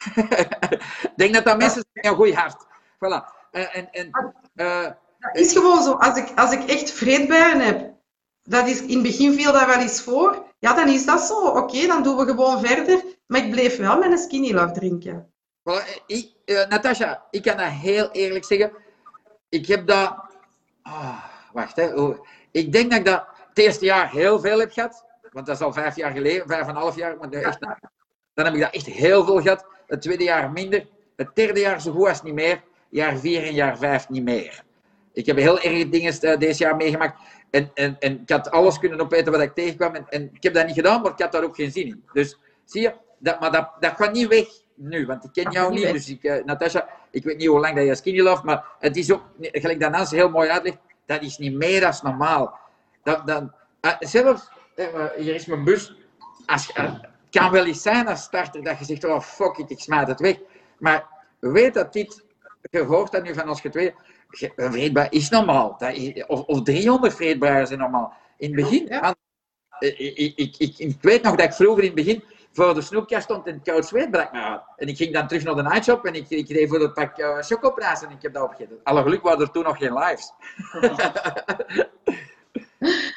Ik 1.02 1.12
denk 1.16 1.34
dat 1.34 1.44
dat 1.44 1.58
mensen 1.58 1.84
zijn 1.92 2.06
een 2.06 2.20
goed 2.20 2.34
hart. 2.34 2.66
Voilà. 2.94 3.38
Uh, 3.52 3.76
en, 3.76 3.90
en, 3.90 4.34
uh, 4.54 4.90
dat 5.18 5.36
is 5.36 5.52
gewoon 5.52 5.82
zo. 5.82 5.92
Als 5.92 6.16
ik, 6.18 6.38
als 6.38 6.52
ik 6.52 6.68
echt 6.68 6.90
vreedbuien 6.90 7.60
heb, 7.60 7.92
dat 8.42 8.66
is, 8.66 8.82
in 8.82 8.94
het 8.94 9.02
begin 9.02 9.32
viel 9.34 9.52
dat 9.52 9.66
wel 9.66 9.78
eens 9.78 10.02
voor. 10.02 10.44
Ja, 10.58 10.74
dan 10.74 10.88
is 10.88 11.04
dat 11.06 11.20
zo. 11.20 11.46
Oké, 11.46 11.86
dan 11.86 12.02
doen 12.02 12.16
we 12.16 12.24
gewoon 12.24 12.60
verder. 12.60 13.02
Maar 13.26 13.44
ik 13.44 13.50
bleef 13.50 13.76
wel 13.76 14.04
een 14.04 14.18
skinny 14.18 14.52
love 14.52 14.72
drinken. 14.72 15.32
Voilà, 15.62 16.04
ik, 16.06 16.32
uh, 16.44 16.66
Natasja, 16.66 17.26
ik 17.30 17.42
kan 17.42 17.56
dat 17.56 17.66
heel 17.66 18.10
eerlijk 18.10 18.44
zeggen. 18.44 18.72
Ik 19.48 19.66
heb 19.66 19.86
dat... 19.86 20.16
Oh, 20.82 21.24
wacht, 21.52 21.76
hè. 21.76 22.14
Ik 22.50 22.72
denk 22.72 22.90
dat 22.90 22.98
ik 22.98 23.04
dat 23.04 23.26
het 23.48 23.58
eerste 23.58 23.84
jaar 23.84 24.10
heel 24.10 24.40
veel 24.40 24.58
heb 24.58 24.72
gehad. 24.72 25.04
Want 25.30 25.46
dat 25.46 25.56
is 25.56 25.62
al 25.62 25.72
vijf 25.72 25.96
jaar 25.96 26.12
geleden, 26.12 26.46
vijf 26.46 26.62
en 26.62 26.68
een 26.68 26.74
half 26.74 26.96
jaar. 26.96 27.16
Maar 27.16 27.30
echt, 27.30 27.58
dan 28.44 28.52
heb 28.52 28.54
ik 28.54 28.60
dat 28.60 28.74
echt 28.74 28.96
heel 28.96 29.24
veel 29.24 29.40
gehad. 29.40 29.66
Het 29.86 30.02
tweede 30.02 30.24
jaar 30.24 30.50
minder. 30.50 30.86
Het 31.16 31.28
derde 31.34 31.60
jaar 31.60 31.80
zo 31.80 31.92
goed 31.92 32.08
als 32.08 32.22
niet 32.22 32.34
meer. 32.34 32.62
Jaar 32.88 33.16
vier 33.16 33.42
en 33.42 33.54
jaar 33.54 33.78
vijf 33.78 34.08
niet 34.08 34.22
meer. 34.22 34.62
Ik 35.12 35.26
heb 35.26 35.36
heel 35.36 35.60
erg 35.60 35.88
dingen 35.88 36.14
uh, 36.20 36.38
deze 36.38 36.62
jaar 36.62 36.76
meegemaakt. 36.76 37.20
En, 37.50 37.70
en, 37.74 37.96
en 37.98 38.20
ik 38.20 38.30
had 38.30 38.50
alles 38.50 38.78
kunnen 38.78 39.00
opeten 39.00 39.32
wat 39.32 39.40
ik 39.40 39.54
tegenkwam. 39.54 39.94
En, 39.94 40.06
en 40.08 40.30
ik 40.32 40.42
heb 40.42 40.54
dat 40.54 40.66
niet 40.66 40.74
gedaan, 40.74 41.02
maar 41.02 41.12
ik 41.12 41.18
had 41.18 41.32
daar 41.32 41.44
ook 41.44 41.54
geen 41.54 41.72
zin 41.72 41.86
in. 41.86 42.04
Dus 42.12 42.38
zie 42.64 42.82
je, 42.82 42.94
dat, 43.18 43.40
maar 43.40 43.52
dat, 43.52 43.70
dat 43.80 43.92
gaat 43.96 44.12
niet 44.12 44.28
weg 44.28 44.46
nu, 44.74 45.06
want 45.06 45.24
ik 45.24 45.32
ken 45.32 45.52
jou 45.52 45.72
niet. 45.72 45.92
Dus 45.92 46.08
ik, 46.08 46.22
uh, 46.22 46.44
Natasja, 46.44 46.88
ik 47.10 47.24
weet 47.24 47.36
niet 47.36 47.46
hoe 47.46 47.60
lang 47.60 47.76
dat 47.76 47.86
je 47.86 47.94
skinny 47.94 48.20
love, 48.20 48.44
maar 48.44 48.64
het 48.78 48.96
is 48.96 49.12
ook, 49.12 49.22
gelijk 49.40 49.80
dat 49.80 49.90
Nans 49.90 50.10
heel 50.10 50.30
mooi 50.30 50.48
uitlegt, 50.48 50.78
dat 51.06 51.22
is 51.22 51.38
niet 51.38 51.54
meer 51.54 51.80
dan 51.80 51.92
normaal. 52.02 52.58
Dat, 53.02 53.26
dat, 53.26 53.42
uh, 53.80 53.92
zelfs, 53.98 54.50
uh, 54.76 54.86
hier 55.16 55.34
is 55.34 55.46
mijn 55.46 55.64
bus, 55.64 55.94
als, 56.46 56.72
het 57.30 57.40
kan 57.40 57.50
wel 57.50 57.66
eens 57.66 57.82
zijn 57.82 58.08
als 58.08 58.22
starter 58.22 58.62
dat 58.62 58.78
je 58.78 58.84
zegt, 58.84 59.04
oh 59.04 59.20
fuck 59.20 59.56
it, 59.56 59.70
ik 59.70 59.80
smijt 59.80 60.08
het 60.08 60.20
weg. 60.20 60.36
Maar 60.78 61.06
weet 61.38 61.74
dat 61.74 61.92
dit, 61.92 62.24
je 62.70 62.84
hoort 62.84 63.12
dat 63.12 63.22
nu 63.22 63.34
van 63.34 63.48
ons 63.48 63.60
twee, 63.60 63.94
vreedbaar 64.56 65.06
is 65.10 65.28
normaal. 65.28 65.76
Dat 65.78 65.94
is, 65.94 66.26
of, 66.26 66.42
of 66.42 66.62
300 66.62 67.14
vreedbaar 67.14 67.66
zijn 67.66 67.78
normaal. 67.78 68.12
In 68.36 68.46
het 68.46 68.64
begin, 68.64 68.86
ja. 68.86 69.14
ik, 69.78 70.36
ik, 70.36 70.56
ik, 70.58 70.78
ik, 70.78 70.96
weet 71.00 71.22
nog 71.22 71.36
dat 71.36 71.46
ik 71.46 71.52
vroeger 71.52 71.84
in 71.84 71.86
het 71.86 72.04
begin 72.04 72.24
voor 72.52 72.74
de 72.74 72.80
snoepkast 72.80 73.22
stond 73.22 73.46
en 73.46 73.54
het 73.54 73.62
koud 73.62 73.86
zweet 73.86 74.10
brak 74.10 74.32
me 74.32 74.40
uit. 74.40 74.62
En 74.76 74.88
ik 74.88 74.96
ging 74.96 75.12
dan 75.12 75.26
terug 75.26 75.44
naar 75.44 75.54
de 75.54 75.62
nightshop 75.62 76.04
en 76.04 76.14
ik, 76.14 76.30
ik 76.30 76.48
reed 76.48 76.68
voor 76.68 76.80
het 76.80 76.94
pak 76.94 77.18
uh, 77.18 77.50
en 78.02 78.10
ik 78.10 78.22
heb 78.22 78.32
dat 78.32 78.42
opgegeten. 78.42 78.80
Alle 78.82 79.02
geluk 79.02 79.22
waren 79.22 79.40
er 79.40 79.50
toen 79.50 79.64
nog 79.64 79.78
geen 79.78 79.92
lives. 79.92 80.32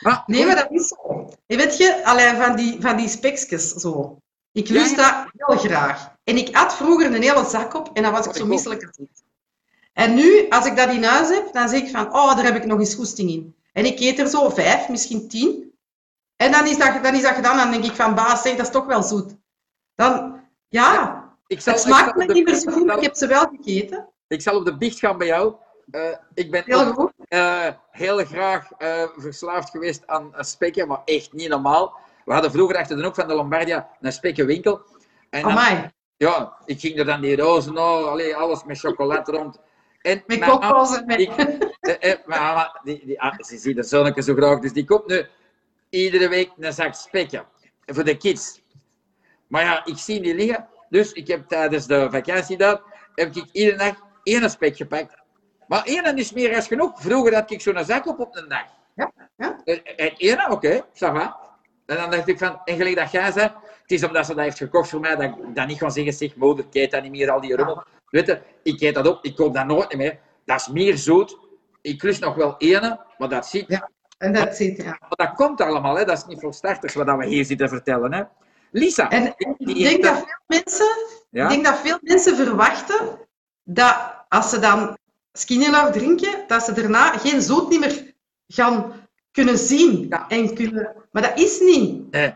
maar, 0.04 0.24
nee, 0.26 0.46
maar 0.46 0.56
dat 0.56 0.72
is 0.72 0.88
zo. 0.88 1.30
Je 1.46 1.58
weet 1.58 1.78
je, 1.78 2.06
alleen 2.06 2.36
van 2.36 2.56
die, 2.56 2.82
van 2.82 2.98
die 2.98 3.08
spekjes 3.08 3.70
zo. 3.72 4.18
Ik 4.52 4.70
lust 4.70 4.96
dat 4.96 5.26
heel 5.38 5.58
graag. 5.58 6.16
En 6.24 6.38
ik 6.38 6.56
at 6.56 6.76
vroeger 6.76 7.14
een 7.14 7.22
hele 7.22 7.46
zak 7.46 7.74
op 7.74 7.90
en 7.94 8.04
dan 8.04 8.12
was 8.12 8.26
ik 8.26 8.36
zo 8.36 8.46
misselijk 8.46 8.84
als 8.84 9.08
En 9.94 10.14
nu, 10.14 10.50
als 10.50 10.66
ik 10.66 10.76
dat 10.76 10.90
in 10.90 11.04
huis 11.04 11.30
heb, 11.30 11.54
dan 11.54 11.70
zeg 11.70 11.82
ik 11.82 11.90
van, 11.90 12.14
oh, 12.14 12.36
daar 12.36 12.46
heb 12.46 12.56
ik 12.56 12.66
nog 12.66 12.80
eens 12.80 12.96
goesting 12.96 13.30
in. 13.30 13.56
En 13.74 13.86
ik 13.86 14.00
eet 14.00 14.20
er 14.20 14.28
zo 14.28 14.50
vijf, 14.50 14.90
misschien 14.90 15.28
tien. 15.28 15.74
En 16.36 16.52
dan 16.52 16.68
is, 16.68 16.78
dat, 16.78 17.04
dan 17.04 17.14
is 17.14 17.22
dat 17.22 17.36
gedaan. 17.36 17.58
Dan 17.58 17.72
denk 17.72 17.84
ik 17.84 17.96
van, 17.96 18.16
baas, 18.16 18.42
zeg, 18.42 18.56
dat 18.56 18.66
is 18.66 18.72
toch 18.72 18.86
wel 18.86 19.04
zoet. 19.04 19.36
Dan, 19.96 20.40
ja, 20.68 21.24
ik 21.48 21.62
zal, 21.62 21.74
het 21.74 21.82
smaakt 21.82 22.16
me 22.16 22.26
niet 22.26 22.46
meer 22.46 22.56
zo 22.56 22.72
goed, 22.72 22.86
maar 22.86 22.98
ik 22.98 23.04
heb 23.04 23.16
ze 23.16 23.28
wel 23.28 23.48
gegeten. 23.56 24.10
Ik 24.28 24.42
zal 24.42 24.56
op 24.56 24.66
de 24.66 24.78
biecht 24.78 25.00
gaan 25.00 25.18
bij 25.18 25.28
jou. 25.28 25.56
Uh, 25.92 26.16
ik 26.34 26.52
ben 26.52 26.64
heel, 26.66 26.98
ook, 26.98 27.13
uh, 27.34 27.68
heel 27.92 28.26
graag 28.26 28.70
uh, 28.80 29.04
verslaafd 29.16 29.70
geweest 29.70 30.08
aan 30.08 30.34
spekken, 30.38 30.88
maar 30.88 31.02
echt 31.06 31.34
niet 31.34 31.50
normaal. 31.50 31.98
We 32.26 32.34
hadden 32.34 32.52
vroeger 32.52 32.78
achter 32.78 32.98
de 32.98 33.04
hoek 33.04 33.16
van 33.16 33.28
de 33.28 33.34
Lombardia 33.34 33.90
een 34.02 34.12
spekkenwinkel. 34.12 34.82
En 35.30 35.42
dan, 35.42 35.92
ja, 36.18 36.54
ik 36.66 36.80
ging 36.80 36.98
er 36.98 37.06
dan 37.06 37.22
die 37.22 37.36
rozen 37.36 37.78
allee, 37.78 38.36
alles 38.36 38.64
met 38.64 38.80
chocolade 38.80 39.32
rond. 39.32 39.60
En 40.02 40.24
met 40.28 40.40
kokrozen. 40.40 41.06
Maar, 41.06 41.20
maar 42.26 42.80
die, 42.84 43.06
die, 43.06 43.22
ah, 43.22 43.34
ze 43.38 43.58
ziet 43.58 43.76
de 43.76 43.84
zonneke 43.84 44.22
zo 44.22 44.34
graag, 44.34 44.60
dus 44.60 44.74
die 44.74 44.86
komt 44.86 45.08
nu 45.08 45.26
iedere 45.90 46.30
week 46.30 46.52
een 46.58 46.74
zak 46.74 46.94
spekken. 46.94 47.46
Voor 47.86 48.04
de 48.04 48.18
kids. 48.18 48.62
Maar 49.48 49.64
ja, 49.64 49.86
ik 49.86 49.98
zie 49.98 50.22
die 50.22 50.36
liggen. 50.36 50.68
Dus 50.90 51.12
ik 51.12 51.28
heb 51.28 51.48
tijdens 51.48 51.88
de 51.88 52.08
vakantie 52.12 52.58
daar, 52.58 52.82
heb 53.16 53.36
ik 53.36 53.46
iedere 53.52 53.78
dag 53.78 53.96
één 54.24 54.50
spek 54.50 54.76
gepakt. 54.76 55.23
Maar 55.68 55.84
één 55.84 56.18
is 56.18 56.32
meer 56.32 56.56
als 56.56 56.68
genoeg. 56.68 57.02
Vroeger 57.02 57.34
had 57.34 57.52
ik 57.52 57.62
zo'n 57.62 57.86
zak 57.86 58.08
op 58.08 58.20
op 58.20 58.36
een 58.36 58.50
dag. 58.50 58.66
Ja, 58.96 59.12
ja. 59.38 59.62
En 59.66 60.14
één, 60.18 60.52
oké, 60.52 60.52
okay, 60.52 60.84
ça 60.94 61.42
En 61.86 61.96
dan 61.98 62.12
dacht 62.12 62.28
ik 62.28 62.38
van, 62.38 62.62
en 62.66 62.76
gelijk 62.76 62.96
dat 62.96 63.12
jij 63.12 63.32
zei, 63.32 63.52
het 63.82 63.92
is 63.92 64.04
omdat 64.04 64.26
ze 64.26 64.36
dat 64.36 64.44
heeft 64.44 64.58
gekocht 64.58 64.90
voor 64.90 65.00
mij, 65.00 65.16
dat 65.16 65.24
ik 65.24 65.56
dan 65.56 65.68
niet 65.68 65.78
gaan 65.78 65.92
zeggen, 65.92 66.14
zeg, 66.14 66.36
moeder, 66.36 66.66
ik 66.66 66.74
eet 66.74 66.92
dat 66.92 67.02
niet 67.02 67.12
meer, 67.12 67.32
al 67.32 67.42
die 67.42 67.56
rommel. 67.56 67.84
Weet 68.10 68.26
je, 68.26 68.42
ik 68.64 68.82
eet 68.82 68.96
dat 68.96 69.08
op, 69.08 69.26
ik 69.26 69.36
koop 69.36 69.54
dat 69.54 69.66
nooit 69.66 69.96
meer. 69.96 70.20
Dat 70.46 70.60
is 70.60 70.68
meer 70.68 70.98
zoet. 70.98 71.38
Ik 71.82 72.04
lust 72.04 72.22
nog 72.22 72.36
wel 72.36 72.58
één, 72.58 73.00
maar 73.18 73.30
dat 73.30 73.46
ziet. 73.46 73.66
Ja. 73.68 73.90
En 74.18 74.34
dat 74.34 74.56
zit, 74.56 74.78
ja. 74.78 74.98
Maar 75.00 75.28
dat 75.28 75.34
komt 75.34 75.62
allemaal, 75.62 75.96
hè? 75.96 76.06
dat 76.06 76.18
is 76.18 76.26
niet 76.26 76.40
voor 76.40 76.54
starters 76.54 76.94
wat 76.94 77.18
we 77.18 77.26
hier 77.26 77.46
zitten 77.46 77.70
vertellen. 77.70 78.14
Hè? 78.14 78.24
Lisa. 78.72 79.10
En 79.10 79.34
ik 79.58 79.84
denk 79.84 80.04
dat 80.04 80.16
veel 80.18 80.42
mensen, 80.48 80.88
ja? 81.30 81.44
ik 81.44 81.50
denk 81.50 81.66
dat 81.66 81.80
veel 81.80 81.98
mensen 82.02 82.36
verwachten 82.36 83.20
dat 83.64 84.26
als 84.30 84.50
ze 84.50 84.60
dan 84.60 84.98
skinny 85.34 85.70
love 85.70 85.92
drinken, 85.92 86.44
dat 86.48 86.64
ze 86.64 86.74
daarna 86.74 87.18
geen 87.18 87.42
zoet 87.42 87.70
niet 87.70 87.80
meer 87.80 88.14
gaan 88.48 88.94
kunnen 89.32 89.58
zien. 89.58 90.06
Ja. 90.10 90.28
En 90.28 90.56
kunnen... 90.56 90.96
Maar 91.12 91.22
dat 91.22 91.40
is 91.40 91.60
niet. 91.60 92.12
Nee. 92.12 92.36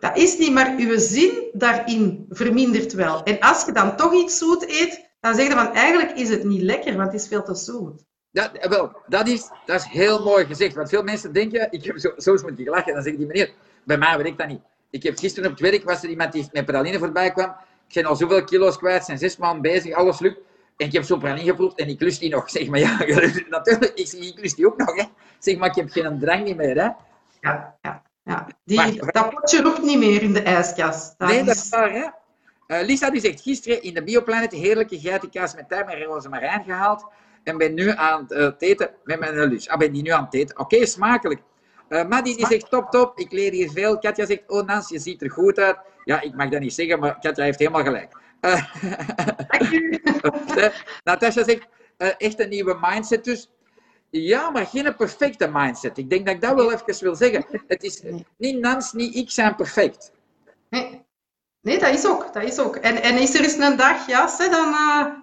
Dat 0.00 0.16
is 0.16 0.38
niet, 0.38 0.52
maar 0.52 0.74
uw 0.78 0.98
zin 0.98 1.50
daarin 1.52 2.26
vermindert 2.28 2.92
wel. 2.92 3.22
En 3.22 3.38
als 3.40 3.64
je 3.64 3.72
dan 3.72 3.96
toch 3.96 4.12
iets 4.12 4.38
zoet 4.38 4.68
eet, 4.68 5.10
dan 5.20 5.34
zeg 5.34 5.46
je 5.46 5.52
van 5.52 5.72
eigenlijk 5.72 6.18
is 6.18 6.28
het 6.28 6.44
niet 6.44 6.62
lekker, 6.62 6.96
want 6.96 7.12
het 7.12 7.20
is 7.20 7.28
veel 7.28 7.42
te 7.42 7.54
zoet. 7.54 8.04
Dat, 8.30 8.50
wel, 8.68 8.92
dat 9.06 9.28
is, 9.28 9.48
dat 9.66 9.80
is 9.80 9.86
heel 9.86 10.24
mooi 10.24 10.44
gezegd. 10.44 10.74
Want 10.74 10.88
veel 10.88 11.02
mensen 11.02 11.32
denken, 11.32 11.68
ik 11.70 11.84
heb 11.84 11.98
zo, 11.98 12.12
zo 12.16 12.32
moet 12.32 12.58
je 12.58 12.70
lachen. 12.70 12.86
En 12.86 12.94
dan 12.94 13.02
zeg 13.02 13.16
die 13.16 13.26
meneer, 13.26 13.52
bij 13.84 13.98
mij 13.98 14.16
weet 14.16 14.26
ik 14.26 14.38
dat 14.38 14.48
niet. 14.48 14.60
Ik 14.90 15.02
heb 15.02 15.18
gisteren 15.18 15.50
op 15.50 15.58
het 15.58 15.70
werk, 15.70 15.84
was 15.84 16.02
er 16.02 16.08
iemand 16.08 16.32
die 16.32 16.48
met 16.52 16.64
praline 16.64 16.98
voorbij 16.98 17.32
kwam. 17.32 17.54
Ik 17.88 17.94
ben 17.94 18.04
al 18.04 18.16
zoveel 18.16 18.44
kilo's 18.44 18.78
kwijt, 18.78 19.04
zijn 19.04 19.18
zes 19.18 19.36
maanden 19.36 19.62
bezig, 19.62 19.94
alles 19.94 20.18
lukt. 20.18 20.38
En 20.76 20.86
ik 20.86 20.92
heb 20.92 21.02
zo'n 21.02 21.18
praline 21.18 21.50
geproefd 21.50 21.78
en 21.78 21.88
ik 21.88 22.00
lust 22.00 22.20
die 22.20 22.30
nog. 22.30 22.50
Zeg 22.50 22.68
maar, 22.68 22.78
ja, 22.78 22.98
natuurlijk, 23.48 23.92
ik, 23.94 24.12
ik 24.12 24.38
lust 24.40 24.56
die 24.56 24.66
ook 24.66 24.76
nog. 24.76 24.96
Hè. 24.96 25.04
Zeg 25.38 25.56
maar, 25.56 25.68
ik 25.68 25.74
heb 25.74 25.90
geen 25.90 26.18
drang 26.18 26.44
niet 26.44 26.56
meer. 26.56 26.76
Hè. 26.76 26.88
Ja, 27.40 27.76
ja, 27.82 28.02
ja. 28.24 28.46
Die, 28.64 28.76
maar, 28.76 29.12
dat 29.12 29.30
potje 29.30 29.62
roept 29.62 29.82
niet 29.82 29.98
meer 29.98 30.22
in 30.22 30.32
de 30.32 30.42
ijskast. 30.42 31.14
Dat 31.18 31.28
nee, 31.28 31.40
is... 31.40 31.46
dat 31.46 31.54
is 31.54 31.68
waar, 31.68 31.92
hè. 31.92 32.08
Uh, 32.66 32.86
Lisa 32.86 33.10
die 33.10 33.20
zegt, 33.20 33.40
gisteren 33.40 33.82
in 33.82 33.94
de 33.94 34.02
Bioplanet 34.02 34.52
heerlijke 34.52 35.00
geitenkaas 35.00 35.54
met 35.54 35.68
tuin 35.68 35.88
en 35.88 36.02
roze 36.02 36.28
marijn 36.28 36.64
gehaald 36.64 37.06
en 37.44 37.58
ben 37.58 37.74
nu 37.74 37.90
aan 37.90 38.24
het 38.28 38.60
uh, 38.62 38.68
eten 38.70 38.90
met 39.04 39.20
mijn 39.20 39.34
lunch. 39.34 39.66
Ah, 39.66 39.78
ben 39.78 39.92
die 39.92 40.02
nu 40.02 40.10
aan 40.10 40.24
het 40.24 40.34
eten? 40.34 40.58
Oké, 40.58 40.74
okay, 40.74 40.86
smakelijk. 40.86 41.42
Uh, 41.88 42.04
Maddie 42.04 42.36
die 42.36 42.46
zegt 42.46 42.70
top, 42.70 42.90
top, 42.90 43.18
ik 43.18 43.32
leer 43.32 43.52
hier 43.52 43.70
veel. 43.70 43.98
Katja 43.98 44.26
zegt, 44.26 44.42
oh 44.46 44.66
Nans, 44.66 44.88
je 44.88 44.98
ziet 44.98 45.22
er 45.22 45.30
goed 45.30 45.58
uit. 45.58 45.76
Ja, 46.04 46.20
ik 46.20 46.34
mag 46.34 46.48
dat 46.48 46.60
niet 46.60 46.74
zeggen, 46.74 46.98
maar 46.98 47.18
Katja 47.20 47.44
heeft 47.44 47.58
helemaal 47.58 47.82
gelijk. 47.82 48.20
Uh, 48.44 48.74
Natasja 51.04 51.44
zegt, 51.44 51.66
uh, 51.98 52.08
echt 52.18 52.40
een 52.40 52.48
nieuwe 52.48 52.78
mindset 52.80 53.24
dus. 53.24 53.50
Ja, 54.10 54.50
maar 54.50 54.66
geen 54.66 54.96
perfecte 54.96 55.48
mindset. 55.52 55.98
Ik 55.98 56.10
denk 56.10 56.26
dat 56.26 56.34
ik 56.34 56.40
dat 56.40 56.54
wel 56.54 56.72
even 56.72 57.04
wil 57.04 57.14
zeggen. 57.14 57.44
Het 57.66 57.82
is 57.82 58.02
niet 58.36 58.60
Nans, 58.60 58.92
niet 58.92 59.14
ik 59.14 59.30
zijn 59.30 59.56
perfect. 59.56 60.12
Nee, 60.70 61.04
nee 61.60 61.78
dat 61.78 61.94
is 61.94 62.06
ook. 62.06 62.32
Dat 62.32 62.42
is 62.42 62.58
ook. 62.58 62.76
En, 62.76 63.02
en 63.02 63.16
is 63.18 63.34
er 63.34 63.42
eens 63.42 63.56
een 63.56 63.76
dag, 63.76 64.06
ja, 64.06 64.36
dan, 64.38 64.74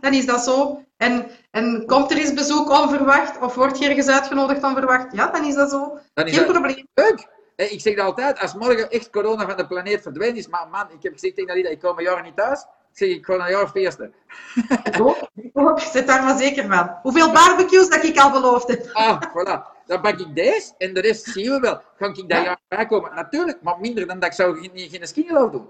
dan 0.01 0.13
is 0.13 0.25
dat 0.25 0.43
zo. 0.43 0.83
En, 0.97 1.29
en 1.51 1.85
komt 1.85 2.11
er 2.11 2.17
eens 2.17 2.33
bezoek 2.33 2.69
onverwacht 2.69 3.39
of 3.39 3.55
wordt 3.55 3.79
je 3.79 3.87
ergens 3.87 4.07
uitgenodigd 4.07 4.63
onverwacht? 4.63 5.15
Ja, 5.15 5.31
dan 5.31 5.45
is 5.45 5.55
dat 5.55 5.69
zo. 5.69 5.99
Dan 6.13 6.27
is 6.27 6.35
Geen 6.35 6.45
dat 6.45 6.51
probleem. 6.51 6.87
Leuk! 6.93 7.27
Ik 7.55 7.81
zeg 7.81 7.95
dat 7.95 8.05
altijd, 8.05 8.39
als 8.39 8.53
morgen 8.53 8.89
echt 8.89 9.09
corona 9.09 9.47
van 9.47 9.57
de 9.57 9.67
planeet 9.67 10.01
verdwijnt 10.01 10.37
is, 10.37 10.47
maar 10.47 10.67
man, 10.71 10.91
ik 10.91 11.03
heb 11.03 11.13
gezegd 11.13 11.35
tegen 11.35 11.49
Dalida, 11.49 11.69
ik 11.69 11.79
kom 11.79 11.97
een 11.97 12.03
jaar 12.03 12.23
niet 12.23 12.35
thuis. 12.35 12.65
Ik 12.99 13.07
zeg, 13.07 13.15
ik 13.17 13.25
ga 13.25 13.33
een 13.33 13.51
jaar 13.51 13.67
feesten. 13.67 14.13
Ik 14.83 14.99
ook, 15.01 15.29
ik 15.35 15.57
ook. 15.57 15.79
Zit 15.79 16.07
daar 16.07 16.23
maar 16.23 16.37
zeker 16.37 16.67
van. 16.67 16.97
Hoeveel 17.01 17.31
barbecues 17.31 17.89
dat 17.89 18.03
ik 18.03 18.17
al 18.17 18.31
beloofd 18.31 18.67
heb. 18.67 18.89
Ah, 18.93 19.21
voilà. 19.21 19.85
Dan 19.85 20.01
pak 20.01 20.19
ik 20.19 20.35
deze 20.35 20.73
en 20.77 20.93
de 20.93 21.01
rest 21.01 21.23
zien 21.23 21.51
we 21.51 21.59
wel. 21.59 21.81
Ga 21.97 22.05
ik 22.05 22.29
daar 22.29 22.43
jaar 22.43 22.59
bij 22.67 22.85
komen? 22.85 23.15
Natuurlijk, 23.15 23.61
maar 23.61 23.79
minder 23.79 24.07
dan 24.07 24.19
dat 24.19 24.29
ik 24.29 24.35
zou 24.35 24.57
geen, 24.57 24.89
geen 24.89 25.51
doen. 25.51 25.69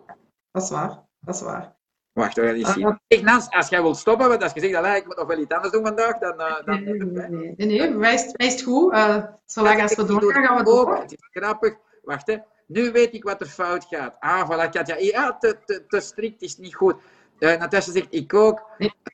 Dat 0.52 0.64
is 0.64 0.70
waar, 0.70 1.00
dat 1.20 1.36
is 1.36 1.42
waar. 1.42 1.76
Wacht, 2.12 2.34
zien. 2.34 3.00
Zeg, 3.08 3.22
Nans, 3.22 3.50
als 3.50 3.70
jij 3.70 3.82
wilt 3.82 3.98
stoppen, 3.98 4.28
want 4.30 4.44
als 4.44 4.54
je 4.54 4.60
zegt, 4.60 4.76
"Allee, 4.76 4.96
ik 4.96 5.06
moet 5.06 5.18
nog 5.18 5.28
wel 5.28 5.40
iets 5.40 5.54
anders 5.54 5.74
doen 5.74 5.86
vandaag, 5.86 6.18
dan... 6.18 6.40
eh, 6.40 6.66
dan 6.66 6.84
Nee, 6.84 6.94
nee, 6.94 7.28
nee, 7.28 7.54
nee, 7.58 7.80
nee, 7.80 7.90
mij 7.90 8.14
is, 8.14 8.34
mij 8.38 8.48
is 8.48 8.54
het 8.54 8.62
goed. 8.64 8.94
Eh, 8.94 9.24
zolang 9.46 9.82
als 9.82 9.96
we 9.96 10.06
doorgaan, 10.06 10.46
gaan 10.46 10.64
we 10.64 10.72
Ook, 10.72 10.86
door. 10.86 10.98
Het 10.98 11.12
is 11.12 11.28
grappig. 11.32 11.76
Wacht, 12.04 12.28
hè. 12.28 12.38
Nu 12.68 12.92
weet 12.92 13.14
ik 13.14 13.24
wat 13.24 13.42
er 13.42 13.48
fout 13.48 13.86
gaat. 13.90 14.16
Ah, 14.20 14.50
voilà, 14.50 14.70
Katja. 14.70 14.96
Ja, 14.98 15.38
te, 15.38 15.58
te, 15.66 15.86
te 15.88 16.00
strikt 16.00 16.42
is 16.42 16.58
niet 16.58 16.76
goed. 16.76 16.96
Eh 17.40 17.60
Natasja 17.60 17.92
zegt, 17.92 18.08
ik 18.10 18.34
ook. 18.34 18.70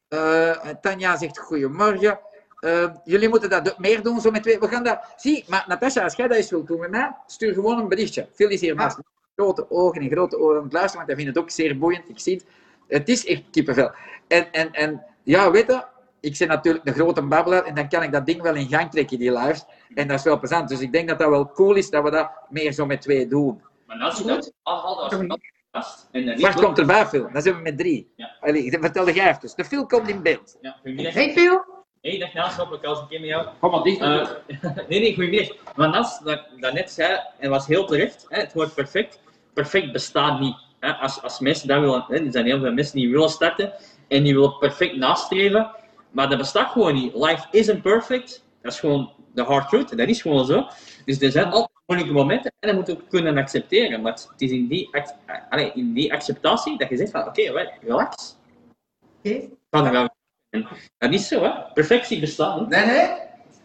Eh, 0.08 0.52
Tanja 0.82 1.18
zegt, 1.18 1.40
goedemorgen. 1.40 2.20
Eh, 2.60 2.90
jullie 3.04 3.30
moeten 3.30 3.50
dat 3.50 3.78
meer 3.78 4.04
doen, 4.04 4.22
zo 4.22 4.32
met 4.32 4.44
twee. 4.44 4.60
We 4.60 4.68
gaan 4.68 4.84
dat... 4.84 5.00
Zie, 5.16 5.46
maar 5.48 5.66
Natasja, 5.68 6.04
als 6.04 6.16
jij 6.16 6.28
dat 6.28 6.38
eens 6.38 6.50
wilt 6.50 6.68
doen 6.68 6.80
met 6.80 6.90
mij, 6.90 7.16
stuur 7.28 7.54
gewoon 7.54 7.80
een 7.80 7.88
berichtje. 7.88 8.28
Phil 8.34 8.50
is 8.50 8.62
hier 8.62 8.76
naast. 8.76 9.00
Grote 9.36 9.72
ogen 9.72 10.02
en 10.02 10.10
grote 10.10 10.40
oren 10.40 10.58
aan 10.58 10.64
het 10.64 10.74
luisteren, 10.74 11.06
want 11.06 11.08
hij 11.08 11.24
vindt 11.24 11.36
het 11.36 11.44
ook 11.44 11.52
zeer 11.52 11.78
boeiend. 11.78 12.10
Ik 12.10 12.20
zie 12.20 12.36
het. 12.36 12.46
Het 12.88 13.10
is 13.10 13.26
echt 13.26 13.44
kippenvel. 13.52 13.92
En, 14.28 14.52
en, 14.52 14.72
en 14.72 15.06
ja, 15.24 15.52
weet 15.52 15.68
je, 15.68 15.84
ik 16.20 16.38
ben 16.38 16.48
natuurlijk 16.48 16.86
de 16.86 16.94
grote 16.94 17.22
babbelaar 17.22 17.64
en 17.64 17.76
dan 17.76 17.90
kan 17.90 18.04
ik 18.04 18.12
dat 18.12 18.26
ding 18.26 18.42
wel 18.42 18.56
in 18.56 18.68
gang 18.68 18.92
trekken, 18.92 19.20
die 19.20 19.32
lives. 19.32 19.66
En 19.94 20.08
dat 20.08 20.18
is 20.18 20.24
wel 20.24 20.40
plezant. 20.40 20.70
Dus 20.70 20.80
ik 20.80 20.92
denk 20.92 21.08
dat 21.08 21.20
dat 21.20 21.30
wel 21.30 21.52
cool 21.52 21.76
is 21.76 21.90
dat 21.90 22.04
we 22.04 22.12
dat 22.12 22.32
meer 22.50 22.72
zo 22.72 22.86
met 22.86 23.02
twee 23.02 23.28
doen. 23.28 23.62
Maar 23.86 24.00
als 24.00 24.18
je 24.18 24.24
dat 24.24 24.54
afhaalt 24.64 25.00
als 25.00 25.14
Sorry. 25.14 25.40
Gast 25.76 26.08
en 26.12 26.26
niet 26.26 26.54
komt 26.54 26.80
erbij, 26.80 27.06
Phil. 27.06 27.30
Dan 27.32 27.42
zijn 27.42 27.56
we 27.56 27.62
met 27.62 27.78
drie. 27.78 28.12
Ja. 28.16 28.36
Allee, 28.40 28.78
vertel 28.80 29.10
jij 29.10 29.30
even. 29.30 29.54
De 29.56 29.66
Phil 29.66 29.86
komt 29.86 30.10
in 30.10 30.22
beeld. 30.22 30.58
Ja, 30.62 30.76
goedemiddag. 30.82 31.14
Hey 31.14 31.32
Phil, 31.32 31.64
Hey, 32.02 32.18
dag 32.20 32.34
Nels, 32.34 32.56
hopelijk 32.56 32.84
alles 32.84 33.00
oké 33.00 33.20
met 33.20 33.28
jou. 33.30 33.48
Kom 33.60 33.72
maar, 33.72 33.84
dicht. 33.84 34.00
Eh, 34.00 34.30
nee, 34.90 35.00
nee, 35.00 35.16
goedemiddag. 35.16 35.56
Maar 35.76 35.90
Nels, 35.90 36.20
dat, 36.20 36.42
dat 36.60 36.74
net 36.74 36.92
zei, 36.92 37.20
en 37.40 37.50
was 37.50 37.68
heel 37.68 37.86
terecht, 37.86 38.26
hè, 38.30 38.40
het 38.40 38.54
woord 38.54 38.74
perfect. 38.74 39.20
Perfect 39.54 39.92
bestaat 39.92 40.40
niet. 40.40 40.56
Hè. 40.80 40.92
Als, 40.92 41.22
als 41.22 41.40
mensen 41.40 41.68
dat 41.68 41.80
willen, 41.80 42.06
hè, 42.08 42.16
er 42.16 42.32
zijn 42.32 42.46
heel 42.46 42.60
veel 42.60 42.74
mensen 42.74 42.96
die 42.96 43.12
willen 43.12 43.30
starten 43.30 43.74
en 44.08 44.24
die 44.24 44.34
willen 44.34 44.58
perfect 44.58 44.96
nastreven, 44.96 45.72
maar 46.12 46.30
dat 46.30 46.38
bestaat 46.38 46.72
gewoon 46.72 46.94
niet. 46.94 47.14
Life 47.14 47.48
isn't 47.52 47.82
perfect. 47.82 48.44
Dat 48.62 48.74
is 48.74 48.80
gewoon 48.80 49.12
de 49.34 49.44
hard 49.44 49.70
truth, 49.70 49.98
dat 49.98 50.08
is 50.08 50.22
gewoon 50.22 50.46
zo. 50.46 50.68
Dus 51.06 51.22
er 51.22 51.32
zijn 51.32 51.46
altijd 51.46 51.75
moeilijke 51.86 52.14
momenten 52.14 52.52
en 52.60 52.68
dat 52.68 52.76
moeten 52.76 52.98
we 52.98 53.04
kunnen 53.10 53.38
accepteren. 53.38 54.02
Maar 54.02 54.12
het 54.12 54.42
is 54.42 54.52
in 54.52 54.68
die, 54.68 54.90
ac- 54.96 55.16
allee, 55.50 55.72
in 55.74 55.94
die 55.94 56.14
acceptatie 56.14 56.78
dat 56.78 56.90
je 56.90 56.98
zegt 56.98 57.12
van, 57.12 57.28
oké, 57.28 57.50
okay, 57.50 57.78
relax. 57.82 58.38
Oké. 59.18 59.50
En 60.50 60.68
Dat 60.98 61.14
is 61.14 61.28
zo, 61.28 61.44
hè. 61.44 61.52
Perfectie 61.74 62.20
bestaat 62.20 62.60
niet. 62.60 62.70
Nee, 62.70 62.86
nee. 62.86 63.10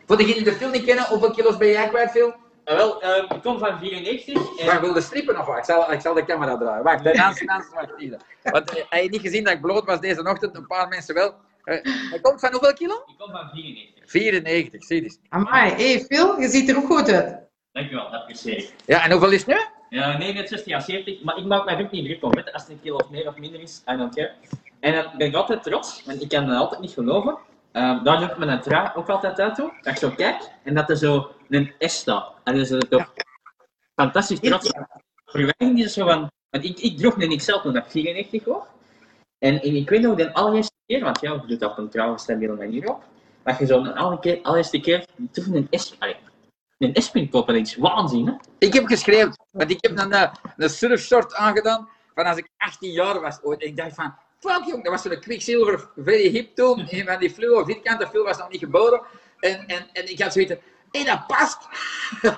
Voor 0.06 0.16
degenen 0.16 0.42
die 0.44 0.52
de 0.52 0.58
Phil 0.58 0.70
niet 0.70 0.84
kennen, 0.84 1.04
hoeveel 1.04 1.30
kilo's 1.30 1.56
ben 1.56 1.68
jij 1.68 1.88
kwijt, 1.88 2.10
Phil? 2.10 2.34
Ah, 2.64 2.76
wel, 2.76 3.02
eh, 3.02 3.24
ik 3.36 3.42
kom 3.42 3.58
van 3.58 3.78
94 3.78 4.58
en... 4.60 4.66
Maar 4.66 4.80
wil 4.80 4.92
de 4.92 5.00
strippen 5.00 5.34
nog 5.34 5.46
wat? 5.46 5.58
Ik 5.58 5.64
zal, 5.64 5.92
ik 5.92 6.00
zal 6.00 6.14
de 6.14 6.24
camera 6.24 6.56
draaien. 6.58 6.84
Wacht, 6.84 7.04
de 7.04 7.12
Nans, 7.14 7.40
Nans, 7.42 7.68
wacht 7.74 7.90
hier. 7.96 8.16
Want 8.42 8.70
eh, 8.76 8.84
hij 8.88 8.98
heeft 9.00 9.10
niet 9.12 9.20
gezien 9.20 9.44
dat 9.44 9.52
ik 9.52 9.60
bloot 9.60 9.84
was 9.84 10.00
deze 10.00 10.22
ochtend, 10.22 10.56
een 10.56 10.66
paar 10.66 10.88
mensen 10.88 11.14
wel. 11.14 11.34
Eh, 11.64 11.82
hij 12.10 12.20
komt 12.20 12.40
van 12.40 12.50
hoeveel 12.52 12.72
kilo? 12.72 12.94
Ik 12.94 13.14
kom 13.18 13.30
van 13.30 13.48
94. 13.52 14.10
94, 14.10 14.84
zie 14.84 15.02
eens. 15.02 15.18
Amai. 15.28 15.70
Hey 15.72 16.00
Phil, 16.08 16.40
je 16.40 16.48
ziet 16.48 16.68
er 16.68 16.76
ook 16.76 16.86
goed 16.86 17.10
uit. 17.10 17.48
Dankjewel, 17.72 18.10
dat 18.10 18.20
apprecieer 18.20 18.56
ik. 18.56 18.74
Ja, 18.86 19.04
en 19.04 19.10
hoeveel 19.10 19.32
is 19.32 19.44
het 19.44 19.46
nu? 19.46 19.60
Ja, 19.98 20.18
69 20.18 20.74
à 20.74 20.80
70, 20.80 21.22
maar 21.22 21.36
ik 21.36 21.44
maak 21.44 21.64
mij 21.64 21.80
ook 21.80 21.90
niet 21.90 22.04
druk 22.04 22.24
om. 22.24 22.32
Als 22.32 22.62
het 22.62 22.68
een 22.68 22.80
kilo 22.80 22.96
of 22.96 23.10
meer 23.10 23.28
of 23.28 23.36
minder 23.36 23.60
is, 23.60 23.82
I 23.92 23.96
don't 23.96 24.14
care. 24.14 24.32
En 24.80 24.94
dan 24.94 25.04
ben 25.16 25.26
ik 25.26 25.34
altijd 25.34 25.62
trots, 25.62 26.02
want 26.04 26.22
ik 26.22 26.28
kan 26.28 26.48
het 26.48 26.58
altijd 26.58 26.80
niet 26.80 26.92
geloven. 26.92 27.38
Uh, 27.72 28.04
daar 28.04 28.18
doe 28.18 28.28
ik 28.28 28.36
mijn 28.38 28.60
trui 28.60 28.90
ook 28.94 29.08
altijd 29.08 29.40
uit 29.40 29.54
toe. 29.54 29.72
Dat 29.82 29.92
ik 29.92 29.98
zo 29.98 30.10
kijk 30.10 30.50
en 30.62 30.74
dat 30.74 30.90
er 30.90 30.96
zo 30.96 31.30
een 31.48 31.72
S 31.78 31.94
staat. 31.94 32.32
En 32.44 32.54
dat 32.54 32.62
is 32.62 32.70
er 32.70 32.88
toch 32.88 33.12
fantastisch 33.94 34.40
trots. 34.40 34.72
Voor 35.24 35.40
mij 35.40 35.72
is 35.74 35.82
het 35.82 35.92
zo 35.92 36.06
van, 36.06 36.30
want 36.50 36.64
ik, 36.64 36.78
ik 36.78 36.98
droeg 36.98 37.16
een 37.16 37.36
XL 37.36 37.58
toen 37.58 37.76
ik 37.76 37.84
94 37.88 38.44
was. 38.44 38.62
En, 39.38 39.62
en 39.62 39.76
ik 39.76 39.90
weet 39.90 40.00
nog 40.00 40.16
de 40.16 40.34
allereerste 40.34 40.74
keer, 40.86 41.04
want 41.04 41.20
ja, 41.20 41.32
je 41.32 41.46
doet 41.46 41.60
dat 41.60 41.70
op 41.70 41.78
een 41.78 41.88
trouwe 41.88 42.18
stabiele 42.18 42.54
manier 42.54 42.90
op, 42.90 43.02
dat 43.42 43.58
je 43.58 43.66
zo 43.66 44.16
keer, 44.16 44.38
allereerste 44.42 44.80
keer 44.80 45.04
toch 45.32 45.46
een 45.46 45.66
S, 45.70 45.94
allee, 45.98 46.16
een 46.80 47.30
kopen, 47.30 47.54
dat 47.54 47.66
is 47.66 47.76
waanzin, 47.76 48.26
hè? 48.26 48.32
Ik 48.58 48.72
heb 48.72 48.86
geschreven, 48.86 49.36
want 49.50 49.70
ik 49.70 49.78
heb 49.80 49.98
een, 49.98 50.12
eh, 50.12 50.32
een 50.56 50.70
surfshort 50.70 51.34
aangedaan 51.34 51.88
van 52.14 52.24
als 52.24 52.36
ik 52.36 52.48
18 52.56 52.90
jaar 52.90 53.20
was 53.20 53.42
ooit. 53.42 53.62
En 53.62 53.68
ik 53.68 53.76
dacht 53.76 53.94
van, 53.94 54.14
fuck 54.38 54.64
jong, 54.64 54.84
dat 54.84 54.92
was 54.92 55.02
zo'n 55.02 55.20
quicksilver, 55.20 55.88
very 55.96 56.30
hip 56.30 56.54
toen. 56.54 56.86
En 56.88 57.06
van 57.06 57.18
die 57.18 57.30
fluo, 57.30 57.64
vierkante 57.64 58.06
fluo 58.06 58.24
was 58.24 58.38
nog 58.38 58.50
niet 58.50 58.60
geboren. 58.60 59.02
En, 59.40 59.66
en, 59.66 59.88
en 59.92 60.10
ik 60.10 60.22
had 60.22 60.32
zoiets 60.32 60.54
hé, 60.90 61.04
dat 61.04 61.26
past. 61.26 61.58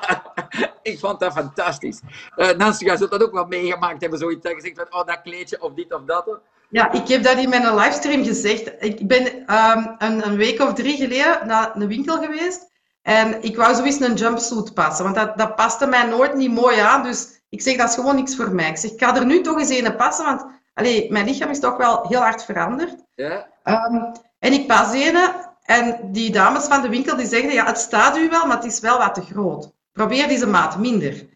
ik 0.92 0.98
vond 0.98 1.20
dat 1.20 1.32
fantastisch. 1.32 2.00
Uh, 2.36 2.50
Nancy, 2.50 2.84
jij 2.84 2.96
zult 2.96 3.10
dat 3.10 3.22
ook 3.22 3.32
wel 3.32 3.46
meegemaakt 3.46 4.00
hebben, 4.00 4.18
zoiets 4.18 4.42
dat 4.42 4.52
je 4.52 4.60
zegt 4.60 4.76
van, 4.76 5.00
oh, 5.00 5.06
dat 5.06 5.22
kleedje 5.22 5.62
of 5.62 5.74
dit 5.74 5.94
of 5.94 6.02
dat. 6.04 6.40
Ja, 6.68 6.92
ik 6.92 7.08
heb 7.08 7.22
dat 7.22 7.38
in 7.38 7.48
mijn 7.48 7.74
livestream 7.74 8.24
gezegd. 8.24 8.72
Ik 8.78 9.06
ben 9.06 9.46
ehm, 9.46 9.94
een, 9.98 10.26
een 10.26 10.36
week 10.36 10.60
of 10.60 10.72
drie 10.72 10.96
geleden 10.96 11.46
naar 11.46 11.76
een 11.76 11.88
winkel 11.88 12.22
geweest. 12.22 12.70
En 13.02 13.42
ik 13.42 13.56
wou 13.56 13.74
zoiets 13.74 14.00
een 14.00 14.14
jumpsuit 14.14 14.74
passen, 14.74 15.04
want 15.04 15.16
dat, 15.16 15.38
dat 15.38 15.56
paste 15.56 15.86
mij 15.86 16.06
nooit 16.06 16.34
niet 16.34 16.50
mooi 16.50 16.78
aan. 16.78 17.02
Dus 17.02 17.42
ik 17.48 17.62
zeg, 17.62 17.76
dat 17.76 17.88
is 17.88 17.94
gewoon 17.94 18.14
niks 18.14 18.36
voor 18.36 18.50
mij. 18.50 18.68
Ik 18.68 18.76
zeg, 18.76 18.90
ik 18.90 19.02
ga 19.02 19.16
er 19.16 19.26
nu 19.26 19.40
toch 19.40 19.58
eens 19.58 19.70
een 19.70 19.96
passen, 19.96 20.24
want 20.24 20.46
allee, 20.74 21.12
mijn 21.12 21.26
lichaam 21.26 21.50
is 21.50 21.60
toch 21.60 21.76
wel 21.76 22.06
heel 22.08 22.20
hard 22.20 22.44
veranderd. 22.44 22.94
Ja? 23.14 23.48
Um, 23.64 24.12
en 24.38 24.52
ik 24.52 24.66
pas 24.66 24.92
een 24.92 25.16
en 25.62 26.12
die 26.12 26.32
dames 26.32 26.64
van 26.64 26.82
de 26.82 26.88
winkel 26.88 27.16
die 27.16 27.26
zeggen, 27.26 27.52
ja, 27.52 27.66
het 27.66 27.78
staat 27.78 28.16
u 28.16 28.28
wel, 28.28 28.46
maar 28.46 28.56
het 28.56 28.72
is 28.72 28.80
wel 28.80 28.98
wat 28.98 29.14
te 29.14 29.22
groot. 29.22 29.72
Probeer 29.92 30.28
deze 30.28 30.46
maat 30.46 30.78
minder. 30.78 31.12
Ik 31.12 31.28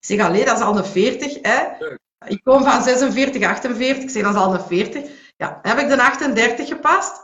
zeg, 0.00 0.20
allee, 0.20 0.44
dat 0.44 0.58
is 0.58 0.64
al 0.64 0.76
een 0.76 0.84
40, 0.84 1.38
hè. 1.42 1.86
Ik 2.26 2.40
kom 2.44 2.64
van 2.64 2.82
46, 2.82 3.42
48, 3.42 4.02
ik 4.02 4.10
zeg, 4.10 4.22
dat 4.22 4.34
is 4.34 4.40
al 4.40 4.54
een 4.54 4.60
40. 4.60 5.10
Ja, 5.36 5.58
heb 5.62 5.78
ik 5.78 5.88
de 5.88 6.02
38 6.02 6.68
gepast? 6.68 7.22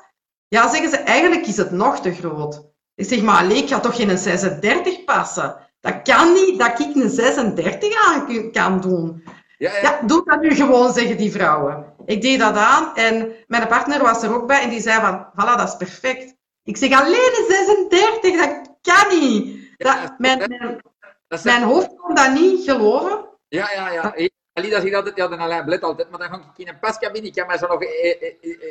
Ja, 0.49 0.71
zeggen 0.71 0.91
ze, 0.91 0.97
eigenlijk 0.97 1.47
is 1.47 1.57
het 1.57 1.71
nog 1.71 2.01
te 2.01 2.15
groot. 2.15 2.70
Ik 3.01 3.07
zeg, 3.07 3.23
maar 3.23 3.37
allee, 3.37 3.63
ik 3.63 3.69
ga 3.69 3.81
toch 3.81 3.97
geen 3.97 4.19
36 4.19 5.05
passen? 5.05 5.57
Dat 5.81 6.03
kan 6.03 6.33
niet, 6.33 6.59
dat 6.59 6.81
ik 6.81 6.95
een 6.95 7.11
36 7.11 8.07
aan 8.07 8.51
kan 8.53 8.81
doen. 8.81 9.25
Ja, 9.59 9.73
ja. 9.73 9.81
ja, 9.81 10.01
doe 10.07 10.25
dat 10.25 10.41
nu 10.41 10.55
gewoon, 10.55 10.93
zeggen 10.93 11.17
die 11.17 11.33
vrouwen. 11.33 11.95
Ik 12.05 12.23
deed 12.23 12.39
dat 12.39 12.57
aan 12.57 12.97
en 12.97 13.33
mijn 13.47 13.69
partner 13.69 14.03
was 14.03 14.23
er 14.23 14.35
ook 14.35 14.47
bij 14.47 14.63
en 14.63 14.71
die 14.71 14.81
zei 14.81 15.01
van, 15.01 15.27
voilà, 15.33 15.57
dat 15.57 15.69
is 15.69 15.77
perfect. 15.77 16.35
Ik 16.63 16.77
zeg, 16.77 17.01
alleen 17.01 17.33
een 17.39 17.67
36, 17.91 18.39
dat 18.41 18.77
kan 18.83 19.19
niet. 19.21 19.59
Dat, 19.77 20.15
mijn, 20.19 20.39
mijn, 20.39 20.81
dat 21.29 21.45
mijn 21.45 21.63
hoofd 21.63 21.97
kon 21.97 22.15
dat 22.15 22.33
niet 22.33 22.71
geloven. 22.71 23.25
Ja, 23.49 23.71
ja, 23.75 23.91
ja. 23.91 24.15
Alida 24.53 24.81
zegt 24.81 24.95
altijd, 24.95 25.17
ja, 25.17 25.29
de 25.29 25.37
Alain 25.37 25.65
Blet 25.65 25.83
altijd, 25.83 26.11
maar 26.11 26.19
dan 26.19 26.29
ga 26.29 26.37
ik 26.37 26.59
in 26.59 26.69
een 26.69 26.79
pascabine. 26.79 27.27
Ik 27.27 27.35
kan 27.35 27.47
me 27.47 27.59
zo 27.59 27.67
nog 27.67 27.81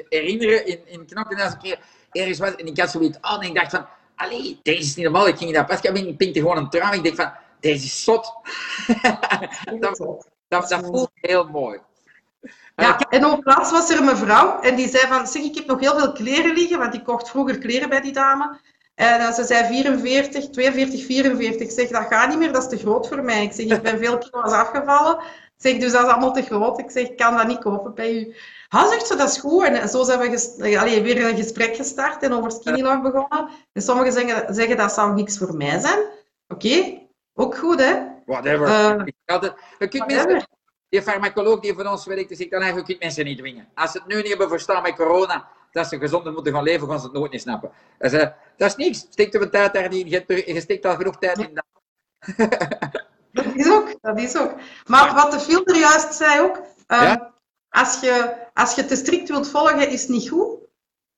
herinneren, 0.09 0.65
in, 0.65 0.79
in 0.85 1.05
Knokken 1.05 1.39
als 1.39 1.57
keer 1.57 1.79
ergens 2.11 2.39
was 2.39 2.55
en 2.55 2.65
ik 2.65 2.79
had 2.79 2.89
zoiets 2.89 3.17
aan 3.21 3.41
en 3.41 3.47
ik 3.47 3.55
dacht 3.55 3.71
van, 3.71 3.85
allee, 4.19 4.59
deze 4.63 4.79
is 4.79 4.95
niet 4.95 5.05
normaal. 5.05 5.27
Ik 5.27 5.37
ging 5.37 5.49
in 5.49 5.55
dat 5.55 5.65
pascabine, 5.65 6.07
ik 6.07 6.17
pinkte 6.17 6.39
gewoon 6.39 6.57
een 6.57 6.69
traan. 6.69 6.93
Ik 6.93 7.03
denk 7.03 7.15
van, 7.15 7.31
deze 7.59 7.85
is 7.85 8.03
zot. 8.03 8.33
dat, 9.79 9.97
dat, 10.47 10.69
dat 10.69 10.85
voelt 10.85 11.11
heel 11.13 11.47
mooi. 11.47 11.79
Ja, 12.75 12.99
en 12.99 13.25
op 13.25 13.41
plaats 13.41 13.71
was 13.71 13.89
er 13.89 13.97
een 13.97 14.05
mevrouw 14.05 14.59
en 14.59 14.75
die 14.75 14.89
zei 14.89 15.07
van, 15.07 15.27
zeg, 15.27 15.43
ik 15.43 15.55
heb 15.55 15.65
nog 15.65 15.79
heel 15.79 15.97
veel 15.97 16.11
kleren 16.11 16.53
liggen, 16.53 16.79
want 16.79 16.93
ik 16.93 17.03
kocht 17.03 17.29
vroeger 17.29 17.57
kleren 17.57 17.89
bij 17.89 18.01
die 18.01 18.13
dame. 18.13 18.59
En 18.99 19.33
ze 19.33 19.43
zei 19.43 19.65
44, 19.65 20.49
42, 20.49 21.05
44. 21.05 21.61
Ik 21.61 21.71
zeg, 21.71 21.87
dat 21.87 22.05
gaat 22.09 22.29
niet 22.29 22.37
meer, 22.37 22.51
dat 22.51 22.63
is 22.63 22.69
te 22.69 22.77
groot 22.77 23.07
voor 23.07 23.23
mij. 23.23 23.43
Ik 23.43 23.51
zeg, 23.51 23.65
ik 23.65 23.81
ben 23.81 23.97
veel 23.97 24.17
kilo's 24.17 24.51
afgevallen. 24.51 25.17
Ik 25.17 25.53
zeg, 25.57 25.77
dus 25.77 25.91
dat 25.91 26.03
is 26.03 26.09
allemaal 26.09 26.33
te 26.33 26.41
groot. 26.41 26.79
Ik 26.79 26.91
zeg, 26.91 27.03
ik 27.09 27.17
kan 27.17 27.37
dat 27.37 27.47
niet 27.47 27.59
kopen 27.59 27.93
bij 27.93 28.13
u. 28.13 28.35
Hij 28.67 28.87
zegt, 28.87 29.07
zo, 29.07 29.15
dat 29.15 29.29
is 29.29 29.37
goed. 29.37 29.63
En 29.63 29.89
zo 29.89 30.03
zijn 30.03 30.19
we 30.19 30.29
ges 30.29 30.77
allee, 30.77 31.01
weer 31.01 31.25
een 31.25 31.35
gesprek 31.35 31.75
gestart 31.75 32.23
en 32.23 32.33
over 32.33 32.51
skinny 32.51 32.81
love 32.81 33.01
begonnen. 33.01 33.49
En 33.73 33.81
sommigen 33.81 34.11
zeggen, 34.11 34.53
zeggen 34.53 34.77
dat 34.77 34.91
zou 34.91 35.13
niks 35.13 35.37
voor 35.37 35.55
mij 35.55 35.79
zijn. 35.79 35.99
Oké, 36.47 36.67
okay. 36.67 37.09
ook 37.33 37.57
goed, 37.57 37.79
hè? 37.79 37.95
Whatever. 38.25 38.67
Uh, 38.67 39.49
je 39.79 39.87
kunt 39.87 40.07
mensen, 40.07 40.47
die 40.89 41.01
farmacoloog 41.01 41.59
die 41.59 41.73
voor 41.73 41.85
ons 41.85 42.05
werkt, 42.05 42.37
zegt 42.37 42.51
dan 42.51 42.61
eigenlijk, 42.61 42.87
je 42.87 42.93
kunt 42.93 43.05
mensen 43.05 43.25
niet 43.25 43.37
dwingen. 43.37 43.67
Als 43.73 43.91
ze 43.91 43.97
het 43.97 44.07
nu 44.07 44.15
niet 44.15 44.27
hebben 44.27 44.49
verstaan 44.49 44.81
met 44.81 44.95
corona, 44.95 45.47
dat 45.71 45.87
ze 45.87 45.99
gezonder 45.99 46.33
moeten 46.33 46.53
gaan 46.53 46.63
leven, 46.63 46.87
gaan 46.87 46.99
ze 46.99 47.05
het 47.05 47.13
nooit 47.13 47.31
niet 47.31 47.41
snappen. 47.41 47.71
Dus, 47.97 48.13
uh, 48.13 48.27
dat 48.57 48.69
is 48.69 48.75
niks. 48.75 48.99
Steekt 48.99 49.35
er 49.35 49.41
een 49.41 49.49
tijd 49.49 49.73
daarin. 49.73 50.09
Je, 50.09 50.43
je 50.53 50.61
steekt 50.61 50.85
al 50.85 50.95
genoeg 50.95 51.17
tijd 51.17 51.37
in. 51.37 51.53
dat 53.31 53.45
is 53.55 53.69
ook, 53.69 53.95
dat 54.01 54.19
is 54.19 54.37
ook. 54.37 54.53
Maar 54.85 55.13
wat 55.13 55.31
de 55.31 55.39
filter 55.39 55.77
juist 55.77 56.13
zei 56.13 56.41
ook, 56.41 56.61
ja? 56.87 57.33
als, 57.69 57.99
je, 57.99 58.35
als 58.53 58.75
je 58.75 58.85
te 58.85 58.95
strikt 58.95 59.29
wilt 59.29 59.49
volgen, 59.49 59.89
is 59.89 60.07
niet 60.07 60.29
goed. 60.29 60.57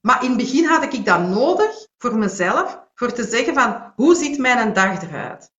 Maar 0.01 0.23
in 0.23 0.29
het 0.29 0.37
begin 0.37 0.65
had 0.65 0.93
ik 0.93 1.05
dat 1.05 1.19
nodig 1.19 1.87
voor 1.97 2.17
mezelf, 2.17 2.79
voor 2.93 3.11
te 3.11 3.23
zeggen 3.23 3.53
van, 3.53 3.93
hoe 3.95 4.15
ziet 4.15 4.37
mijn 4.37 4.73
dag 4.73 5.01
eruit? 5.01 5.51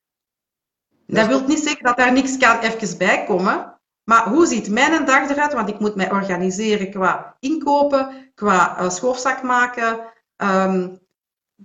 Dat 1.06 1.26
wil 1.26 1.46
niet 1.46 1.58
zeggen 1.58 1.84
dat 1.84 1.96
daar 1.96 2.12
niks 2.12 2.36
kan 2.36 2.58
even 2.58 2.98
bij 2.98 3.24
komen, 3.24 3.80
maar 4.04 4.28
hoe 4.28 4.46
ziet 4.46 4.70
mijn 4.70 5.04
dag 5.04 5.30
eruit? 5.30 5.52
Want 5.52 5.68
ik 5.68 5.78
moet 5.78 5.94
mij 5.94 6.10
organiseren 6.10 6.90
qua 6.90 7.36
inkopen, 7.40 8.31
qua 8.42 8.80
uh, 8.80 8.90
schoofzak 8.90 9.42
maken. 9.42 10.00
Um, 10.36 11.00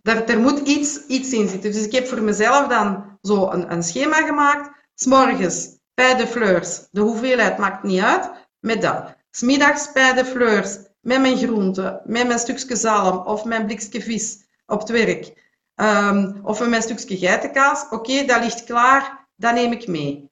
er, 0.03 0.29
er, 0.29 0.39
moet 0.39 0.59
iets, 0.59 1.05
iets 1.07 1.31
in 1.31 1.47
zitten. 1.47 1.71
Dus 1.71 1.85
ik 1.85 1.91
heb 1.91 2.07
voor 2.07 2.21
mezelf 2.21 2.67
dan 2.67 3.17
zo 3.21 3.49
een, 3.51 3.71
een 3.71 3.83
schema 3.83 4.15
gemaakt. 4.15 4.69
S'morgens 4.95 5.77
bij 5.93 6.15
de 6.15 6.27
fleurs, 6.27 6.87
de 6.91 7.01
hoeveelheid 7.01 7.57
maakt 7.57 7.83
niet 7.83 8.01
uit, 8.01 8.31
met 8.59 8.81
dat. 8.81 9.15
Smiddags 9.31 9.91
bij 9.91 10.13
de 10.13 10.25
fleurs, 10.25 10.77
met 11.01 11.21
mijn 11.21 11.37
groenten, 11.37 12.01
met 12.05 12.27
mijn 12.27 12.39
stukje 12.39 12.75
zalm 12.75 13.17
of 13.17 13.45
mijn 13.45 13.65
blikje 13.65 14.01
vis 14.01 14.37
op 14.65 14.79
het 14.79 14.89
werk. 14.89 15.33
Ehm, 15.75 16.31
of 16.43 16.59
met 16.59 16.69
mijn 16.69 16.81
stukje 16.81 17.17
geitenkaas. 17.17 17.85
Oké, 17.89 18.25
dat 18.25 18.43
ligt 18.43 18.63
klaar, 18.63 19.27
dat 19.35 19.53
neem 19.53 19.71
ik 19.71 19.87
mee. 19.87 20.31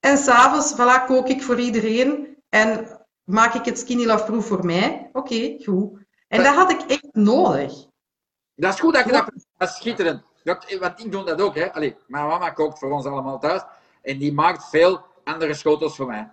En 0.00 0.18
s'avonds, 0.18 0.74
voilà, 0.74 1.06
kook 1.06 1.28
ik 1.28 1.42
voor 1.42 1.60
iedereen 1.60 2.36
en 2.48 2.97
maak 3.28 3.54
ik 3.54 3.64
het 3.64 3.78
skinny 3.78 4.04
love 4.04 4.24
proof 4.24 4.46
voor 4.46 4.64
mij. 4.64 5.10
Oké, 5.12 5.56
goed. 5.64 5.98
En 6.28 6.42
dat 6.42 6.54
had 6.54 6.70
ik 6.70 6.80
echt 6.80 7.08
nodig. 7.12 7.72
Dat 8.54 8.74
is 8.74 8.80
goed 8.80 8.94
dat 8.94 9.04
je 9.04 9.12
dat... 9.12 9.30
Dat 9.56 9.68
is 9.68 9.74
schitterend. 9.74 10.22
Dat, 10.44 10.76
want 10.78 11.04
ik 11.04 11.12
doe 11.12 11.24
dat 11.24 11.40
ook, 11.40 11.54
hè. 11.54 11.72
Allee, 11.72 11.96
mijn 12.06 12.26
mama 12.26 12.50
kookt 12.50 12.78
voor 12.78 12.90
ons 12.90 13.04
allemaal 13.04 13.38
thuis. 13.38 13.62
En 14.02 14.18
die 14.18 14.32
maakt 14.32 14.68
veel 14.68 15.00
andere 15.24 15.54
schotels 15.54 15.96
voor 15.96 16.06
mij. 16.06 16.30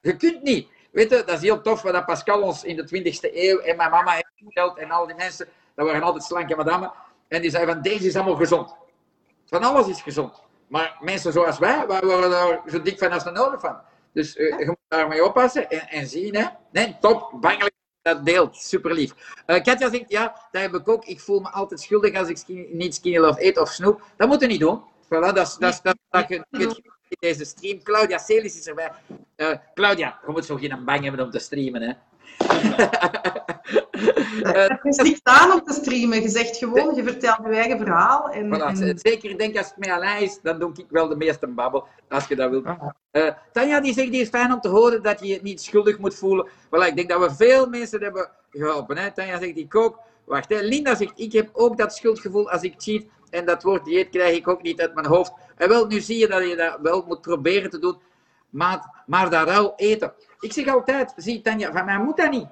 Je 0.00 0.16
kunt 0.16 0.42
niet. 0.42 0.68
Weet 0.90 1.10
je, 1.10 1.22
dat 1.24 1.36
is 1.36 1.40
heel 1.40 1.60
tof 1.60 1.82
wat 1.82 2.06
Pascal 2.06 2.42
ons 2.42 2.64
in 2.64 2.76
de 2.76 2.82
20e 2.82 3.34
eeuw 3.34 3.58
en 3.58 3.76
mijn 3.76 3.90
mama 3.90 4.10
heeft 4.10 4.32
verteld 4.36 4.78
en 4.78 4.90
al 4.90 5.06
die 5.06 5.16
mensen, 5.16 5.48
dat 5.74 5.86
waren 5.86 6.02
altijd 6.02 6.24
slanke 6.24 6.56
madame. 6.56 6.92
En 7.28 7.40
die 7.40 7.50
zeiden 7.50 7.74
van 7.74 7.82
deze 7.82 8.06
is 8.06 8.16
allemaal 8.16 8.36
gezond. 8.36 8.74
Van 9.46 9.62
alles 9.62 9.88
is 9.88 10.02
gezond. 10.02 10.42
Maar 10.66 10.96
mensen 11.00 11.32
zoals 11.32 11.58
wij, 11.58 11.86
wij 11.86 12.00
worden 12.00 12.30
daar 12.30 12.60
zo 12.66 12.82
dik 12.82 12.98
van 12.98 13.12
als 13.12 13.24
de 13.24 13.30
nodig 13.30 13.60
van. 13.60 13.80
Dus 14.12 14.36
uh, 14.36 14.58
je 14.58 14.66
moet 14.66 14.76
daarmee 14.88 15.24
oppassen 15.24 15.70
en, 15.70 15.88
en 15.88 16.06
zien. 16.06 16.36
Hè. 16.36 16.46
Nee, 16.72 16.96
top, 17.00 17.32
bangelijk 17.40 17.74
dat 18.02 18.24
deelt. 18.24 18.56
Super 18.56 18.94
lief. 18.94 19.14
Uh, 19.46 19.62
Katja 19.62 19.90
zegt, 19.90 20.04
ja, 20.08 20.48
dat 20.50 20.62
heb 20.62 20.74
ik 20.74 20.88
ook. 20.88 21.04
Ik 21.04 21.20
voel 21.20 21.40
me 21.40 21.48
altijd 21.50 21.80
schuldig 21.80 22.14
als 22.14 22.28
ik 22.28 22.36
skinny, 22.36 22.68
niet 22.72 22.94
skinny 22.94 23.18
love 23.18 23.44
eet 23.44 23.58
of 23.58 23.68
snoep. 23.68 24.02
Dat 24.16 24.28
moet 24.28 24.40
je 24.40 24.46
niet 24.46 24.60
doen. 24.60 24.82
Voilà, 25.04 25.08
dat 25.08 25.46
is 25.46 25.56
dat, 25.56 25.80
dat, 25.82 25.96
dat, 26.10 26.28
je, 26.28 26.44
in 26.50 27.16
deze 27.18 27.44
stream. 27.44 27.82
Claudia 27.82 28.18
Celis 28.18 28.58
is 28.58 28.66
erbij. 28.66 28.92
Uh, 29.36 29.56
Claudia, 29.74 30.18
je 30.26 30.32
moet 30.32 30.44
zo 30.44 30.56
geen 30.56 30.84
bang 30.84 31.02
hebben 31.02 31.24
om 31.24 31.30
te 31.30 31.38
streamen, 31.38 31.82
hè. 31.82 31.92
Uh, 34.42 34.76
is 34.82 34.96
niet 34.96 35.20
aan 35.22 35.52
om 35.52 35.64
te 35.64 35.72
streamen. 35.72 36.22
Je 36.22 36.28
zegt 36.28 36.56
gewoon, 36.56 36.94
je 36.94 37.02
vertelt 37.02 37.38
je 37.44 37.54
eigen 37.54 37.78
verhaal. 37.78 38.28
En, 38.28 38.46
voilà, 38.46 38.80
en... 38.80 38.98
Zeker, 38.98 39.30
ik 39.30 39.38
denk 39.38 39.56
als 39.56 39.66
het 39.66 39.76
met 39.76 39.88
Alain 39.88 40.22
is, 40.22 40.38
dan 40.42 40.58
doe 40.58 40.70
ik 40.74 40.86
wel 40.88 41.08
de 41.08 41.16
meeste 41.16 41.46
babbel, 41.46 41.86
als 42.08 42.26
je 42.26 42.36
dat 42.36 42.50
wilt. 42.50 42.64
Uh, 43.12 43.30
Tanja 43.52 43.80
die 43.80 43.94
zegt, 43.94 44.10
die 44.10 44.20
is 44.20 44.28
fijn 44.28 44.52
om 44.52 44.60
te 44.60 44.68
horen 44.68 45.02
dat 45.02 45.20
je 45.20 45.26
je 45.26 45.38
niet 45.42 45.62
schuldig 45.62 45.98
moet 45.98 46.14
voelen. 46.14 46.48
Voilà, 46.48 46.86
ik 46.86 46.96
denk 46.96 47.08
dat 47.08 47.20
we 47.20 47.34
veel 47.34 47.66
mensen 47.66 48.02
hebben 48.02 48.30
geholpen. 48.50 48.96
Hè? 48.96 49.12
Tanja 49.12 49.38
zegt, 49.38 49.56
ik 49.56 49.74
ook. 49.74 49.98
Wacht, 50.24 50.48
hè. 50.48 50.60
Linda 50.60 50.94
zegt, 50.94 51.12
ik 51.16 51.32
heb 51.32 51.48
ook 51.52 51.76
dat 51.76 51.94
schuldgevoel 51.94 52.50
als 52.50 52.62
ik 52.62 52.74
cheat. 52.76 53.04
En 53.30 53.44
dat 53.44 53.62
woord 53.62 53.84
dieet 53.84 54.08
krijg 54.08 54.36
ik 54.36 54.48
ook 54.48 54.62
niet 54.62 54.80
uit 54.80 54.94
mijn 54.94 55.06
hoofd. 55.06 55.32
En 55.56 55.68
wel, 55.68 55.86
nu 55.86 56.00
zie 56.00 56.18
je 56.18 56.28
dat 56.28 56.48
je 56.48 56.56
dat 56.56 56.78
wel 56.82 57.04
moet 57.06 57.20
proberen 57.20 57.70
te 57.70 57.78
doen. 57.78 57.98
Maar, 58.50 59.02
maar 59.06 59.30
dat 59.30 59.48
rauw 59.48 59.72
eten. 59.76 60.12
Ik 60.40 60.52
zeg 60.52 60.66
altijd, 60.66 61.12
zie 61.16 61.40
Tanja, 61.40 61.72
van 61.72 61.84
mij 61.84 61.98
moet 61.98 62.16
dat 62.16 62.30
niet. 62.30 62.46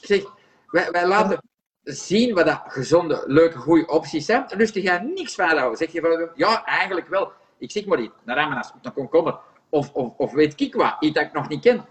Ik 0.00 0.06
zeg, 0.06 0.22
wij, 0.66 0.90
wij 0.90 1.06
laten 1.06 1.38
zien 1.82 2.34
wat 2.34 2.46
dat 2.46 2.62
gezonde, 2.66 3.22
leuke, 3.26 3.58
goede 3.58 3.86
opties 3.86 4.26
zijn. 4.26 4.44
Je 4.48 4.82
gaat 4.82 5.02
niks 5.02 5.34
van 5.34 5.56
houden. 5.56 5.78
Zeg 5.78 5.92
je 5.92 6.00
van, 6.00 6.28
ja, 6.34 6.64
eigenlijk 6.64 7.08
wel. 7.08 7.32
Ik 7.58 7.70
zeg 7.70 7.84
maar 7.84 8.00
niet, 8.00 8.12
naar 8.24 8.36
ananas, 8.36 8.72
naar 8.82 8.92
komkommer. 8.92 9.38
Of, 9.68 9.92
of, 9.92 10.14
of 10.16 10.32
weet 10.32 10.60
ik 10.60 10.74
wat, 10.74 10.96
iets 11.00 11.14
dat 11.14 11.24
ik 11.24 11.32
nog 11.32 11.48
niet 11.48 11.60
ken. 11.60 11.84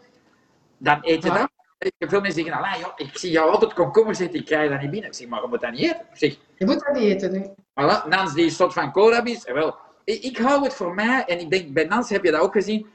Dan 0.78 0.99
eet 1.01 1.24
je 1.24 1.30
dat. 1.30 1.51
Veel 1.97 2.22
mensen 2.22 2.43
zeggen, 2.43 2.64
ah, 2.64 2.80
joh, 2.80 2.91
ik 2.95 3.18
zie 3.18 3.32
jou 3.32 3.51
altijd 3.51 3.74
komkommers 3.74 4.20
eten, 4.20 4.39
ik 4.39 4.45
krijg 4.45 4.70
dat 4.70 4.82
niet 4.82 4.91
binnen. 4.91 5.09
Ik 5.09 5.16
zeg, 5.16 5.28
maar 5.28 5.41
je 5.41 5.47
moet 5.47 5.61
dat 5.61 5.72
niet 5.72 5.82
eten. 5.82 5.99
Ik 6.11 6.18
zeg, 6.18 6.38
je 6.57 6.66
moet 6.66 6.80
dat 6.80 6.93
niet 6.93 7.03
eten, 7.03 7.32
nu. 7.32 7.45
Voilà, 7.49 8.07
Nans 8.07 8.34
die 8.34 8.49
soort 8.49 8.74
van 8.74 8.91
koolrabi's. 8.91 9.43
Wel, 9.43 9.76
ik, 10.03 10.24
ik 10.24 10.38
hou 10.38 10.64
het 10.64 10.74
voor 10.74 10.93
mij, 10.93 11.24
en 11.26 11.39
ik 11.39 11.49
denk, 11.49 11.74
bij 11.74 11.84
Nans 11.84 12.09
heb 12.09 12.24
je 12.24 12.32
dat 12.32 12.41
ook 12.41 12.53
gezien, 12.53 12.88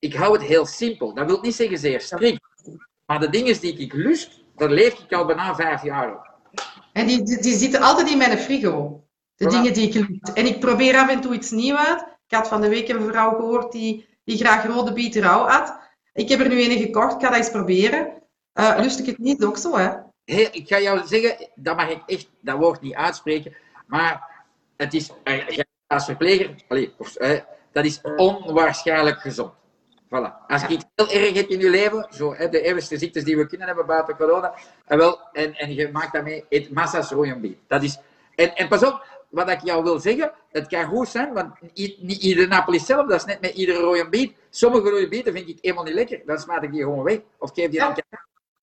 ik 0.00 0.14
hou 0.14 0.32
het 0.32 0.42
heel 0.42 0.66
simpel. 0.66 1.14
Dat 1.14 1.26
wil 1.26 1.40
niet 1.40 1.54
zeggen 1.54 1.78
zeer 1.78 2.00
strikt. 2.00 2.40
Maar 3.06 3.20
de 3.20 3.30
dingen 3.30 3.60
die 3.60 3.78
ik 3.78 3.92
lust, 3.92 4.44
daar 4.56 4.70
leef 4.70 4.98
ik 4.98 5.12
al 5.12 5.26
bijna 5.26 5.54
vijf 5.54 5.82
jaar 5.82 6.14
op. 6.14 6.30
En 6.92 7.06
die, 7.06 7.22
die, 7.22 7.40
die 7.40 7.56
zitten 7.56 7.80
altijd 7.80 8.10
in 8.10 8.18
mijn 8.18 8.38
frigo. 8.38 9.04
De 9.34 9.48
dingen 9.48 9.72
die 9.72 9.88
ik 9.88 9.94
lust. 9.94 10.28
En 10.34 10.46
ik 10.46 10.60
probeer 10.60 10.96
af 10.96 11.08
en 11.08 11.20
toe 11.20 11.34
iets 11.34 11.50
nieuws 11.50 11.78
uit. 11.78 12.00
Ik 12.26 12.36
had 12.36 12.48
van 12.48 12.60
de 12.60 12.68
week 12.68 12.88
een 12.88 13.02
vrouw 13.02 13.30
gehoord 13.30 13.72
die, 13.72 14.08
die 14.24 14.36
graag 14.36 14.66
rode 14.66 15.20
rauw 15.20 15.46
had. 15.46 15.78
Ik 16.12 16.28
heb 16.28 16.40
er 16.40 16.48
nu 16.48 16.64
een 16.64 16.78
gekocht, 16.78 17.14
ik 17.14 17.20
ga 17.20 17.28
dat 17.28 17.38
eens 17.38 17.50
proberen. 17.50 18.22
Uh, 18.54 18.78
lust 18.78 18.98
ik 18.98 19.06
het 19.06 19.18
niet, 19.18 19.44
ook 19.44 19.56
zo, 19.56 19.76
hè? 19.76 19.90
Hey, 20.24 20.48
ik 20.52 20.68
ga 20.68 20.80
jou 20.80 21.06
zeggen, 21.06 21.50
dat 21.54 21.76
mag 21.76 21.88
ik 21.88 22.02
echt, 22.06 22.28
dat 22.40 22.58
woord 22.58 22.80
niet 22.80 22.94
uitspreken, 22.94 23.54
maar 23.86 24.44
het 24.76 24.94
is, 24.94 25.10
uh, 25.24 25.58
als 25.86 26.04
verpleger, 26.04 26.54
allez, 26.68 26.88
uh, 27.18 27.40
dat 27.72 27.84
is 27.84 28.00
onwaarschijnlijk 28.16 29.20
gezond. 29.20 29.52
Voilà. 30.10 30.46
Als 30.46 30.62
je 30.62 30.68
iets 30.68 30.84
heel 30.94 31.08
erg 31.08 31.34
hebt 31.34 31.50
in 31.50 31.58
je 31.58 31.70
leven, 31.70 32.06
zo 32.10 32.34
hè, 32.34 32.48
de 32.48 32.60
ergste 32.60 32.98
ziektes 32.98 33.24
die 33.24 33.36
we 33.36 33.46
kunnen 33.46 33.66
hebben 33.66 33.86
buiten 33.86 34.16
corona, 34.16 34.54
en, 34.86 34.98
wel, 34.98 35.20
en, 35.32 35.54
en 35.54 35.74
je 35.74 35.90
maakt 35.92 36.12
daarmee 36.12 36.44
eet 36.48 36.70
massa's 36.70 37.10
rode 37.10 37.56
Dat 37.66 37.82
is, 37.82 37.98
en, 38.34 38.54
en 38.56 38.68
pas 38.68 38.84
op, 38.84 39.06
wat 39.28 39.50
ik 39.50 39.60
jou 39.64 39.82
wil 39.82 39.98
zeggen, 39.98 40.32
het 40.50 40.66
kan 40.66 40.84
goed 40.84 41.08
zijn, 41.08 41.32
want 41.32 41.60
niet 42.00 42.22
iedere 42.22 42.56
appel 42.56 42.74
is 42.74 42.86
zelf, 42.86 43.06
dat 43.06 43.18
is 43.18 43.24
net 43.24 43.40
met 43.40 43.54
iedere 43.54 43.78
rode 43.78 44.08
biet. 44.08 44.36
Sommige 44.50 44.90
rode 44.90 45.08
bieten 45.08 45.32
vind 45.32 45.48
ik 45.48 45.58
helemaal 45.60 45.84
niet 45.84 45.94
lekker, 45.94 46.22
dan 46.26 46.38
smaak 46.38 46.62
ik 46.62 46.72
die 46.72 46.82
gewoon 46.82 47.04
weg. 47.04 47.18
Of 47.38 47.50
geef 47.54 47.70
die 47.70 47.78
ja. 47.80 47.88
een 47.88 48.18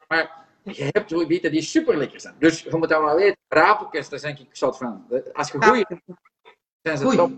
Maar 0.08 0.46
je 0.64 0.90
hebt 0.92 1.12
rode 1.12 1.28
bieten 1.28 1.52
die 1.52 1.62
super 1.62 1.98
lekker 1.98 2.22
zijn. 2.22 2.36
Dus 2.40 2.62
je 2.62 2.76
moet 2.76 2.90
dat 2.90 3.02
wel 3.02 3.16
weten. 3.16 3.38
Rapelkes, 3.48 4.10
daar 4.10 4.20
denk 4.20 4.40
ik 4.40 4.48
soort 4.52 4.78
van. 4.78 5.06
Als 5.34 5.52
je 5.52 5.62
goeie 5.62 5.86
zijn 6.82 6.98
ze 6.98 7.16
top. 7.16 7.32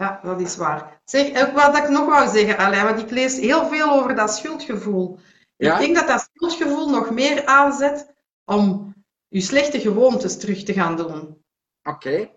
Ja, 0.00 0.20
dat 0.22 0.40
is 0.40 0.56
waar. 0.56 1.00
Zeg, 1.04 1.46
ook 1.46 1.54
wat 1.54 1.76
ik 1.76 1.88
nog 1.88 2.06
wou 2.06 2.28
zeggen, 2.28 2.58
Alain, 2.58 2.84
want 2.84 3.00
ik 3.00 3.10
lees 3.10 3.36
heel 3.36 3.66
veel 3.66 3.90
over 3.90 4.14
dat 4.14 4.34
schuldgevoel. 4.34 5.18
Ik 5.56 5.78
denk 5.78 5.94
dat 5.94 6.06
dat 6.06 6.30
schuldgevoel 6.34 6.90
nog 6.90 7.10
meer 7.10 7.46
aanzet 7.46 8.14
om 8.44 8.94
je 9.28 9.40
slechte 9.40 9.80
gewoontes 9.80 10.38
terug 10.38 10.62
te 10.62 10.72
gaan 10.72 10.96
doen. 10.96 11.42
Oké. 11.82 12.30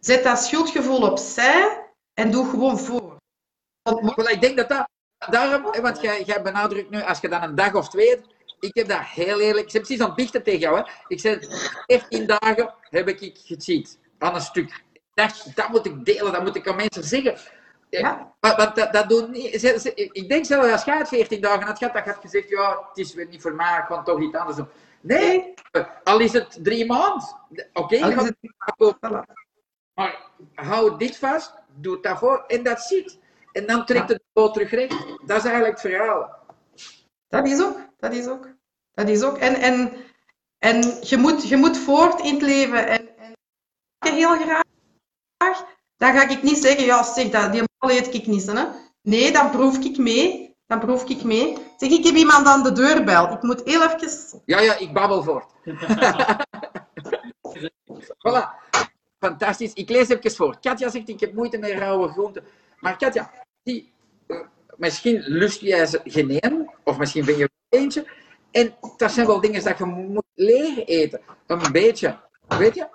Zet 0.00 0.24
dat 0.24 0.38
schuldgevoel 0.38 1.10
opzij 1.10 1.84
en 2.14 2.30
doe 2.30 2.50
gewoon 2.50 2.78
voor. 2.78 3.16
Want, 3.82 4.30
ik 4.30 4.40
denk 4.40 4.56
dat 4.56 4.68
dat... 4.68 4.88
Daarom, 5.30 5.82
want 5.82 6.00
jij, 6.00 6.22
jij 6.22 6.42
benadrukt 6.42 6.90
nu, 6.90 7.02
als 7.02 7.20
je 7.20 7.28
dan 7.28 7.42
een 7.42 7.54
dag 7.54 7.74
of 7.74 7.88
twee... 7.88 8.20
Ik 8.60 8.74
heb 8.74 8.88
dat 8.88 9.00
heel 9.00 9.40
eerlijk... 9.40 9.66
Ik 9.66 9.72
heb 9.72 9.82
precies 9.82 10.00
aan 10.00 10.06
het 10.06 10.16
biechten 10.16 10.42
tegen 10.42 10.60
jou. 10.60 10.76
Hè. 10.76 10.82
Ik 11.08 11.20
zei, 11.20 11.38
14 11.86 12.26
dagen 12.26 12.74
heb 12.80 13.08
ik 13.08 13.38
gecheat. 13.44 13.98
Aan 14.18 14.34
een 14.34 14.40
stuk 14.40 14.84
dacht, 15.16 15.56
dat 15.56 15.68
moet 15.68 15.86
ik 15.86 16.04
delen, 16.04 16.32
dat 16.32 16.42
moet 16.42 16.56
ik 16.56 16.68
aan 16.68 16.76
mensen 16.76 17.04
zeggen. 17.04 17.36
Ja. 17.88 18.34
Want 18.40 18.76
dat, 18.76 18.92
dat 18.92 19.08
doen 19.08 19.30
niet. 19.30 19.62
Ik 20.12 20.28
denk 20.28 20.44
zelfs 20.44 20.72
als 20.72 20.84
jij 20.84 20.98
het 20.98 21.08
14 21.08 21.40
dagen 21.40 21.66
had 21.66 21.78
gehad, 21.78 21.94
dat 21.94 22.04
had 22.04 22.20
gezegd, 22.20 22.48
ja, 22.48 22.86
het 22.88 22.98
is 22.98 23.14
weer 23.14 23.26
niet 23.26 23.42
voor 23.42 23.54
mij, 23.54 23.78
ik 23.78 23.84
kan 23.88 24.04
toch 24.04 24.20
iets 24.20 24.36
anders 24.36 24.56
doen. 24.56 24.68
Nee, 25.00 25.54
al 26.04 26.20
is 26.20 26.32
het 26.32 26.58
drie 26.62 26.86
maanden. 26.86 27.36
Oké, 27.72 27.96
okay, 27.96 28.14
maar 29.94 30.30
hou 30.54 30.96
dit 30.98 31.16
vast, 31.16 31.54
doe 31.74 31.92
het 31.92 32.02
daarvoor 32.02 32.44
en 32.46 32.62
dat 32.62 32.80
ziet. 32.80 33.18
En 33.52 33.66
dan 33.66 33.86
trekt 33.86 34.08
het 34.08 34.22
boot 34.32 34.52
terug 34.52 34.70
recht. 34.70 34.96
Dat 35.26 35.36
is 35.36 35.44
eigenlijk 35.44 35.82
het 35.82 35.92
verhaal. 35.92 36.38
Dat 37.28 37.46
is 37.46 37.62
ook, 37.62 37.78
dat 37.98 38.12
is 38.12 38.26
ook. 38.26 38.48
Dat 38.94 39.08
is 39.08 39.22
ook. 39.22 39.38
En, 39.38 39.54
en, 39.54 39.92
en 40.58 40.82
je, 41.00 41.16
moet, 41.16 41.48
je 41.48 41.56
moet 41.56 41.78
voort 41.78 42.20
in 42.20 42.34
het 42.34 42.42
leven. 42.42 42.86
En, 42.86 43.08
en 43.98 44.14
heel 44.14 44.36
graag 44.36 44.65
dan 45.96 46.12
ga 46.12 46.28
ik 46.28 46.42
niet 46.42 46.58
zeggen, 46.58 46.84
ja, 46.84 47.02
zeg 47.02 47.28
dat, 47.28 47.52
die 47.52 47.62
eet 47.78 48.14
ik 48.14 48.26
niet. 48.26 48.46
Hè. 48.46 48.64
Nee, 49.02 49.32
dan 49.32 49.50
proef 49.50 49.78
ik 49.78 49.98
mee. 49.98 50.54
Dan 50.66 50.78
proef 50.78 51.08
ik 51.08 51.22
mee. 51.22 51.56
Zeg, 51.76 51.90
ik 51.90 52.04
heb 52.04 52.14
iemand 52.14 52.46
aan 52.46 52.62
de 52.62 52.72
deurbel. 52.72 53.32
Ik 53.32 53.42
moet 53.42 53.62
heel 53.64 53.82
even... 53.82 54.42
Ja, 54.44 54.60
ja, 54.60 54.78
ik 54.78 54.92
babbel 54.92 55.22
voort. 55.22 55.52
voilà. 58.22 58.66
Fantastisch. 59.18 59.72
Ik 59.72 59.88
lees 59.88 60.08
even 60.08 60.30
voor. 60.30 60.58
Katja 60.60 60.88
zegt, 60.88 61.08
ik 61.08 61.20
heb 61.20 61.32
moeite 61.34 61.58
met 61.58 61.70
rauwe 61.70 62.08
groenten. 62.08 62.44
Maar 62.80 62.96
Katja, 62.96 63.30
die, 63.62 63.92
uh, 64.26 64.40
misschien 64.76 65.20
lust 65.20 65.60
jij 65.60 65.86
ze 65.86 66.00
geen 66.04 66.70
of 66.84 66.98
misschien 66.98 67.24
ben 67.24 67.36
je 67.36 67.50
eentje. 67.68 68.06
En 68.50 68.74
dat 68.96 69.12
zijn 69.12 69.26
wel 69.26 69.40
dingen 69.40 69.64
dat 69.64 69.78
je 69.78 69.84
moet 69.84 70.24
leren 70.34 70.86
eten. 70.86 71.20
Een 71.46 71.72
beetje. 71.72 72.18
Weet 72.48 72.74
je? 72.74 72.88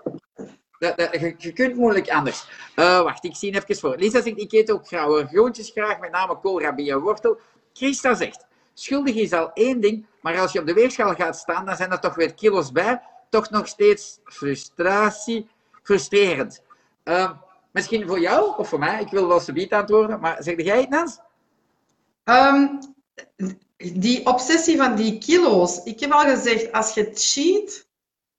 Je, 0.87 1.35
je, 1.37 1.53
kunt 1.53 1.75
moeilijk 1.75 2.09
anders. 2.09 2.47
Uh, 2.75 3.01
wacht, 3.01 3.23
ik 3.23 3.35
zie 3.35 3.55
even 3.55 3.75
voor. 3.75 3.95
Lisa 3.97 4.21
zegt, 4.21 4.39
ik 4.39 4.51
eet 4.51 4.71
ook 4.71 4.87
grauwe 4.87 5.27
groentjes 5.27 5.69
graag, 5.69 5.99
met 5.99 6.11
name 6.11 6.39
koolrabi 6.39 6.89
en 6.89 6.99
wortel. 6.99 7.39
Christa 7.73 8.13
zegt, 8.13 8.45
schuldig 8.73 9.15
is 9.15 9.33
al 9.33 9.51
één 9.53 9.81
ding, 9.81 10.05
maar 10.21 10.39
als 10.39 10.51
je 10.51 10.59
op 10.59 10.65
de 10.65 10.73
weegschaal 10.73 11.15
gaat 11.15 11.37
staan, 11.37 11.65
dan 11.65 11.75
zijn 11.75 11.91
er 11.91 11.99
toch 11.99 12.15
weer 12.15 12.33
kilo's 12.33 12.71
bij. 12.71 13.01
Toch 13.29 13.49
nog 13.49 13.67
steeds 13.67 14.19
frustratie, 14.23 15.49
frustrerend. 15.83 16.63
Uh, 17.03 17.31
misschien 17.71 18.07
voor 18.07 18.19
jou 18.19 18.57
of 18.57 18.69
voor 18.69 18.79
mij, 18.79 19.01
ik 19.01 19.11
wil 19.11 19.27
wel 19.27 19.39
subiet 19.39 19.73
antwoorden, 19.73 20.19
maar 20.19 20.43
zeg 20.43 20.61
jij 20.61 20.79
het, 20.79 20.89
Nans? 20.89 21.19
Um, 22.23 22.79
die 23.77 24.25
obsessie 24.25 24.77
van 24.77 24.95
die 24.95 25.17
kilo's. 25.17 25.83
Ik 25.83 25.99
heb 25.99 26.11
al 26.11 26.25
gezegd, 26.25 26.71
als 26.71 26.93
je 26.93 27.11
cheat, 27.13 27.85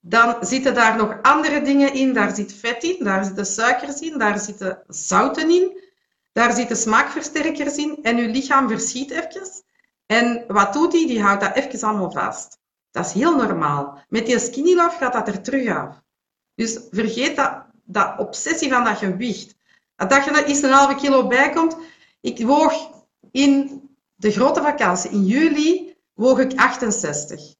dan 0.04 0.36
zitten 0.40 0.74
daar 0.74 0.96
nog 0.96 1.18
andere 1.22 1.62
dingen 1.62 1.94
in. 1.94 2.12
Daar 2.12 2.34
zit 2.34 2.54
vet 2.54 2.82
in, 2.82 3.04
daar 3.04 3.24
zitten 3.24 3.46
suikers 3.46 4.00
in, 4.00 4.18
daar 4.18 4.38
zitten 4.38 4.82
zouten 4.86 5.50
in, 5.50 5.80
daar 6.32 6.52
zitten 6.52 6.76
smaakversterkers 6.76 7.76
in. 7.76 7.98
En 8.02 8.16
je 8.16 8.28
lichaam 8.28 8.68
verschiet 8.68 9.10
even. 9.10 9.62
En 10.06 10.44
wat 10.46 10.72
doet 10.72 10.92
hij? 10.92 11.06
Die 11.06 11.22
houdt 11.22 11.40
dat 11.40 11.54
even 11.54 11.88
allemaal 11.88 12.10
vast. 12.10 12.58
Dat 12.90 13.06
is 13.06 13.12
heel 13.12 13.36
normaal. 13.36 14.02
Met 14.08 14.26
die 14.26 14.38
skinny 14.38 14.74
love 14.74 14.96
gaat 14.96 15.12
dat 15.12 15.28
er 15.28 15.42
terug 15.42 15.76
af. 15.76 16.02
Dus 16.54 16.80
vergeet 16.90 17.36
dat, 17.36 17.64
dat 17.84 18.18
obsessie 18.18 18.70
van 18.70 18.84
dat 18.84 18.96
gewicht. 18.96 19.54
Dat 19.96 20.24
je 20.24 20.30
er 20.30 20.44
eens 20.44 20.62
een 20.62 20.70
halve 20.70 20.94
kilo 20.94 21.26
bij 21.26 21.50
komt. 21.50 21.76
Ik 22.20 22.46
woog 22.46 22.90
in 23.30 23.82
de 24.14 24.30
grote 24.30 24.62
vakantie, 24.62 25.10
in 25.10 25.24
juli, 25.24 25.96
woog 26.14 26.38
ik 26.38 26.58
68. 26.58 27.54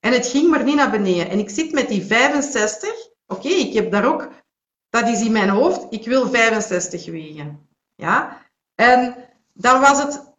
En 0.00 0.12
het 0.12 0.26
ging 0.26 0.50
maar 0.50 0.64
niet 0.64 0.76
naar 0.76 0.90
beneden. 0.90 1.30
En 1.30 1.38
ik 1.38 1.50
zit 1.50 1.72
met 1.72 1.88
die 1.88 2.06
65. 2.06 2.90
Oké, 3.26 3.48
ik 3.48 3.72
heb 3.74 3.90
daar 3.90 4.12
ook, 4.12 4.28
dat 4.90 5.08
is 5.08 5.20
in 5.20 5.32
mijn 5.32 5.48
hoofd, 5.48 5.86
ik 5.90 6.04
wil 6.04 6.28
65 6.28 7.06
wegen. 7.06 7.68
Ja? 7.94 8.44
En 8.74 9.16
dan 9.52 9.80
was 9.80 10.02
het 10.02 10.34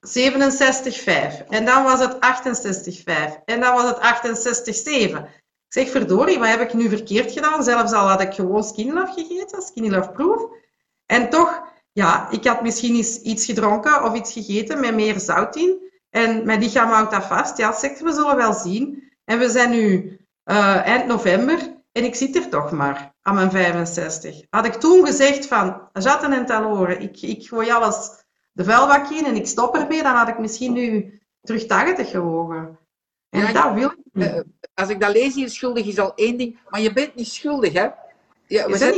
67,5. 0.00 1.46
En 1.48 1.64
dan 1.64 1.82
was 1.82 2.00
het 2.00 2.14
68,5. 2.14 3.44
En 3.44 3.60
dan 3.60 3.74
was 3.74 3.88
het 3.88 3.98
68,7. 3.98 5.38
Ik 5.70 5.82
zeg, 5.82 5.90
verdorie, 5.90 6.38
wat 6.38 6.48
heb 6.48 6.60
ik 6.60 6.72
nu 6.72 6.88
verkeerd 6.88 7.32
gedaan? 7.32 7.64
Zelfs 7.64 7.92
al 7.92 8.08
had 8.08 8.20
ik 8.20 8.34
gewoon 8.34 8.64
Skinny 8.64 8.92
Love 8.92 9.12
gegeten, 9.12 9.62
Skinny 9.62 9.90
Love 9.90 10.10
Proof. 10.10 10.50
En 11.06 11.30
toch, 11.30 11.62
ja, 11.92 12.30
ik 12.30 12.44
had 12.44 12.62
misschien 12.62 12.94
iets, 12.94 13.20
iets 13.20 13.44
gedronken 13.44 14.04
of 14.04 14.14
iets 14.14 14.32
gegeten 14.32 14.80
met 14.80 14.94
meer 14.94 15.20
zout 15.20 15.56
in. 15.56 15.89
En 16.10 16.46
mijn 16.46 16.60
lichaam 16.60 16.90
houdt 16.90 17.10
dat 17.10 17.24
vast. 17.24 17.56
Ja, 17.56 17.72
seks, 17.72 18.00
we 18.00 18.12
zullen 18.12 18.36
wel 18.36 18.52
zien. 18.52 19.12
En 19.24 19.38
we 19.38 19.48
zijn 19.48 19.70
nu 19.70 20.18
uh, 20.44 20.86
eind 20.86 21.06
november 21.06 21.58
en 21.92 22.04
ik 22.04 22.14
zit 22.14 22.36
er 22.36 22.48
toch 22.48 22.70
maar 22.70 23.14
aan 23.22 23.34
mijn 23.34 23.50
65. 23.50 24.42
Had 24.50 24.64
ik 24.66 24.72
toen 24.72 25.06
gezegd 25.06 25.46
van, 25.46 25.88
Jatten 25.92 26.32
en 26.32 26.46
Taloren, 26.46 27.00
ik, 27.00 27.20
ik 27.20 27.48
gooi 27.48 27.70
alles 27.70 28.24
de 28.52 28.64
vuilbak 28.64 29.10
in 29.10 29.24
en 29.24 29.36
ik 29.36 29.46
stop 29.46 29.74
ermee, 29.74 30.02
dan 30.02 30.14
had 30.14 30.28
ik 30.28 30.38
misschien 30.38 30.72
nu 30.72 31.20
terug 31.40 31.66
80 31.66 32.10
gewogen. 32.10 32.78
En 33.28 33.40
ja, 33.40 33.52
dat 33.52 33.74
wil 33.74 33.90
ik 33.90 33.98
niet. 34.12 34.26
Eh, 34.26 34.40
als 34.74 34.88
ik 34.88 35.00
dat 35.00 35.12
lees, 35.12 35.34
je 35.34 35.48
schuldig 35.48 35.86
is 35.86 35.98
al 35.98 36.14
één 36.14 36.36
ding, 36.38 36.60
maar 36.68 36.80
je 36.80 36.92
bent 36.92 37.14
niet 37.14 37.28
schuldig, 37.28 37.72
hè? 37.72 37.88
Ja, 38.50 38.66
we, 38.66 38.76
zijn, 38.76 38.94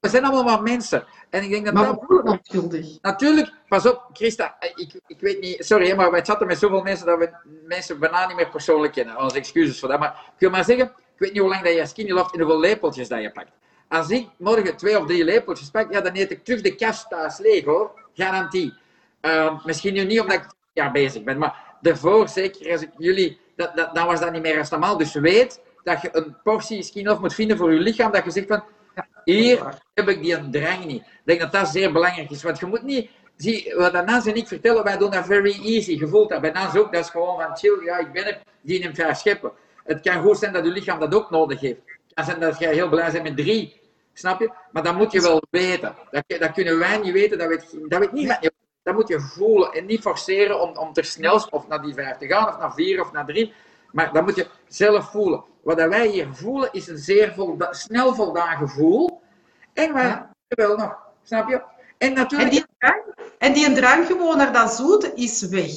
we 0.00 0.08
zijn 0.08 0.24
allemaal 0.24 0.44
maar 0.44 0.62
mensen. 0.62 1.04
En 1.30 1.42
ik 1.42 1.50
denk 1.50 1.64
dat 1.64 1.74
maar 1.74 1.86
dat... 1.86 2.04
we 2.08 2.38
schuldig. 2.42 2.86
Natuurlijk, 3.00 3.52
pas 3.68 3.86
op, 3.86 4.10
Christa, 4.12 4.56
ik, 4.74 5.00
ik 5.06 5.20
weet 5.20 5.40
niet, 5.40 5.64
sorry, 5.64 5.94
maar 5.94 6.10
wij 6.10 6.24
chatten 6.24 6.46
met 6.46 6.58
zoveel 6.58 6.82
mensen 6.82 7.06
dat 7.06 7.18
we 7.18 7.30
mensen 7.66 7.98
bijna 7.98 8.26
niet 8.26 8.36
meer 8.36 8.48
persoonlijk 8.48 8.92
kennen. 8.92 9.18
Onze 9.18 9.36
excuses 9.36 9.80
voor 9.80 9.88
dat. 9.88 9.98
Maar 9.98 10.22
ik 10.26 10.38
wil 10.40 10.50
maar 10.50 10.64
zeggen, 10.64 10.86
ik 10.86 11.18
weet 11.18 11.32
niet 11.32 11.40
hoe 11.40 11.50
lang 11.50 11.62
dat 11.62 11.74
je 11.74 11.86
skinny 11.86 12.12
loft 12.12 12.32
en 12.34 12.40
hoeveel 12.40 12.60
lepeltjes 12.60 13.08
dat 13.08 13.22
je 13.22 13.32
pakt. 13.32 13.50
Als 13.88 14.10
ik 14.10 14.28
morgen 14.38 14.76
twee 14.76 14.98
of 14.98 15.06
drie 15.06 15.24
lepeltjes 15.24 15.70
pak, 15.70 15.92
ja, 15.92 16.00
dan 16.00 16.16
eet 16.16 16.30
ik 16.30 16.44
terug 16.44 16.60
de 16.60 16.74
kast 16.74 17.08
thuis 17.08 17.38
leeg, 17.38 17.64
hoor. 17.64 17.90
Garantie. 18.14 18.74
Uh, 19.22 19.64
misschien 19.64 19.94
nu 19.94 20.04
niet 20.04 20.20
omdat 20.20 20.36
ik 20.36 20.46
ja, 20.72 20.90
bezig 20.90 21.22
ben, 21.22 21.38
maar 21.38 21.76
daarvoor, 21.80 22.28
zeker 22.28 22.72
als 22.72 22.82
ik 22.82 22.90
jullie, 22.98 23.40
dat, 23.56 23.76
dat, 23.76 23.94
dan 23.94 24.06
was 24.06 24.20
dat 24.20 24.32
niet 24.32 24.42
meer 24.42 24.58
als 24.58 24.70
normaal. 24.70 24.96
Dus 24.96 25.14
weet 25.14 25.60
dat 25.82 26.02
je 26.02 26.08
een 26.12 26.36
portie 26.42 26.82
skin 26.82 27.16
moet 27.20 27.34
vinden 27.34 27.56
voor 27.56 27.72
je 27.72 27.80
lichaam, 27.80 28.12
dat 28.12 28.24
je 28.24 28.30
zegt 28.30 28.46
van, 28.46 28.62
hier 29.24 29.82
heb 29.94 30.08
ik 30.08 30.22
die 30.22 30.50
drang 30.50 30.84
niet. 30.84 31.00
Ik 31.00 31.22
denk 31.24 31.40
dat 31.40 31.52
dat 31.52 31.68
zeer 31.68 31.92
belangrijk 31.92 32.30
is, 32.30 32.42
want 32.42 32.58
je 32.58 32.66
moet 32.66 32.82
niet, 32.82 33.10
zie, 33.36 33.74
wat 33.76 34.06
Nans 34.06 34.26
en 34.26 34.34
ik 34.34 34.46
vertellen, 34.46 34.84
wij 34.84 34.96
doen 34.96 35.10
dat 35.10 35.26
very 35.26 35.64
easy. 35.64 35.98
Je 35.98 36.08
voelt 36.08 36.28
dat 36.28 36.40
bij 36.40 36.50
Nans 36.50 36.76
ook, 36.76 36.92
dat 36.92 37.04
is 37.04 37.10
gewoon 37.10 37.40
van 37.40 37.56
chill, 37.56 37.84
ja, 37.84 37.98
ik 37.98 38.12
ben 38.12 38.26
er, 38.26 38.42
die 38.60 38.82
hem 38.82 38.94
graag 38.94 39.16
scheppen. 39.16 39.52
Het 39.84 40.00
kan 40.00 40.22
goed 40.22 40.38
zijn 40.38 40.52
dat 40.52 40.64
je 40.64 40.70
lichaam 40.70 41.00
dat 41.00 41.14
ook 41.14 41.30
nodig 41.30 41.60
heeft. 41.60 41.80
Het 41.86 42.14
kan 42.14 42.24
zijn 42.24 42.40
dat 42.40 42.58
je 42.58 42.66
heel 42.66 42.88
blij 42.88 43.10
bent 43.10 43.22
met 43.22 43.36
drie, 43.36 43.80
snap 44.12 44.40
je? 44.40 44.50
Maar 44.72 44.82
dat 44.82 44.94
moet 44.94 45.12
je 45.12 45.20
wel 45.20 45.42
weten. 45.50 45.94
Dat, 46.10 46.24
dat 46.26 46.52
kunnen 46.52 46.78
wij 46.78 46.98
niet 46.98 47.12
weten, 47.12 47.38
dat 47.38 47.48
weet, 47.48 47.76
dat 47.88 47.98
weet 47.98 48.12
niemand. 48.12 48.50
Dat 48.82 48.94
moet 48.94 49.08
je 49.08 49.20
voelen 49.20 49.72
en 49.72 49.86
niet 49.86 50.00
forceren 50.00 50.60
om, 50.60 50.76
om 50.76 50.92
ter 50.92 51.04
snelst 51.04 51.50
of 51.50 51.68
naar 51.68 51.82
die 51.82 51.94
vijf 51.94 52.16
te 52.16 52.26
gaan, 52.26 52.48
of 52.48 52.58
naar 52.58 52.74
vier 52.74 53.00
of 53.00 53.12
naar 53.12 53.26
drie. 53.26 53.52
Maar 53.96 54.12
dat 54.12 54.24
moet 54.24 54.36
je 54.36 54.46
zelf 54.68 55.10
voelen. 55.10 55.44
Wat 55.62 55.76
wij 55.76 56.06
hier 56.06 56.28
voelen 56.32 56.68
is 56.72 56.88
een 56.88 56.98
zeer 56.98 57.32
volda 57.34 57.72
snel 57.72 58.14
voldaan 58.14 58.56
gevoel. 58.56 59.20
En 59.72 59.92
ja. 59.92 60.30
wel 60.48 60.76
nog, 60.76 60.98
snap 61.22 61.48
je? 61.48 61.62
En, 61.98 62.12
natuurlijk... 62.12 62.50
en, 62.50 62.56
die 62.56 62.66
drang, 62.78 63.02
en 63.38 63.52
die 63.52 63.72
drang 63.72 64.06
gewoon 64.06 64.36
naar 64.36 64.52
dat 64.52 64.72
zoete 64.72 65.12
is 65.14 65.42
weg. 65.42 65.70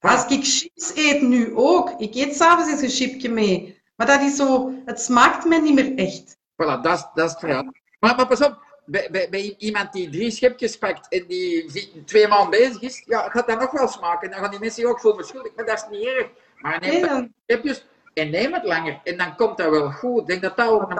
Als 0.00 0.26
ik 0.26 0.44
chips 0.44 0.92
eet 0.94 1.22
nu 1.22 1.56
ook, 1.56 1.90
ik 1.98 2.14
eet 2.14 2.36
s'avonds 2.36 2.70
eens 2.70 2.82
een 2.82 3.08
chipje 3.08 3.28
mee. 3.28 3.80
Maar 3.96 4.06
dat 4.06 4.20
is 4.20 4.36
zo, 4.36 4.72
het 4.84 5.00
smaakt 5.00 5.44
me 5.44 5.60
niet 5.60 5.74
meer 5.74 5.94
echt. 5.94 6.36
Voilà, 6.36 6.82
dat 6.82 6.96
is, 6.96 7.06
dat 7.14 7.24
is 7.24 7.30
het 7.30 7.40
verhaal. 7.40 7.72
Maar, 8.00 8.16
maar 8.16 8.26
pas 8.26 8.42
op, 8.42 8.58
bij, 8.84 9.08
bij, 9.10 9.28
bij, 9.30 9.54
iemand 9.58 9.92
die 9.92 10.10
drie 10.10 10.30
schepjes 10.30 10.78
pakt 10.78 11.08
en 11.08 11.26
die 11.26 12.04
twee 12.04 12.28
maanden 12.28 12.50
bezig 12.50 12.80
is, 12.80 13.02
ja, 13.06 13.28
gaat 13.28 13.46
dat 13.46 13.60
nog 13.60 13.70
wel 13.70 13.88
smaken. 13.88 14.30
Dan 14.30 14.38
gaan 14.38 14.50
die 14.50 14.60
mensen 14.60 14.88
ook 14.88 15.00
voelen 15.00 15.24
schuldig, 15.24 15.54
maar 15.54 15.64
dat 15.64 15.76
is 15.76 15.98
niet 15.98 16.06
erg. 16.06 16.28
Maar 16.60 16.80
neem 16.80 17.00
nee, 17.00 17.32
schepjes 17.46 17.86
en 18.14 18.30
neem 18.30 18.52
het 18.52 18.64
langer 18.64 19.00
en 19.04 19.16
dan 19.16 19.36
komt 19.36 19.56
dat 19.56 19.70
wel 19.70 19.90
goed. 19.90 20.20
Ik 20.20 20.26
denk 20.26 20.42
dat 20.42 20.56
dat 20.56 20.68
ook... 20.68 20.92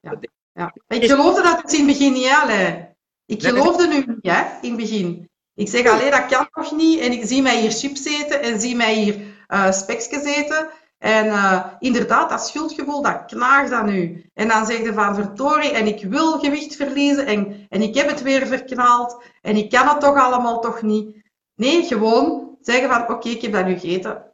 Ja. 0.00 0.18
Ja. 0.56 0.72
Ik 0.88 1.10
geloofde 1.10 1.42
dat 1.42 1.62
het 1.62 1.72
in 1.72 1.78
het 1.78 1.98
begin 1.98 2.12
niet, 2.12 2.28
hè, 2.28 2.86
Ik 3.26 3.42
geloofde 3.42 3.86
nu 3.86 4.04
niet, 4.06 4.18
hè, 4.20 4.42
in 4.60 4.68
het 4.68 4.80
begin. 4.80 5.28
Ik 5.54 5.68
zeg, 5.68 5.86
alleen 5.86 6.10
dat 6.10 6.26
kan 6.26 6.48
nog 6.52 6.72
niet. 6.72 7.00
En 7.00 7.12
ik 7.12 7.26
zie 7.26 7.42
mij 7.42 7.60
hier 7.60 7.70
chips 7.70 8.04
eten 8.04 8.42
en 8.42 8.60
zie 8.60 8.76
mij 8.76 8.94
hier 8.94 9.16
uh, 9.48 9.72
spekjes 9.72 10.24
eten. 10.24 10.68
En 10.98 11.26
uh, 11.26 11.66
inderdaad, 11.78 12.30
dat 12.30 12.46
schuldgevoel, 12.46 13.02
dat 13.02 13.24
knaagt 13.24 13.70
dan 13.70 13.86
nu. 13.86 14.24
En 14.34 14.48
dan 14.48 14.66
zeg 14.66 14.78
je 14.78 14.92
van 14.92 15.14
verdorie, 15.14 15.70
en 15.70 15.86
ik 15.86 16.04
wil 16.04 16.38
gewicht 16.38 16.76
verliezen 16.76 17.26
en, 17.26 17.66
en 17.68 17.82
ik 17.82 17.94
heb 17.94 18.08
het 18.08 18.22
weer 18.22 18.46
verknaald 18.46 19.22
en 19.42 19.56
ik 19.56 19.70
kan 19.70 19.88
het 19.88 20.00
toch 20.00 20.16
allemaal 20.16 20.60
toch 20.60 20.82
niet. 20.82 21.16
Nee, 21.54 21.84
gewoon 21.84 22.56
zeggen 22.60 22.88
van 22.88 23.08
oké, 23.08 23.28
ik 23.28 23.42
heb 23.42 23.52
dat 23.52 23.66
nu 23.66 23.78
gegeten. 23.78 24.32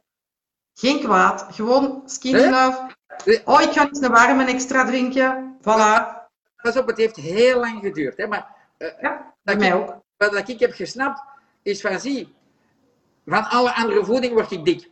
Geen 0.73 0.99
kwaad, 0.99 1.47
gewoon 1.51 2.01
skinny 2.05 2.49
love. 2.49 2.91
Oh, 3.45 3.61
ik 3.61 3.71
ga 3.71 3.87
eens 3.87 4.01
een 4.01 4.11
warme 4.11 4.45
extra 4.45 4.85
drinken. 4.85 5.57
Voilà. 5.61 6.21
Pas 6.61 6.77
op, 6.77 6.87
het 6.87 6.97
heeft 6.97 7.15
heel 7.15 7.59
lang 7.59 7.81
geduurd. 7.81 8.17
Hè? 8.17 8.27
Maar, 8.27 8.55
uh, 8.77 8.87
ja, 9.01 9.33
bij 9.41 9.55
mij 9.55 9.73
ook. 9.73 10.01
Wat 10.17 10.47
ik 10.47 10.59
heb 10.59 10.73
gesnapt, 10.73 11.23
is 11.61 11.81
van 11.81 11.99
zie, 11.99 12.33
van 13.25 13.49
alle 13.49 13.75
andere 13.75 14.05
voeding 14.05 14.33
word 14.33 14.51
ik 14.51 14.65
dik. 14.65 14.87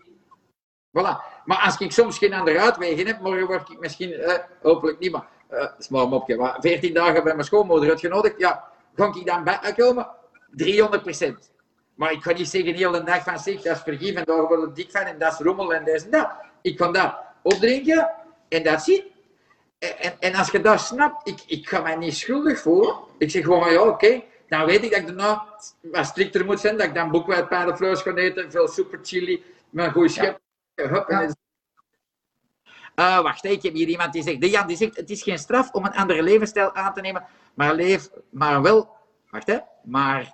Voilà. 1.00 1.30
Maar 1.46 1.62
als 1.64 1.78
ik 1.78 1.92
soms 1.92 2.18
geen 2.18 2.34
andere 2.34 2.60
uitwegen 2.60 3.08
heb, 3.08 3.20
morgen 3.20 3.48
word 3.48 3.70
ik 3.70 3.80
misschien, 3.80 4.14
eh, 4.14 4.40
hopelijk 4.62 5.00
niet, 5.00 5.12
maar 5.12 5.28
uh, 5.52 6.02
een 6.02 6.10
mopje, 6.10 6.38
maar 6.38 6.58
14 6.60 6.94
dagen 6.94 7.24
bij 7.24 7.34
mijn 7.34 7.46
schoonmoeder 7.46 7.90
uitgenodigd, 7.90 8.38
ja, 8.38 8.64
ga 8.96 9.14
ik 9.16 9.26
dan 9.26 9.44
bijkomen? 9.44 10.08
300 10.50 11.06
Maar 12.02 12.12
ik 12.12 12.24
ga 12.24 12.34
niet 12.34 12.50
zeggen 12.50 12.76
de 12.76 13.04
dag 13.04 13.24
van 13.24 13.40
zich, 13.40 13.62
dat 13.62 13.76
is 13.76 13.82
vergif 13.84 14.16
en 14.16 14.26
daar 14.26 14.48
word 14.48 14.64
ik 14.64 14.76
dik 14.76 14.92
van 14.92 15.02
en 15.02 15.20
dat 15.20 15.32
is 15.34 15.40
rommel 15.40 15.74
en 15.74 15.84
deze 15.84 16.06
en 16.06 16.12
dat. 16.12 16.30
Ik 16.62 16.78
kan 16.78 16.94
dat 16.94 17.16
opdrinken 17.42 18.10
en 18.50 18.64
dat 18.64 18.82
zie. 18.82 19.12
En, 19.80 20.20
en, 20.20 20.36
als 20.36 20.52
je 20.52 20.62
dat 20.62 20.80
snapt, 20.80 21.28
ik, 21.28 21.40
ik 21.48 21.70
ga 21.70 21.82
mij 21.82 21.96
niet 21.96 22.16
schuldig 22.16 22.60
voelen. 22.60 22.96
Ik 23.18 23.32
zeg 23.32 23.44
gewoon, 23.44 23.72
ja, 23.72 23.82
oké, 23.82 24.24
dan 24.48 24.66
weet 24.66 24.84
ik 24.84 24.92
dat 24.92 25.00
ik 25.00 25.08
daarna 25.08 25.46
wat 25.82 26.06
strikter 26.06 26.46
moet 26.46 26.60
zijn, 26.60 26.78
dat 26.78 26.86
ik 26.88 26.94
dan 26.94 27.12
boekwijd 27.12 27.50
paardenvlees 27.50 28.02
ga 28.02 28.14
eten, 28.14 28.52
veel 28.52 28.68
super 28.68 29.00
chili, 29.02 29.44
een 29.74 29.92
goede 29.92 30.10
schep. 30.10 30.40
Ja. 30.76 31.30
Uh, 32.96 33.22
wacht, 33.22 33.46
ik 33.46 33.62
heb 33.64 33.74
hier 33.74 33.88
iemand 33.88 34.14
die 34.14 34.24
zegt, 34.24 34.42
de 34.42 34.50
Jan 34.50 34.68
die 34.68 34.78
zegt, 34.78 34.96
het 34.96 35.10
is 35.10 35.24
geen 35.24 35.40
straf 35.40 35.72
om 35.72 35.86
een 35.86 35.94
andere 35.94 36.24
levensstijl 36.24 36.74
aan 36.76 36.94
te 36.94 37.02
nemen, 37.02 37.26
maar 37.54 37.76
leef, 37.76 38.10
maar 38.30 38.62
wel, 38.62 38.90
wacht 39.30 39.48
hè, 39.48 39.58
maar, 39.84 40.34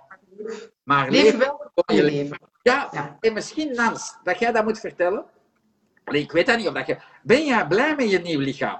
maar 0.87 1.09
leef, 1.09 1.23
leef 1.23 1.37
wel 1.37 1.95
je 1.97 2.03
leven. 2.03 2.39
Ja, 2.61 2.87
ja, 2.91 3.17
en 3.19 3.33
misschien 3.33 3.75
Nans, 3.75 4.17
dat 4.23 4.39
jij 4.39 4.51
dat 4.51 4.63
moet 4.63 4.79
vertellen. 4.79 5.25
Ik 6.05 6.31
weet 6.31 6.45
dat 6.45 6.57
niet, 6.57 6.67
of 6.67 6.73
dat 6.73 6.87
je, 6.87 6.97
ben 7.23 7.45
jij 7.45 7.67
blij 7.67 7.95
met 7.95 8.11
je 8.11 8.19
nieuw 8.19 8.39
lichaam? 8.39 8.79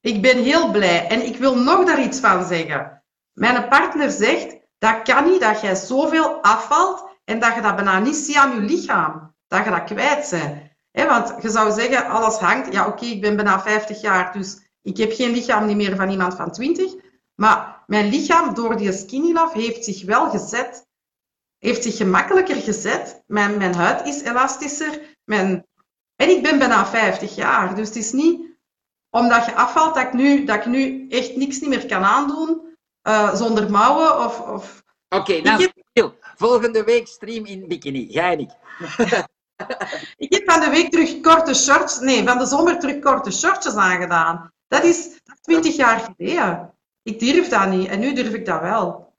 Ik 0.00 0.22
ben 0.22 0.42
heel 0.42 0.70
blij 0.70 1.06
en 1.06 1.26
ik 1.26 1.36
wil 1.36 1.56
nog 1.56 1.84
daar 1.84 2.02
iets 2.02 2.20
van 2.20 2.44
zeggen. 2.44 3.02
Mijn 3.32 3.68
partner 3.68 4.10
zegt, 4.10 4.56
dat 4.78 5.02
kan 5.02 5.24
niet 5.24 5.40
dat 5.40 5.60
jij 5.60 5.74
zoveel 5.74 6.42
afvalt 6.42 7.08
en 7.24 7.38
dat 7.38 7.54
je 7.54 7.60
dat 7.60 7.76
bijna 7.76 7.98
niet 7.98 8.16
ziet 8.16 8.36
aan 8.36 8.54
je 8.54 8.60
lichaam. 8.60 9.34
Dat 9.46 9.64
je 9.64 9.70
dat 9.70 9.84
kwijt 9.84 10.30
bent. 10.92 11.08
want 11.08 11.42
je 11.42 11.50
zou 11.50 11.72
zeggen, 11.72 12.08
alles 12.08 12.36
hangt. 12.36 12.72
Ja, 12.72 12.86
oké, 12.86 13.04
ik 13.04 13.20
ben 13.20 13.36
bijna 13.36 13.60
50 13.60 14.00
jaar, 14.00 14.32
dus 14.32 14.68
ik 14.82 14.96
heb 14.96 15.12
geen 15.12 15.30
lichaam 15.30 15.66
niet 15.66 15.76
meer 15.76 15.96
van 15.96 16.10
iemand 16.10 16.34
van 16.34 16.52
20. 16.52 16.94
Maar 17.42 17.82
mijn 17.86 18.08
lichaam, 18.08 18.54
door 18.54 18.76
die 18.76 18.92
skinny 18.92 19.32
love, 19.32 19.58
heeft 19.58 19.84
zich 19.84 20.04
wel 20.04 20.30
gezet. 20.30 20.86
Heeft 21.58 21.82
zich 21.82 21.96
gemakkelijker 21.96 22.56
gezet. 22.56 23.22
Mijn, 23.26 23.58
mijn 23.58 23.74
huid 23.74 24.06
is 24.06 24.22
elastischer. 24.22 25.16
Mijn... 25.24 25.66
En 26.16 26.28
ik 26.28 26.42
ben 26.42 26.58
bijna 26.58 26.86
50 26.86 27.34
jaar. 27.34 27.74
Dus 27.74 27.88
het 27.88 27.96
is 27.96 28.12
niet 28.12 28.46
omdat 29.10 29.44
je 29.44 29.54
afvalt 29.54 29.94
dat 29.94 30.04
ik 30.04 30.12
nu, 30.12 30.44
dat 30.44 30.56
ik 30.56 30.66
nu 30.66 31.08
echt 31.08 31.36
niks 31.36 31.60
niet 31.60 31.68
meer 31.68 31.86
kan 31.86 32.04
aandoen. 32.04 32.76
Uh, 33.08 33.34
zonder 33.34 33.70
mouwen 33.70 34.24
of... 34.24 34.40
of... 34.40 34.82
Oké, 35.08 35.20
okay, 35.20 35.40
nou, 35.40 35.70
heb... 35.92 36.14
volgende 36.36 36.84
week 36.84 37.06
stream 37.06 37.44
in 37.44 37.68
bikini. 37.68 38.12
Ga 38.12 38.30
je 38.30 38.36
niet? 38.36 38.56
ik 40.26 40.32
heb 40.34 40.50
van 40.50 40.60
de 40.60 40.70
week 40.70 40.90
terug 40.90 41.20
korte 41.20 41.54
shorts... 41.54 41.98
Nee, 41.98 42.24
van 42.24 42.38
de 42.38 42.46
zomer 42.46 42.78
terug 42.78 42.98
korte 42.98 43.30
shortjes 43.30 43.74
aangedaan. 43.74 44.52
Dat 44.68 44.84
is 44.84 45.20
20 45.40 45.76
jaar 45.76 46.00
geleden. 46.00 46.71
Ik 47.02 47.18
durf 47.20 47.48
dat 47.48 47.68
niet. 47.68 47.88
En 47.88 47.98
nu 47.98 48.12
durf 48.12 48.34
ik 48.34 48.46
dat 48.46 48.60
wel. 48.60 49.12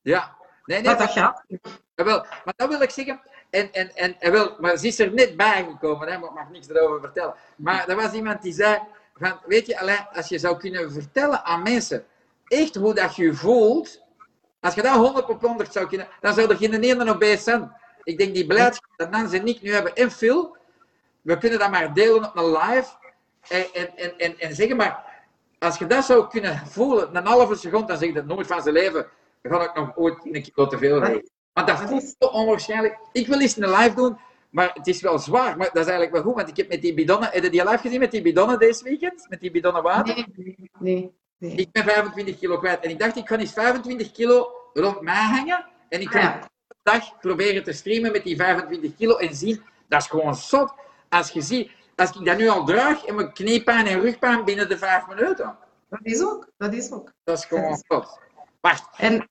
Ja. 0.00 0.36
Nee, 0.64 0.80
nee, 0.80 0.86
maar 0.86 0.98
dat 0.98 1.10
gaat. 1.10 1.44
Wel, 1.94 2.26
maar 2.44 2.54
dat 2.56 2.68
wil 2.68 2.80
ik 2.80 2.90
zeggen. 2.90 3.20
En, 3.50 3.72
en, 3.72 3.94
en, 3.94 4.20
en 4.20 4.32
wel, 4.32 4.56
maar 4.60 4.76
ze 4.76 4.86
is 4.86 4.98
er 4.98 5.12
net 5.12 5.36
bijgekomen, 5.36 6.08
hè, 6.08 6.18
maar 6.18 6.28
ik 6.28 6.34
mag 6.34 6.50
niks 6.50 6.68
erover 6.68 7.00
vertellen. 7.00 7.34
Maar 7.56 7.88
er 7.88 7.96
was 7.96 8.12
iemand 8.12 8.42
die 8.42 8.52
zei, 8.52 8.78
van, 9.14 9.40
weet 9.46 9.66
je, 9.66 9.78
Alain, 9.78 10.06
als 10.12 10.28
je 10.28 10.38
zou 10.38 10.56
kunnen 10.56 10.92
vertellen 10.92 11.44
aan 11.44 11.62
mensen 11.62 12.04
echt 12.46 12.74
hoe 12.74 12.94
dat 12.94 13.16
je 13.16 13.34
voelt, 13.34 14.02
als 14.60 14.74
je 14.74 14.82
dat 14.82 14.94
100 14.94 15.28
op 15.28 15.40
100 15.40 15.72
zou 15.72 15.86
kunnen, 15.86 16.08
dan 16.20 16.34
zou 16.34 16.50
er 16.50 16.56
geen 16.56 16.82
ene 16.82 17.10
op 17.10 17.18
bij 17.18 17.36
zijn. 17.36 17.72
Ik 18.02 18.18
denk 18.18 18.34
die 18.34 18.46
blijdschap 18.46 18.90
dat 18.96 19.10
Nans 19.10 19.32
en 19.32 19.46
ik 19.46 19.62
nu 19.62 19.72
hebben 19.72 19.94
en 19.94 20.10
Phil, 20.10 20.56
we 21.22 21.38
kunnen 21.38 21.58
dat 21.58 21.70
maar 21.70 21.94
delen 21.94 22.24
op 22.24 22.36
een 22.36 22.52
live 22.52 22.90
en, 23.48 23.66
en, 23.74 23.96
en, 23.96 24.18
en, 24.18 24.38
en 24.38 24.54
zeggen 24.54 24.76
maar, 24.76 25.13
als 25.64 25.78
je 25.78 25.86
dat 25.86 26.04
zou 26.04 26.28
kunnen 26.28 26.62
voelen, 26.66 27.16
een 27.16 27.26
halve 27.26 27.54
seconde, 27.54 27.86
dan 27.86 27.96
zeg 27.98 28.08
je 28.08 28.14
dat 28.14 28.26
nooit 28.26 28.46
van 28.46 28.62
zijn 28.62 28.74
leven, 28.74 29.06
dan 29.42 29.52
ga 29.60 29.64
ik 29.64 29.74
nog 29.74 29.96
ooit 29.96 30.18
een 30.22 30.42
kilo 30.42 30.66
te 30.66 30.78
veel 30.78 30.98
rijden. 30.98 31.30
Want 31.52 31.66
dat 31.66 31.80
voelt 31.80 32.14
zo 32.18 32.26
onwaarschijnlijk. 32.26 32.98
Ik 33.12 33.26
wil 33.26 33.40
eens 33.40 33.56
een 33.56 33.70
live 33.70 33.94
doen, 33.94 34.18
maar 34.50 34.70
het 34.74 34.86
is 34.86 35.00
wel 35.00 35.18
zwaar. 35.18 35.56
Maar 35.56 35.66
dat 35.72 35.82
is 35.82 35.90
eigenlijk 35.92 36.12
wel 36.12 36.22
goed, 36.22 36.34
want 36.34 36.48
ik 36.48 36.56
heb 36.56 36.68
met 36.68 36.82
die 36.82 36.94
bidonnen... 36.94 37.28
Heb 37.32 37.42
je 37.42 37.50
die 37.50 37.64
live 37.64 37.78
gezien 37.78 37.98
met 38.00 38.10
die 38.10 38.22
bidonnen 38.22 38.58
deze 38.58 38.84
weekend? 38.84 39.26
Met 39.28 39.40
die 39.40 39.50
bidonnen 39.50 39.82
water? 39.82 40.14
Nee, 40.36 40.70
nee, 40.78 41.12
nee. 41.38 41.54
Ik 41.54 41.72
ben 41.72 41.84
25 41.84 42.38
kilo 42.38 42.58
kwijt. 42.58 42.80
En 42.84 42.90
ik 42.90 42.98
dacht, 42.98 43.16
ik 43.16 43.28
ga 43.28 43.36
eens 43.38 43.52
25 43.52 44.12
kilo 44.12 44.48
rond 44.72 45.00
mij 45.00 45.22
hangen. 45.22 45.66
En 45.88 46.00
ik 46.00 46.08
ga 46.10 46.18
Ah, 46.18 46.24
ja. 46.24 46.48
dag 46.82 47.18
proberen 47.20 47.64
te 47.64 47.72
streamen 47.72 48.12
met 48.12 48.24
die 48.24 48.36
25 48.36 48.96
kilo 48.96 49.16
en 49.16 49.34
zien. 49.34 49.62
Dat 49.88 50.00
is 50.00 50.08
gewoon 50.08 50.34
zot. 50.34 50.74
Als 51.08 51.30
je 51.30 51.40
ziet, 51.40 51.70
als 51.96 52.10
ik 52.10 52.24
dat 52.24 52.36
nu 52.36 52.48
al 52.48 52.64
draag 52.64 53.04
en 53.04 53.14
mijn 53.14 53.32
kniepijn 53.32 53.86
en 53.86 54.00
rugpijn 54.00 54.44
binnen 54.44 54.68
de 54.68 54.78
5 54.78 55.06
minuten. 55.06 55.56
Dat 55.88 56.00
is 56.02 56.22
ook, 56.22 56.48
dat 56.56 56.72
is 56.72 56.90
ook. 56.92 57.12
Dat 57.24 57.38
is 57.38 57.44
gewoon 57.44 57.82
zot. 57.86 58.18
Wacht. 58.60 58.88
En 58.96 59.28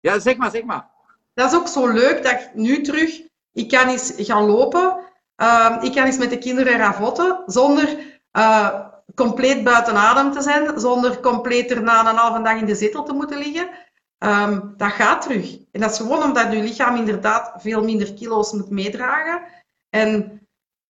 Ja, 0.00 0.18
zeg 0.18 0.36
maar, 0.36 0.50
zeg 0.50 0.64
maar. 0.64 0.90
dat 1.34 1.52
is 1.52 1.58
ook 1.58 1.68
zo 1.68 1.88
leuk 1.88 2.22
dat 2.22 2.32
ik 2.32 2.50
nu 2.54 2.82
terug, 2.82 3.20
ik 3.52 3.68
kan 3.68 3.88
eens 3.88 4.12
gaan 4.16 4.44
lopen, 4.44 4.98
ehm, 5.36 5.84
ik 5.84 5.92
kan 5.92 6.04
eens 6.04 6.18
met 6.18 6.30
de 6.30 6.38
kinderen 6.38 6.76
ravotten, 6.78 7.42
zonder 7.46 8.20
eh, 8.30 8.86
compleet 9.14 9.64
buiten 9.64 9.96
adem 9.96 10.32
te 10.32 10.42
zijn, 10.42 10.80
zonder 10.80 11.20
compleet 11.20 11.70
erna 11.70 12.08
een 12.10 12.16
halve 12.16 12.42
dag 12.42 12.56
in 12.58 12.66
de 12.66 12.74
zetel 12.74 13.04
te 13.04 13.12
moeten 13.12 13.38
liggen. 13.38 13.70
Ehm, 14.18 14.60
dat 14.76 14.92
gaat 14.92 15.22
terug. 15.22 15.58
En 15.72 15.80
dat 15.80 15.90
is 15.90 15.96
gewoon 15.96 16.22
omdat 16.22 16.52
je 16.52 16.62
lichaam 16.62 16.96
inderdaad 16.96 17.52
veel 17.56 17.84
minder 17.84 18.14
kilo's 18.14 18.52
moet 18.52 18.70
meedragen. 18.70 19.42
En 19.90 20.41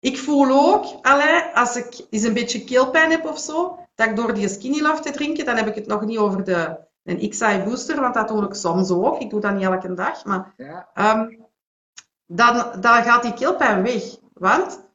ik 0.02 0.18
voel 0.18 0.50
ook, 0.50 1.04
allee, 1.06 1.42
als 1.54 1.76
ik 1.76 2.06
eens 2.10 2.22
een 2.22 2.32
beetje 2.34 2.64
keelpijn 2.64 3.10
heb 3.10 3.24
of 3.24 3.38
zo, 3.38 3.78
dat 3.94 4.08
ik 4.08 4.16
door 4.16 4.34
die 4.34 4.48
skinny 4.48 4.80
love 4.80 5.02
te 5.02 5.10
drinken, 5.10 5.44
dan 5.44 5.56
heb 5.56 5.66
ik 5.66 5.74
het 5.74 5.86
nog 5.86 6.04
niet 6.04 6.18
over 6.18 6.44
de, 6.44 6.78
een 7.04 7.30
XI 7.30 7.62
booster, 7.64 8.00
want 8.00 8.14
dat 8.14 8.28
doe 8.28 8.44
ik 8.44 8.54
soms 8.54 8.90
ook. 8.90 9.20
Ik 9.20 9.30
doe 9.30 9.40
dat 9.40 9.54
niet 9.54 9.62
elke 9.62 9.94
dag, 9.94 10.24
maar 10.24 10.54
Ja. 10.56 10.88
Ehm, 10.94 11.28
dan, 12.26 12.80
dan 12.80 13.02
gaat 13.02 13.22
die 13.22 13.34
keelpijn 13.34 13.82
weg. 13.82 14.02
Want 14.32 14.88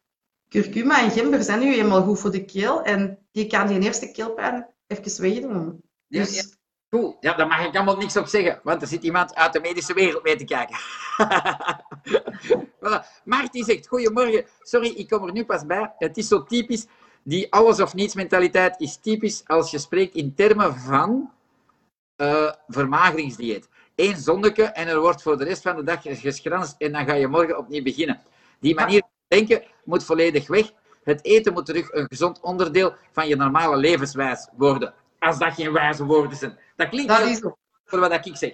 curcuma 0.50 1.02
en 1.02 1.12
gember 1.12 1.44
zijn 1.44 1.60
nu 1.60 1.76
eenmaal 1.76 2.04
goed 2.04 2.20
voor 2.20 2.32
de 2.32 2.46
keel 2.46 2.82
en 2.84 3.28
die 3.32 3.48
kan 3.48 3.68
die 3.68 3.80
eerste 3.80 4.12
keelpijn 4.12 4.68
even 4.88 5.22
wegdoen. 5.22 5.82
Ja, 6.08 6.24
Dus. 6.24 6.57
Cool. 6.90 7.18
Ja, 7.20 7.34
daar 7.34 7.48
mag 7.48 7.66
ik 7.66 7.76
allemaal 7.76 7.98
niks 7.98 8.18
op 8.18 8.28
zeggen, 8.28 8.60
want 8.64 8.82
er 8.82 8.88
zit 8.88 9.04
iemand 9.04 9.36
uit 9.36 9.54
de 9.54 9.60
medische 9.60 9.94
wereld 9.94 10.24
mee 10.24 10.36
te 10.36 10.44
kijken. 10.44 10.78
voilà. 12.82 13.06
Marty 13.24 13.64
zegt, 13.64 13.88
goedemorgen, 13.88 14.46
sorry, 14.62 14.88
ik 14.88 15.10
kom 15.10 15.26
er 15.28 15.32
nu 15.32 15.46
pas 15.46 15.66
bij. 15.66 15.94
Het 15.98 16.18
is 16.18 16.28
zo 16.28 16.44
typisch, 16.44 16.86
die 17.24 17.54
alles 17.54 17.80
of 17.80 17.94
niets 17.94 18.16
mentaliteit 18.16 18.80
is 18.80 18.98
typisch 18.98 19.44
als 19.46 19.72
je 19.72 19.78
spreekt 19.78 20.16
in 20.16 20.34
termen 20.36 20.76
van 20.76 21.32
eh, 22.16 22.52
vermageringsdieet. 22.68 23.70
Eén 23.96 24.18
zondeke 24.18 24.64
en 24.64 24.88
er 24.88 25.00
wordt 25.00 25.22
voor 25.22 25.38
de 25.38 25.44
rest 25.44 25.62
van 25.62 25.76
de 25.76 25.84
dag 25.84 26.00
geschranst 26.02 26.76
en 26.78 26.92
dan 26.92 27.06
ga 27.06 27.14
je 27.14 27.28
morgen 27.28 27.58
opnieuw 27.58 27.84
beginnen. 27.84 28.22
Die 28.60 28.76
manier 28.76 29.00
van 29.00 29.38
denken 29.40 29.64
moet 29.84 30.04
volledig 30.04 30.48
weg. 30.48 30.72
Het 31.04 31.26
eten 31.26 31.54
moet 31.54 31.66
terug 31.66 31.92
een 31.92 32.06
gezond 32.08 32.40
onderdeel 32.40 32.94
van 33.12 33.28
je 33.28 33.36
normale 33.36 33.78
levenswijs 33.78 34.48
worden. 34.58 34.94
Als 35.20 35.38
dat 35.38 35.54
geen 35.54 35.72
wijze 35.72 36.06
woorden 36.06 36.38
zijn. 36.38 36.58
Dat 36.76 36.90
klinkt 36.90 37.10
dat 37.10 37.22
is 37.22 37.44
ook. 37.44 37.58
voor 37.86 38.00
wat 38.00 38.26
ik 38.26 38.36
zeg. 38.38 38.54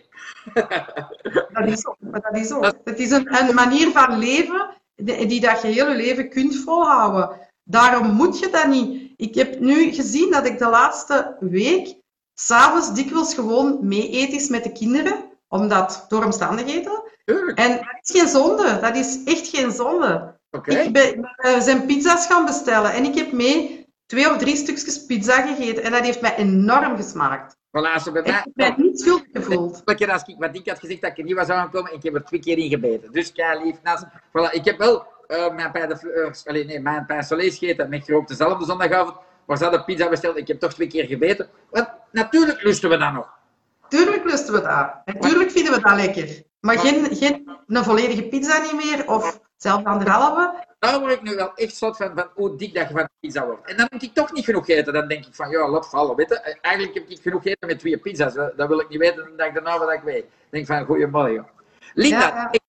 Dat 1.53 1.67
is 1.67 1.85
ook. 1.85 1.95
Maar 1.99 2.21
dat 2.21 2.35
is 2.35 2.51
ook. 2.51 2.73
Het 2.83 2.99
is 2.99 3.11
een, 3.11 3.35
een 3.35 3.55
manier 3.55 3.91
van 3.91 4.17
leven 4.17 4.69
die, 4.95 5.41
dat 5.41 5.61
je 5.61 5.67
hele 5.67 5.95
leven 5.95 6.29
kunt 6.29 6.55
volhouden. 6.55 7.39
Daarom 7.63 8.11
moet 8.11 8.39
je 8.39 8.49
dat 8.49 8.67
niet. 8.67 9.11
Ik 9.17 9.35
heb 9.35 9.59
nu 9.59 9.93
gezien 9.93 10.31
dat 10.31 10.45
ik 10.45 10.57
de 10.57 10.69
laatste 10.69 11.35
week 11.39 11.95
s'avonds 12.33 12.93
dikwijls 12.93 13.33
gewoon 13.33 13.79
mee 13.81 14.13
eet 14.13 14.31
is 14.31 14.49
met 14.49 14.63
de 14.63 14.71
kinderen, 14.71 15.23
omdat 15.47 16.05
door 16.07 16.23
omstandigheden. 16.23 17.03
Tuurlijk. 17.25 17.57
En 17.57 17.71
dat 17.71 17.99
is 18.01 18.19
geen 18.19 18.27
zonde. 18.27 18.79
Dat 18.79 18.95
is 18.95 19.23
echt 19.23 19.47
geen 19.47 19.71
zonde. 19.71 20.39
Oké. 20.51 20.71
Ik 20.71 20.93
ben, 20.93 21.21
we 21.35 21.61
zijn 21.61 21.85
pizza's 21.85 22.25
gaan 22.25 22.45
bestellen 22.45 22.93
en 22.93 23.03
ik 23.03 23.15
heb 23.15 23.31
mee 23.31 23.82
twee 24.05 24.31
of 24.31 24.37
drie 24.37 24.55
stukjes 24.55 25.05
pizza 25.05 25.41
gegeten 25.41 25.83
en 25.83 25.91
dat 25.91 26.03
heeft 26.03 26.21
mij 26.21 26.35
enorm 26.35 26.95
gesmaakt. 26.95 27.55
Voilà, 27.55 28.01
ze 28.03 28.11
bij 28.11 28.21
Ik 28.21 28.27
mij... 28.27 28.35
heb 28.35 28.55
mij 28.55 28.73
niet 28.77 28.99
schuldig 28.99 29.27
gevoeld. 29.31 29.75
Elke 29.85 29.95
keer 29.95 30.11
als 30.11 30.23
ik, 30.23 30.35
wat 30.39 30.55
ik 30.55 30.69
had 30.69 30.79
gezegd 30.79 31.01
dat 31.01 31.11
ik 31.11 31.17
er 31.17 31.23
niet 31.23 31.35
was 31.35 31.49
aangekomen, 31.49 31.93
ik 31.93 32.03
heb 32.03 32.15
er 32.15 32.23
twee 32.23 32.39
keer 32.39 32.57
in 32.57 32.69
gebeten. 32.69 33.11
Dus 33.11 33.31
kei 33.31 33.63
lief, 33.63 33.75
Nas. 33.83 34.03
Voilà, 34.03 34.51
ik 34.51 34.65
heb 34.65 34.77
wel 34.77 35.05
eh, 35.27 35.55
mijn 35.55 35.71
pijn 35.71 35.89
de, 35.89 36.13
uh, 36.15 36.49
allee, 36.49 36.65
nee, 36.65 36.79
mijn 36.79 37.05
pijn 37.05 37.23
soleil 37.23 37.49
gegeten 37.49 37.89
met 37.89 38.03
groep 38.03 38.27
dezelfde 38.27 38.65
zondagavond. 38.65 39.15
Maar 39.45 39.57
ze 39.57 39.63
hadden 39.63 39.83
pizza 39.83 40.09
besteld, 40.09 40.37
ik 40.37 40.47
heb 40.47 40.59
toch 40.59 40.73
twee 40.73 40.87
keer 40.87 41.05
gebeten. 41.05 41.49
Want 41.69 41.87
natuurlijk 42.11 42.63
lusten 42.63 42.89
we 42.89 42.97
dat 42.97 43.13
nog. 43.13 43.33
Tuurlijk 43.87 44.23
lusten 44.23 44.53
we 44.53 44.61
dat. 44.61 44.95
En 45.05 45.19
tuurlijk 45.19 45.51
vinden 45.51 45.73
we 45.73 45.79
dat 45.81 45.95
lekker. 45.95 46.43
Maar 46.59 46.79
geen, 46.79 47.15
geen 47.15 47.49
een 47.67 47.83
volledige 47.83 48.23
pizza 48.23 48.61
niet 48.61 48.85
meer, 48.85 49.07
of 49.07 49.39
zelfs 49.63 49.83
anderhalve. 49.85 50.53
Daar 50.79 50.99
word 50.99 51.11
ik 51.11 51.21
nu 51.21 51.35
wel 51.35 51.51
echt 51.55 51.75
zot 51.75 51.97
van, 51.97 52.11
van 52.15 52.27
hoe 52.33 52.55
dik 52.55 52.73
dat 52.73 52.87
je 52.87 52.93
van 52.93 53.09
pizza 53.19 53.45
wordt. 53.45 53.69
En 53.69 53.77
dan 53.77 53.87
moet 53.91 54.03
ik 54.03 54.13
toch 54.13 54.31
niet 54.31 54.45
genoeg 54.45 54.67
eten. 54.67 54.93
Dan 54.93 55.07
denk 55.07 55.25
ik 55.25 55.35
van, 55.35 55.49
ja, 55.49 55.69
laat 55.69 55.89
vallen. 55.89 56.15
Weet 56.15 56.29
je? 56.29 56.57
Eigenlijk 56.61 56.95
heb 56.95 57.09
ik 57.09 57.21
genoeg 57.21 57.41
gegeten 57.41 57.67
met 57.67 57.79
twee 57.79 57.97
pizza's. 57.97 58.33
Dat 58.33 58.67
wil 58.67 58.79
ik 58.79 58.89
niet 58.89 58.99
weten 58.99 59.25
de 59.25 59.35
dag 59.35 59.51
daarna 59.51 59.79
wat 59.79 59.91
ik 59.91 60.01
weet. 60.01 60.23
Ik 60.23 60.29
denk 60.49 60.65
van, 60.65 60.85
goeiemorgen. 60.85 61.47
Linda, 61.93 62.19
Ja, 62.19 62.49
ja. 62.51 62.59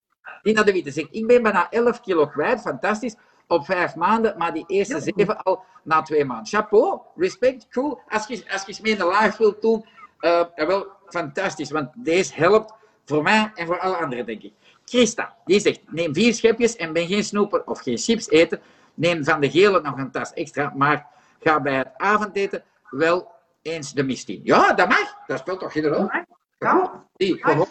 Linda 0.42 0.62
de 0.62 0.72
Witte 0.72 0.90
zegt, 0.90 1.09
ik 1.11 1.26
ben 1.26 1.42
bijna 1.42 1.70
11 1.70 2.01
kilo 2.01 2.26
kwijt. 2.26 2.61
Fantastisch. 2.61 3.16
Op 3.47 3.64
vijf 3.64 3.95
maanden, 3.95 4.34
maar 4.38 4.53
die 4.53 4.64
eerste 4.66 4.95
Ja. 4.95 5.01
zeven 5.01 5.42
al 5.42 5.64
na 5.82 6.03
twee 6.03 6.24
maanden. 6.24 6.47
Chapeau, 6.47 7.01
respect, 7.16 7.68
cool. 7.70 8.01
Als 8.09 8.26
je, 8.26 8.45
als 8.53 8.64
je 8.66 8.78
mee 8.82 8.92
in 8.92 8.99
de 8.99 9.07
live 9.20 9.34
wilt 9.38 9.62
doen, 9.62 9.84
eh, 10.18 10.40
wel 10.57 10.86
fantastisch. 11.09 11.70
Want 11.70 11.88
deze 11.95 12.34
helpt 12.34 12.72
voor 13.05 13.22
mij 13.22 13.52
en 13.55 13.66
voor 13.66 13.78
alle 13.78 13.96
anderen, 13.96 14.26
denk 14.26 14.42
ik. 14.42 14.52
Christa, 14.84 15.34
die 15.44 15.61
zegt, 15.61 15.80
neem 15.90 16.14
vier 16.14 16.34
schepjes 16.34 16.76
en 16.76 16.92
ben 16.92 17.07
geen 17.07 17.24
snoeper 17.24 17.62
of 17.66 17.80
geen 17.80 17.98
chips 17.98 18.28
eten. 18.28 18.61
Neem 18.94 19.24
van 19.24 19.40
de 19.40 19.50
gele 19.50 19.80
nog 19.80 19.96
een 19.96 20.11
tas 20.11 20.32
extra, 20.32 20.72
maar 20.76 21.07
ga 21.40 21.61
bij 21.61 21.74
het 21.74 21.90
avondeten 21.96 22.64
wel 22.90 23.32
eens 23.62 23.92
de 23.92 24.02
mist 24.02 24.28
in. 24.28 24.40
Ja, 24.44 24.72
dat 24.72 24.88
mag. 24.88 25.16
Dat 25.26 25.38
speelt 25.38 25.61
toch 25.61 25.72
geen 25.72 25.86
rol? 25.86 26.11
Ja. 26.59 27.05
Die, 27.16 27.42
gewoon 27.42 27.68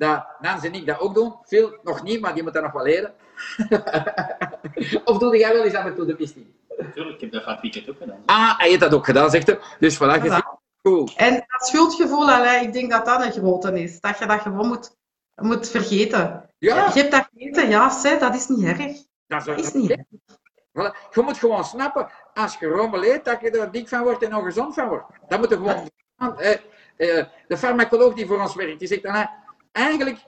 dat 0.00 0.26
Nans 0.40 0.64
en 0.64 0.74
ik 0.74 0.86
dat 0.86 1.00
ook 1.00 1.14
doen. 1.14 1.34
Veel 1.42 1.78
nog 1.82 2.02
niet, 2.02 2.20
maar 2.20 2.34
die 2.34 2.42
moet 2.42 2.52
dat 2.52 2.62
nog 2.62 2.72
wel 2.72 2.82
leren. 2.82 3.14
of 5.04 5.18
doe 5.18 5.38
jij 5.38 5.52
wel 5.52 5.64
eens 5.64 5.74
af 5.74 5.84
en 5.84 5.94
toe 5.94 6.06
de 6.06 6.16
mist 6.18 6.36
in? 6.36 6.54
Natuurlijk, 6.78 7.14
ik 7.14 7.20
heb 7.20 7.32
dat 7.32 7.42
van 7.42 7.52
het 7.52 7.62
weekend 7.62 7.90
ook 7.90 7.96
gedaan. 7.96 8.22
Ah, 8.26 8.58
hij 8.58 8.68
heeft 8.68 8.80
dat 8.80 8.94
ook 8.94 9.04
gedaan, 9.04 9.30
zegt 9.30 9.46
hij. 9.46 9.58
Dus 9.78 9.96
voilà, 9.96 10.22
ziet. 10.22 10.59
Cool. 10.90 11.08
En 11.16 11.34
dat 11.34 11.66
schuldgevoel, 11.66 12.30
allee, 12.30 12.66
ik 12.66 12.72
denk 12.72 12.90
dat 12.90 13.04
dat 13.04 13.24
een 13.24 13.32
grote 13.32 13.82
is. 13.82 14.00
Dat 14.00 14.18
je 14.18 14.26
dat 14.26 14.40
gewoon 14.40 14.68
moet, 14.68 14.96
moet 15.34 15.68
vergeten. 15.68 16.50
Ja, 16.58 16.86
Je 16.94 17.00
hebt 17.00 17.10
dat 17.10 17.28
gegeten, 17.32 17.68
ja, 17.68 17.90
zei, 17.90 18.18
dat 18.18 18.34
is 18.34 18.48
niet 18.48 18.64
erg. 18.64 18.96
dat 19.26 19.44
Dat 19.44 19.58
is 19.58 19.72
niet 19.72 19.90
erg. 19.90 20.04
Voilà. 20.72 21.10
Je 21.10 21.22
moet 21.22 21.38
gewoon 21.38 21.64
snappen, 21.64 22.10
als 22.34 22.56
je 22.58 22.66
rommel 22.66 23.04
eet, 23.04 23.24
dat 23.24 23.40
je 23.40 23.50
er 23.50 23.70
dik 23.70 23.88
van 23.88 24.02
wordt 24.02 24.22
en 24.22 24.36
ongezond 24.36 24.74
van 24.74 24.88
wordt. 24.88 25.04
Dat 25.28 25.38
moet 25.38 25.48
je 25.48 25.56
gewoon... 25.56 25.88
Eh, 26.38 26.52
eh, 26.96 27.26
de 27.48 27.56
farmacoloog 27.56 28.14
die 28.14 28.26
voor 28.26 28.40
ons 28.40 28.54
werkt, 28.54 28.78
die 28.78 28.88
zegt 28.88 29.02
dan, 29.02 29.28
eigenlijk 29.72 30.18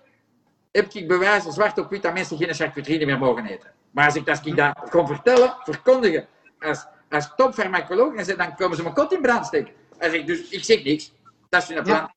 heb 0.72 0.92
ik 0.92 1.08
bewijzen, 1.08 1.52
zwart 1.52 1.78
op 1.78 1.90
wit, 1.90 2.02
dat 2.02 2.12
mensen 2.12 2.36
geen 2.36 2.54
charcuterie 2.54 3.06
meer 3.06 3.18
mogen 3.18 3.46
eten. 3.46 3.70
Maar 3.90 4.04
als 4.04 4.14
ik, 4.14 4.28
als 4.28 4.40
ik 4.42 4.56
dat 4.56 4.90
kon 4.90 5.06
vertellen, 5.06 5.56
verkondigen, 5.62 6.26
als, 6.60 6.86
als 7.10 7.32
topfarmacoloog, 7.36 8.14
en 8.14 8.24
ze, 8.24 8.36
dan 8.36 8.54
komen 8.56 8.76
ze 8.76 8.82
mijn 8.82 8.94
kot 8.94 9.12
in 9.12 9.22
brand 9.22 9.46
steken. 9.46 9.80
Hij 10.02 10.10
zegt, 10.10 10.26
dus 10.26 10.48
ik 10.48 10.64
zeg 10.64 10.84
niks. 10.84 11.12
Dat 11.48 11.62
is 11.62 11.68
hun 11.68 11.82
plan. 11.82 11.96
Ja. 11.96 12.14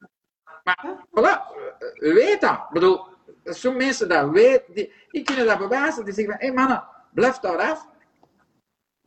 Maar, 0.64 1.06
voilà, 1.10 1.56
weet 2.00 2.42
dat. 2.42 2.52
Ik 2.52 2.70
bedoel, 2.72 3.06
sommige 3.44 3.86
mensen 3.86 4.10
dat 4.10 4.30
weten, 4.30 4.74
die, 4.74 4.92
die 5.12 5.24
kunnen 5.24 5.46
dat 5.46 5.58
bewijzen. 5.58 6.06
Die 6.06 6.14
zeggen 6.14 6.34
van, 6.34 6.42
hé 6.42 6.48
hey 6.48 6.56
mannen, 6.56 6.84
blijf 7.14 7.40
daar 7.40 7.58
af. 7.58 7.88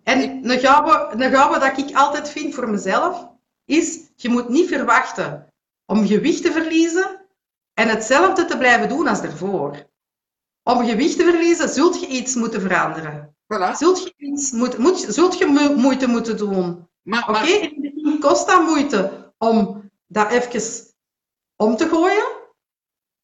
En 0.02 0.50
een 0.50 0.58
gouden, 0.58 1.22
een 1.22 1.32
gouden 1.32 1.60
dat 1.60 1.78
ik 1.78 1.96
altijd 1.96 2.28
vind 2.30 2.54
voor 2.54 2.70
mezelf, 2.70 3.28
is, 3.64 4.00
je 4.16 4.28
moet 4.28 4.48
niet 4.48 4.68
verwachten 4.68 5.52
om 5.86 6.06
gewicht 6.06 6.42
te 6.42 6.52
verliezen 6.52 7.26
en 7.74 7.88
hetzelfde 7.88 8.44
te 8.44 8.58
blijven 8.58 8.88
doen 8.88 9.06
als 9.06 9.22
daarvoor. 9.22 9.86
Om 10.62 10.86
gewicht 10.86 11.18
te 11.18 11.24
verliezen, 11.24 11.68
zult 11.68 12.00
je 12.00 12.06
iets 12.06 12.34
moeten 12.34 12.60
veranderen. 12.60 13.36
Voilà. 13.54 13.72
Zult 13.72 14.02
je, 14.02 14.14
iets 14.16 14.50
moet, 14.50 14.78
moet, 14.78 14.98
zult 14.98 15.38
je 15.38 15.46
mo- 15.46 15.74
moeite 15.74 16.06
moeten 16.06 16.36
doen. 16.36 16.88
Maar, 17.02 17.26
begin 17.26 17.87
kost 18.20 18.46
dat 18.46 18.62
moeite 18.62 19.32
om 19.38 19.90
dat 20.06 20.30
even 20.30 20.86
om 21.56 21.76
te 21.76 21.88
gooien. 21.88 22.26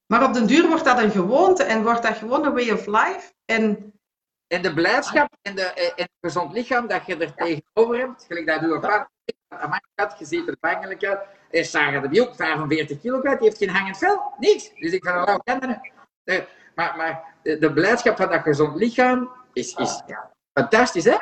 Maar 0.07 0.25
op 0.25 0.35
den 0.35 0.47
duur 0.47 0.69
wordt 0.69 0.85
dat 0.85 0.99
een 0.99 1.11
gewoonte 1.11 1.63
en 1.63 1.83
wordt 1.83 2.03
dat 2.03 2.17
gewoon 2.17 2.45
een 2.45 2.55
way 2.55 2.71
of 2.71 2.87
life. 2.87 3.33
En 3.45 3.93
En 4.47 4.63
de 4.63 4.75
blijdschap 4.75 5.37
en, 5.43 5.55
de, 5.55 5.63
eh, 5.63 5.87
en 5.87 5.93
het 6.03 6.11
gezond 6.21 6.53
lichaam 6.53 6.87
dat 6.87 7.07
je 7.07 7.17
er 7.17 7.35
tegenover 7.35 7.99
hebt, 7.99 8.25
gelijk 8.25 8.47
dat 8.47 8.61
doe 8.61 8.77
ik 8.77 9.09
Amai, 9.49 9.81
kat, 9.95 10.19
je 10.19 10.25
ziet 10.25 10.49
er 10.49 10.57
bangelijk 10.61 11.05
uit. 11.05 11.21
En 11.51 11.65
Sarah 11.65 12.03
de 12.03 12.09
Biel, 12.09 12.35
45 12.35 13.01
kilo 13.01 13.21
kwijt, 13.21 13.39
die 13.39 13.49
heeft 13.49 13.61
geen 13.61 13.71
hangend 13.71 13.99
vel. 13.99 14.33
Niks. 14.39 14.71
Dus 14.75 14.93
ik 14.93 15.05
van, 15.05 15.15
nou, 15.15 15.41
kinderen. 15.45 15.81
Eh, 16.25 16.41
Maar, 16.75 16.97
maar 16.97 17.35
de, 17.43 17.59
de 17.59 17.73
blijdschap 17.73 18.17
van 18.17 18.29
dat 18.29 18.43
gezond 18.43 18.77
lichaam 18.77 19.31
is, 19.53 19.75
is 19.75 20.03
ja, 20.07 20.31
fantastisch, 20.53 21.05
hè? 21.05 21.17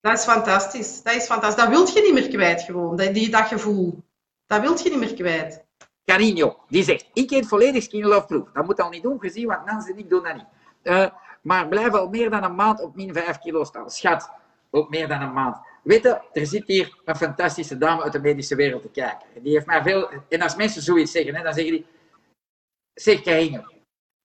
Dat 0.00 0.18
is 0.18 0.24
fantastisch. 0.24 1.02
Dat 1.02 1.14
is 1.14 1.24
fantastisch. 1.24 1.64
Dat 1.64 1.72
wilt 1.72 1.92
je 1.92 2.00
niet 2.00 2.12
meer 2.12 2.28
kwijt 2.28 2.62
gewoon, 2.62 2.96
dat, 2.96 3.14
die, 3.14 3.30
dat 3.30 3.46
gevoel. 3.46 4.02
Dat 4.46 4.60
wilt 4.60 4.82
je 4.82 4.90
niet 4.90 4.98
meer 4.98 5.14
kwijt. 5.14 5.64
Carino, 6.04 6.56
die 6.68 6.82
zegt, 6.82 7.10
ik 7.12 7.30
eet 7.30 7.46
volledig 7.46 7.82
skin 7.82 8.06
love 8.06 8.26
proof. 8.26 8.50
Dat 8.52 8.66
moet 8.66 8.80
al 8.80 8.90
niet 8.90 9.02
doen, 9.02 9.20
gezien, 9.20 9.46
want 9.46 9.64
Nans 9.64 9.88
en 9.88 9.98
ik 9.98 10.08
doen 10.08 10.22
dat 10.22 10.34
niet. 10.34 10.46
Eh, 10.82 11.06
maar 11.42 11.68
blijf 11.68 11.92
al 11.92 12.08
meer 12.08 12.30
dan 12.30 12.42
een 12.42 12.54
maand 12.54 12.80
op 12.80 12.96
min 12.96 13.12
5 13.12 13.38
kilo 13.38 13.64
staan. 13.64 13.90
Schat, 13.90 14.30
op 14.70 14.90
meer 14.90 15.08
dan 15.08 15.20
een 15.20 15.32
maand. 15.32 15.56
Weet 15.82 16.02
je, 16.02 16.20
er 16.32 16.46
zit 16.46 16.66
hier 16.66 16.98
een 17.04 17.16
fantastische 17.16 17.78
dame 17.78 18.02
uit 18.02 18.12
de 18.12 18.20
medische 18.20 18.54
wereld 18.54 18.82
te 18.82 18.88
kijken. 18.88 19.42
Die 19.42 19.52
heeft 19.52 19.66
mij 19.66 19.82
veel... 19.82 20.10
En 20.28 20.42
als 20.42 20.56
mensen 20.56 20.82
zoiets 20.82 21.12
zeggen, 21.12 21.34
hè, 21.34 21.42
dan 21.42 21.54
zeggen 21.54 21.72
die... 21.72 21.86
Zeg 22.94 23.22
Carino, 23.22 23.62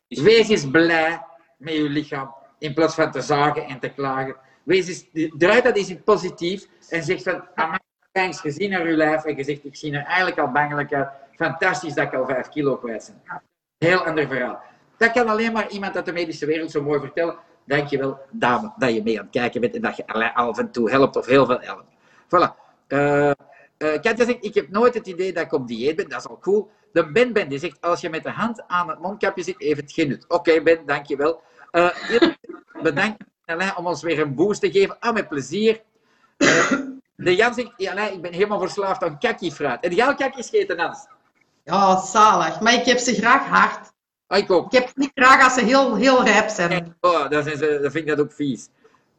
wees 0.08 0.50
eens 0.50 0.70
blij 0.70 1.26
met 1.58 1.74
je 1.74 1.90
lichaam, 1.90 2.36
in 2.60 2.74
plaats 2.74 2.96
van 2.96 3.12
te 3.12 3.22
zagen 3.22 3.66
en 3.66 3.80
te 3.80 3.90
klagen. 3.90 4.36
Wees 4.66 4.88
eens, 4.88 5.32
dat 5.64 5.78
eens 5.78 5.90
in 5.90 6.04
positief 6.04 6.68
en 6.90 7.04
zeg 7.04 7.22
van, 7.22 7.44
amai, 7.56 7.80
thanks, 8.12 8.40
gezien 8.40 8.70
naar 8.70 8.88
je 8.88 8.96
lijf 8.96 9.24
en 9.24 9.36
je 9.36 9.44
zegt, 9.44 9.66
ik 9.66 9.76
zie 9.76 9.94
er 9.94 10.06
eigenlijk 10.06 10.40
al 10.40 10.52
bangelijk 10.52 10.94
uit. 10.94 11.10
Fantastisch 11.36 11.94
dat 11.94 12.06
ik 12.06 12.14
al 12.14 12.26
5 12.26 12.50
kilo 12.50 12.78
kwijt 12.78 13.14
ben. 13.24 13.42
Heel 13.78 14.06
ander 14.06 14.28
verhaal. 14.28 14.62
Dat 14.98 15.12
kan 15.12 15.28
alleen 15.28 15.52
maar 15.52 15.70
iemand 15.70 15.96
uit 15.96 16.06
de 16.06 16.12
medische 16.12 16.46
wereld 16.46 16.72
zo 16.72 16.82
mooi 16.82 17.00
vertellen. 17.00 17.36
Dankjewel, 17.66 18.20
dame, 18.32 18.74
dat 18.78 18.94
je 18.94 19.04
mee 19.04 19.18
aan 19.18 19.24
het 19.24 19.34
kijken 19.34 19.62
bent 19.62 19.76
en 19.76 19.82
dat 19.82 19.96
je 19.96 20.34
af 20.34 20.58
en 20.58 20.72
toe 20.72 20.90
helpt 20.90 21.16
of 21.16 21.26
heel 21.26 21.46
veel 21.46 21.60
helpt. 21.60 21.86
Voilà. 22.26 22.64
Eh 22.88 23.32
eh, 23.78 24.02
Katja 24.02 24.26
zegt, 24.26 24.46
ik 24.46 24.54
heb 24.54 24.70
nooit 24.70 24.94
het 24.94 25.08
idee 25.08 25.34
dat 25.34 25.44
ik 25.44 25.54
op 25.54 25.68
dieet 25.68 25.96
ben, 25.96 26.10
dat 26.10 26.20
is 26.20 26.28
al 26.28 26.40
cool. 26.40 26.72
De 26.92 27.12
Ben 27.12 27.34
Ben 27.34 27.50
die 27.50 27.60
zegt, 27.60 27.82
als 27.82 28.02
je 28.02 28.10
met 28.10 28.24
de 28.24 28.30
hand 28.30 28.64
aan 28.68 28.90
het 28.90 29.00
mondkapje 29.00 29.44
zit, 29.44 29.56
heeft 29.58 29.82
het 29.82 29.92
geen 29.92 30.08
nut. 30.08 30.26
Oké 30.28 30.62
Ben, 30.62 30.86
dankjewel. 30.86 31.42
Eh 31.72 31.90
heel 31.94 32.34
bedankt 32.82 33.24
Alain, 33.46 33.78
om 33.78 33.88
ons 33.88 34.02
weer 34.02 34.20
een 34.20 34.36
boost 34.36 34.62
te 34.62 34.72
geven. 34.72 35.00
Ah, 35.00 35.14
met 35.14 35.28
plezier. 35.30 35.82
Eh, 36.38 36.72
de 37.16 37.36
Jan 37.36 37.54
zegt, 37.54 37.72
ja, 37.78 37.92
Alain, 37.92 38.14
ik 38.14 38.22
ben 38.22 38.34
helemaal 38.34 38.60
verslaafd 38.60 39.04
aan 39.04 39.20
kakkiefruit. 39.20 39.84
En 39.84 39.96
jij 39.96 40.16
kakkies 40.16 40.50
gegeten, 40.50 40.80
Hans? 40.80 41.08
Ja, 41.64 42.00
zalig. 42.00 42.60
Maar 42.60 42.74
ik 42.74 42.86
heb 42.86 42.98
ze 42.98 43.14
graag 43.14 43.48
hard. 43.48 43.94
Ah, 44.28 44.38
ik 44.38 44.52
ook. 44.52 44.74
Ik 44.74 44.80
heb 44.80 44.88
ze 44.88 44.94
niet 44.96 45.12
graag 45.16 45.44
als 45.44 45.54
ze 45.54 45.64
heel, 45.66 45.96
heel 45.96 46.24
rijp 46.24 46.50
zijn. 46.50 46.96
Oh, 47.02 47.30
dat, 47.30 47.44
zijn 47.44 47.58
ze, 47.58 47.80
dat 47.82 47.92
vind 47.92 47.96
ik 47.96 48.08
dat 48.08 48.20
ook 48.20 48.32
vies. 48.34 48.68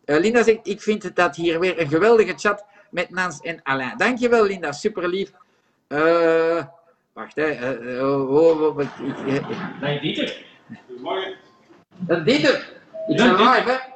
Eh, 0.05 0.19
Linda 0.19 0.43
zegt, 0.43 0.59
ik 0.63 0.83
vind 0.83 1.17
dat 1.17 1.37
hier 1.37 1.61
weer 1.61 1.81
een 1.81 1.89
geweldige 1.89 2.35
chat 2.37 2.65
met 2.91 3.11
Nans 3.11 3.41
en 3.41 3.61
Alain. 3.63 3.97
Dankjewel 3.97 4.45
Linda, 4.45 4.73
super 4.73 5.09
lief. 5.09 5.33
Eh, 5.89 6.65
wacht, 7.13 7.35
hè. 7.35 7.45
eh, 7.45 8.09
oh, 8.09 8.31
oh, 8.31 8.63
oh, 8.63 8.81
eh, 8.81 9.49
Nee, 9.81 10.01
Dieter. 10.01 10.45
Goedemorgen. 10.87 11.35
Dat 11.97 12.25
Dieter. 12.25 12.75
Ik 13.09 13.17
ben 13.17 13.33
live, 13.37 13.71
hè. 13.71 13.96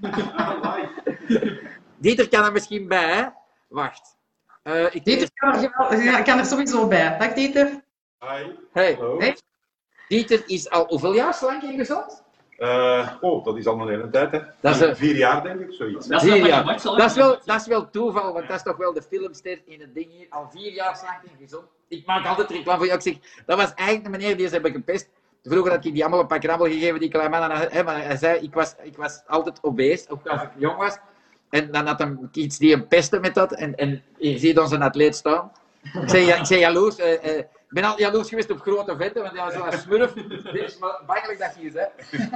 Dieter 1.98 2.28
kan 2.28 2.44
er 2.44 2.52
misschien 2.52 2.88
bij, 2.88 3.14
hè. 3.14 3.24
Wacht. 3.68 4.16
Eh, 4.62 4.94
ik 4.94 5.04
Dieter 5.04 5.30
kan 5.34 5.54
er, 5.54 6.02
ja, 6.02 6.22
kan 6.22 6.38
er 6.38 6.44
sowieso 6.44 6.88
bij. 6.88 7.18
Dag 7.18 7.32
Dieter. 7.32 7.66
Hi. 8.18 8.44
Hey, 8.72 8.94
Hallo. 8.94 9.18
Hey. 9.18 9.36
Dieter 10.08 10.42
is 10.46 10.70
al 10.70 10.86
hoeveel 10.86 11.14
jaar 11.14 11.34
slank 11.34 11.62
en 11.62 11.76
gezond? 11.76 12.24
Eh, 12.56 13.12
oh, 13.20 13.44
dat 13.44 13.56
is 13.56 13.66
al 13.66 13.80
een 13.80 13.88
hele 13.88 14.10
tijd, 14.10 14.32
hè? 14.32 14.40
Dat 14.60 14.80
is, 14.80 14.98
Vier 14.98 15.16
jaar, 15.16 15.42
denk 15.42 15.60
ik, 15.60 15.72
zoiets. 15.72 16.06
Dat 16.06 16.22
is 16.22 16.30
Vier 16.32 16.46
jaar. 16.46 16.64
Dat 16.64 17.10
is, 17.10 17.14
wel, 17.14 17.38
dat 17.44 17.60
is 17.60 17.66
wel 17.66 17.90
toeval, 17.90 18.32
want 18.32 18.48
dat 18.48 18.56
is 18.56 18.62
toch 18.62 18.76
wel 18.76 18.92
de 18.92 19.02
filmster 19.02 19.62
in 19.64 19.80
het 19.80 19.94
ding 19.94 20.10
hier. 20.10 20.26
Al 20.30 20.48
vier 20.50 20.72
jaar 20.72 20.96
slank 20.96 21.22
en 21.22 21.36
gezond. 21.38 21.64
Ik 21.88 22.06
maak 22.06 22.26
altijd 22.26 22.50
reclame 22.50 22.78
voor 22.78 22.86
jou. 22.86 22.98
Ik 22.98 23.04
zeg, 23.04 23.42
dat 23.46 23.58
was 23.58 23.74
eigenlijk 23.74 24.04
de 24.04 24.10
meneer 24.10 24.36
die 24.36 24.46
ze 24.46 24.52
hebben 24.52 24.72
gepest. 24.72 25.08
Vroeger 25.48 25.72
had 25.72 25.84
ik 25.84 25.92
die 25.92 26.02
allemaal 26.02 26.20
een 26.20 26.26
pak 26.26 26.40
krabbel 26.40 26.66
gegeven, 26.66 27.00
die 27.00 27.08
kleine 27.10 27.38
man. 27.38 27.50
En 27.50 27.68
hij, 27.70 27.84
maar 27.84 28.04
hij 28.04 28.16
zei, 28.16 28.38
ik 28.40 28.54
was, 28.54 28.74
ik 28.82 28.96
was 28.96 29.22
altijd 29.26 29.58
obese, 29.62 30.08
ook 30.08 30.26
als 30.26 30.42
ik 30.42 30.48
jong 30.56 30.76
was. 30.76 30.98
En 31.50 31.70
dan 31.72 31.86
had 31.86 31.98
hem 31.98 32.28
iets 32.32 32.58
die 32.58 32.70
hem 32.72 32.88
pestte 32.88 33.20
met 33.20 33.34
dat. 33.34 33.52
En, 33.52 33.74
en 33.74 34.02
je 34.16 34.38
ziet 34.38 34.58
onze 34.58 34.78
atleet 34.78 35.16
staan. 35.16 35.52
Ik 35.82 36.08
zei, 36.08 36.24
ja, 36.24 36.36
ik 36.36 36.46
zei 36.46 36.60
jaloers. 36.60 36.96
eh, 36.96 37.24
eh, 37.24 37.38
ik 37.38 37.82
ben 37.82 37.84
al 37.84 37.98
jaloers 37.98 38.28
geweest 38.28 38.50
op 38.50 38.60
grote 38.60 38.96
venten, 38.96 39.22
want 39.22 39.34
ja, 39.34 39.50
zo'n 39.50 39.72
smurf. 39.72 40.12
Dit 40.12 40.54
is 40.54 40.78
maar 40.78 41.00
bangelijk 41.06 41.38
dat 41.38 41.54
je 41.58 41.66
is, 41.66 41.74
hè. 41.74 41.84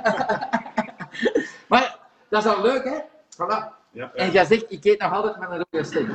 maar 1.69 1.99
dat 2.29 2.45
is 2.45 2.51
al 2.51 2.63
leuk, 2.63 2.85
hè. 2.85 2.99
Voilà. 3.35 3.79
Ja, 3.91 4.13
En 4.15 4.31
jij 4.31 4.45
zegt, 4.45 4.65
ik 4.69 4.85
eet 4.85 5.01
nog 5.01 5.13
altijd 5.13 5.39
met 5.39 5.51
een 5.51 5.65
rode 5.71 5.85
steak. 5.85 6.07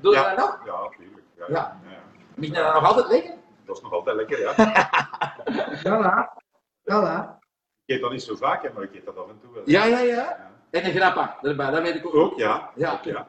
Doe 0.00 0.12
je 0.12 0.18
ja. 0.18 0.34
dat 0.34 0.38
nog? 0.38 0.58
Ja, 0.66 0.72
natuurlijk. 0.82 1.22
Ja, 1.48 1.80
je 2.34 2.50
dat 2.50 2.74
nog 2.74 2.84
altijd 2.84 3.08
lekker? 3.08 3.32
Dat 3.68 3.76
is 3.76 3.82
nog 3.82 3.92
altijd 3.92 4.16
lekker, 4.16 4.40
ja. 4.40 4.54
Voilà. 5.84 6.42
Voilà. 6.90 7.36
Ik 7.84 7.94
eet 7.94 8.00
dat 8.00 8.10
niet 8.10 8.22
zo 8.22 8.36
vaak, 8.36 8.62
hè, 8.62 8.68
maar 8.74 8.82
ik 8.82 8.94
eet 8.94 9.04
dat 9.04 9.16
af 9.16 9.28
en 9.28 9.38
toe 9.42 9.52
wel. 9.54 9.62
Ja, 9.66 9.84
ja, 9.84 9.98
ja. 9.98 10.50
En 10.70 10.84
een 10.84 10.92
grappa 10.92 11.38
erbij, 11.42 11.70
dat 11.70 11.82
weet 11.82 11.94
ik 11.94 12.06
ook. 12.06 12.14
Ook, 12.14 12.38
ja. 12.38 12.70
Ja. 12.74 12.92
Ook, 12.92 13.02
ja. 13.04 13.28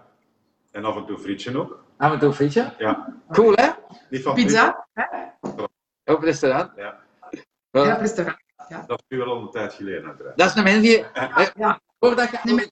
En 0.71 0.85
af 0.85 0.95
en 0.95 1.05
toe 1.05 1.17
frietje 1.17 1.57
ook. 1.57 1.83
Af 1.97 2.11
en 2.13 2.19
toe 2.19 2.33
frietje. 2.33 2.73
Ja. 2.77 3.13
Cool, 3.31 3.53
hè? 3.55 3.69
Niet 4.09 4.23
van 4.23 4.33
Pizza. 4.35 4.87
Op 6.05 6.15
het 6.15 6.23
restaurant. 6.23 6.71
Ja. 6.75 6.99
Voilà. 7.37 7.41
Ja, 7.71 7.93
restaurant. 7.93 8.37
Dat 8.87 8.99
is 8.99 9.05
nu 9.07 9.17
wel 9.17 9.27
al 9.27 9.41
een 9.41 9.51
tijd 9.51 9.73
geleden, 9.73 10.05
uiteraard. 10.07 10.37
Dat 10.37 10.47
is 10.49 10.55
een 10.55 10.63
mens 10.63 10.81
die... 10.81 11.05
eh, 11.05 11.47
Ja. 11.55 11.79
Voordat 11.99 12.29
je... 12.29 12.39
Nee, 12.43 12.71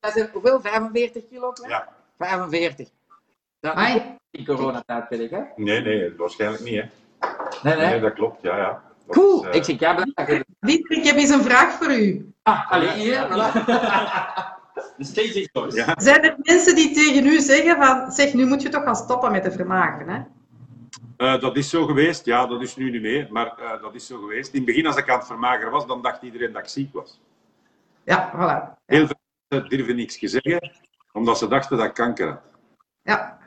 Dat 0.00 0.16
is 0.16 0.26
hoeveel? 0.32 0.60
45 0.60 1.28
kilo? 1.28 1.52
kwijt? 1.52 1.70
Ja. 1.70 1.88
45. 2.18 2.88
Dat 3.60 3.78
is 3.78 4.02
in 4.30 4.44
coronatijd, 4.46 5.08
weet 5.08 5.20
ik, 5.20 5.30
hè? 5.30 5.42
Nee, 5.56 5.80
nee, 5.80 6.16
waarschijnlijk 6.16 6.62
niet, 6.62 6.74
hè. 6.82 6.88
Nee, 7.62 7.76
Nee, 7.76 7.86
nee. 7.90 8.00
dat 8.00 8.12
klopt, 8.12 8.42
ja, 8.42 8.56
ja. 8.56 8.82
Dat 9.06 9.16
Cool. 9.16 9.40
is, 9.42 9.48
eh, 9.48 9.54
Ik 9.54 9.64
zeg, 9.64 9.78
ja, 9.78 9.94
bedankt. 9.94 10.44
ik 10.88 11.04
heb 11.04 11.16
eens 11.16 11.30
een 11.30 11.42
vraag 11.42 11.72
voor 11.72 11.92
u. 11.92 12.32
Ah, 12.42 12.70
alleen 12.72 12.92
hier. 12.92 13.26
voilà. 13.28 13.52
De. 14.96 15.70
Ja. 15.74 15.94
Zijn 16.00 16.22
er 16.22 16.36
mensen 16.38 16.74
die 16.74 16.94
tegen 16.94 17.26
u 17.26 17.40
zeggen 17.40 17.76
van, 17.76 18.12
zeg, 18.12 18.32
nu 18.34 18.46
moet 18.46 18.62
je 18.62 18.68
toch 18.68 18.82
gaan 18.82 18.96
stoppen 18.96 19.32
met 19.32 19.42
te 19.42 19.50
vermaken, 19.50 20.08
hè? 20.08 20.20
Eh, 21.16 21.40
dat 21.40 21.56
is 21.56 21.70
zo 21.70 21.86
geweest, 21.86 22.24
ja, 22.24 22.46
dat 22.46 22.62
is 22.62 22.76
nu 22.76 22.90
niet 22.90 23.02
meer, 23.02 23.26
maar 23.30 23.46
eh, 23.58 23.82
dat 23.82 23.94
is 23.94 24.06
zo 24.06 24.18
geweest. 24.20 24.50
In 24.52 24.56
het 24.56 24.64
begin, 24.66 24.86
als 24.86 24.96
ik 24.96 25.10
aan 25.10 25.18
het 25.18 25.26
vermageren 25.26 25.70
was, 25.70 25.86
dan 25.86 26.02
dacht 26.02 26.22
iedereen 26.22 26.52
dat 26.52 26.62
ik 26.62 26.68
ziek 26.68 26.92
was. 26.92 27.20
Ja, 28.04 28.30
voilà. 28.34 28.80
Heel 28.86 29.06
veel 29.06 29.16
mensen 29.48 29.68
durven 29.76 29.96
niks 29.96 30.18
te 30.18 30.28
zeggen, 30.28 30.70
omdat 31.12 31.38
ze 31.38 31.48
dachten 31.48 31.76
dat 31.76 31.86
ik 31.86 31.94
kanker 31.94 32.28
had. 32.28 32.40
Ja, 33.02 33.38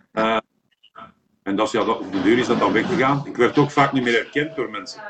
En 1.46 1.56
dat 1.56 1.66
is, 1.66 1.72
ja, 1.72 1.84
dat, 1.84 2.00
op 2.00 2.12
de 2.12 2.22
deur 2.22 2.38
is 2.38 2.48
dat 2.48 2.60
dan 2.60 2.72
weggegaan. 2.74 3.22
Ik 3.26 3.36
werd 3.36 3.58
ook 3.58 3.72
vaak 3.72 3.91
niet 3.91 4.04
meer 4.04 4.14
herkend 4.14 4.56
door 4.56 4.70
mensen. 4.70 5.02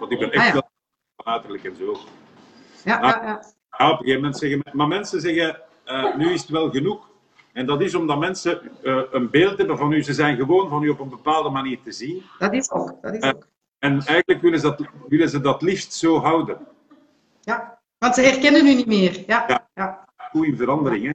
Want 0.00 0.12
ik 0.12 0.18
ben 0.18 0.32
echt 0.32 0.46
Ah, 0.48 0.54
ja. 0.54 0.68
wel 1.16 1.32
uiterlijk 1.34 1.64
en 1.64 1.76
zo. 1.76 1.96
ja, 2.84 3.00
ja. 3.00 3.22
ja. 3.22 3.42
Ja, 3.78 3.86
op 3.86 3.92
een 3.92 3.96
gegeven 3.98 4.14
moment 4.20 4.38
zeggen 4.38 4.62
maar 4.72 4.88
mensen 4.88 5.20
zeggen, 5.20 5.60
eh, 5.84 6.16
nu 6.16 6.32
is 6.32 6.40
het 6.40 6.50
wel 6.50 6.70
genoeg. 6.70 7.08
En 7.52 7.66
dat 7.66 7.80
is 7.80 7.94
omdat 7.94 8.18
mensen 8.18 8.60
eh, 8.82 9.02
een 9.10 9.30
beeld 9.30 9.58
hebben 9.58 9.78
van 9.78 9.92
u. 9.92 10.02
Ze 10.02 10.12
zijn 10.14 10.36
gewoon 10.36 10.68
van 10.68 10.82
u 10.82 10.88
op 10.88 11.00
een 11.00 11.08
bepaalde 11.08 11.48
manier 11.50 11.78
te 11.84 11.92
zien. 11.92 12.22
Dat 12.38 12.52
is 12.52 12.70
ook. 12.70 13.02
Dat 13.02 13.14
is 13.14 13.22
ook. 13.22 13.46
En 13.78 13.92
eigenlijk 13.92 14.40
willen 14.40 14.60
ze 14.60 14.66
dat, 14.66 14.80
willen 15.08 15.28
ze 15.28 15.40
dat 15.40 15.62
liefst 15.62 15.92
zo 15.92 16.18
houden. 16.18 16.58
Ja. 17.40 17.78
Want 17.98 18.14
ze 18.14 18.20
herkennen 18.20 18.66
u 18.66 18.74
niet 18.74 18.86
meer. 18.86 19.22
Ja, 19.26 19.44
Ja. 19.48 19.68
ja. 19.74 20.08
Goeie 20.30 20.56
verandering, 20.56 21.04
hè. 21.04 21.10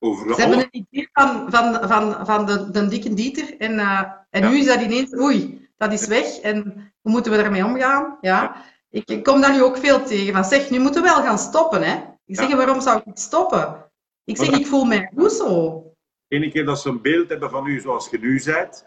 Ze 0.00 0.34
hebben 0.36 0.58
een 0.58 0.68
idee 0.90 1.08
van, 1.12 1.50
van, 1.50 1.88
van, 1.88 2.26
van 2.26 2.46
de, 2.46 2.70
de 2.70 2.86
dikke 2.86 3.14
Dieter. 3.14 3.56
En, 3.58 3.78
eh, 3.78 4.12
en 4.30 4.42
Ja. 4.42 4.48
nu 4.50 4.58
is 4.58 4.66
dat 4.66 4.80
ineens, 4.80 5.14
oei, 5.18 5.68
dat 5.76 5.92
is 5.92 6.06
weg. 6.06 6.38
En 6.38 6.62
hoe 7.00 7.12
moeten 7.12 7.32
we 7.32 7.38
ermee 7.38 7.64
omgaan? 7.64 8.18
Ja. 8.20 8.64
Ik, 8.90 9.08
ik 9.10 9.24
kom 9.24 9.40
daar 9.40 9.52
nu 9.52 9.62
ook 9.62 9.76
veel 9.76 10.04
tegen. 10.04 10.32
Van 10.34 10.44
zeg, 10.44 10.70
nu 10.70 10.78
moeten 10.78 11.02
we 11.02 11.08
wel 11.08 11.22
gaan 11.22 11.38
stoppen. 11.38 11.82
Hè? 11.82 11.96
Ik 12.24 12.36
zeg, 12.36 12.48
Ja. 12.48 12.56
waarom 12.56 12.80
zou 12.80 13.00
ik 13.04 13.18
stoppen? 13.18 13.90
Ik 14.24 14.36
zeg, 14.36 14.48
ik 14.48 14.66
voel 14.66 14.84
mij 14.84 15.10
goed 15.16 15.32
zo. 15.32 15.84
Ene 16.28 16.50
keer 16.50 16.64
dat 16.64 16.80
ze 16.80 16.88
een 16.88 17.02
beeld 17.02 17.28
hebben 17.28 17.50
van 17.50 17.66
u 17.66 17.80
zoals 17.80 18.10
je 18.10 18.18
nu 18.18 18.42
bent, 18.44 18.86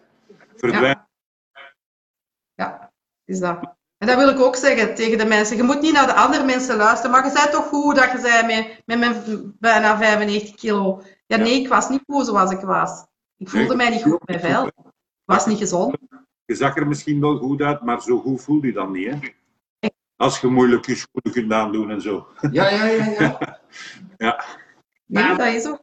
verdwijnt. 0.55 0.99
Ja, 2.53 2.91
is 3.25 3.39
dat. 3.39 3.75
En 4.03 4.09
dat 4.09 4.17
wil 4.17 4.29
ik 4.29 4.39
ook 4.39 4.55
zeggen 4.55 4.95
tegen 4.95 5.17
de 5.17 5.25
mensen. 5.25 5.57
Je 5.57 5.63
moet 5.63 5.81
niet 5.81 5.93
naar 5.93 6.05
de 6.05 6.13
andere 6.13 6.43
mensen 6.45 6.75
luisteren, 6.75 7.11
maar 7.11 7.25
je 7.25 7.31
zei 7.31 7.49
toch 7.49 7.67
goed 7.67 7.95
dat 7.95 8.11
je 8.11 8.19
zei 8.19 8.45
met, 8.45 8.81
met 8.85 8.99
mijn 8.99 9.55
bijna 9.59 9.97
95 9.97 10.55
kilo. 10.55 11.01
Ja, 11.25 11.37
Ja. 11.37 11.43
nee, 11.43 11.61
ik 11.61 11.67
was 11.67 11.89
niet 11.89 12.01
goed 12.07 12.25
zoals 12.25 12.51
ik 12.51 12.59
was. 12.59 13.05
Ik 13.37 13.49
voelde 13.49 13.75
mij 13.75 13.89
niet 13.89 14.01
goed 14.01 14.25
bij 14.25 14.39
vel. 14.39 14.67
Ik 14.67 14.73
was 15.25 15.45
niet 15.45 15.57
gezond. 15.57 15.97
Je 16.45 16.55
zag 16.55 16.77
er 16.77 16.87
misschien 16.87 17.19
wel 17.19 17.37
goed 17.37 17.61
uit, 17.61 17.81
maar 17.81 18.01
zo 18.01 18.19
goed 18.19 18.41
voel 18.41 18.65
je 18.65 18.73
dan 18.73 18.91
niet, 18.91 19.09
hè. 19.09 19.19
Als 20.15 20.39
je 20.39 20.47
moeilijk 20.47 20.85
je 20.85 20.95
schoenen 20.95 21.31
kunt 21.31 21.51
aandoen 21.51 21.89
en 21.89 22.01
zo. 22.01 22.27
Ja, 22.51 22.69
ja, 22.69 22.85
ja, 22.85 23.05
ja. 23.19 23.59
Ja. 24.17 24.43
Nee, 25.05 25.35
dat 25.35 25.47
is 25.47 25.67
ook. 25.67 25.82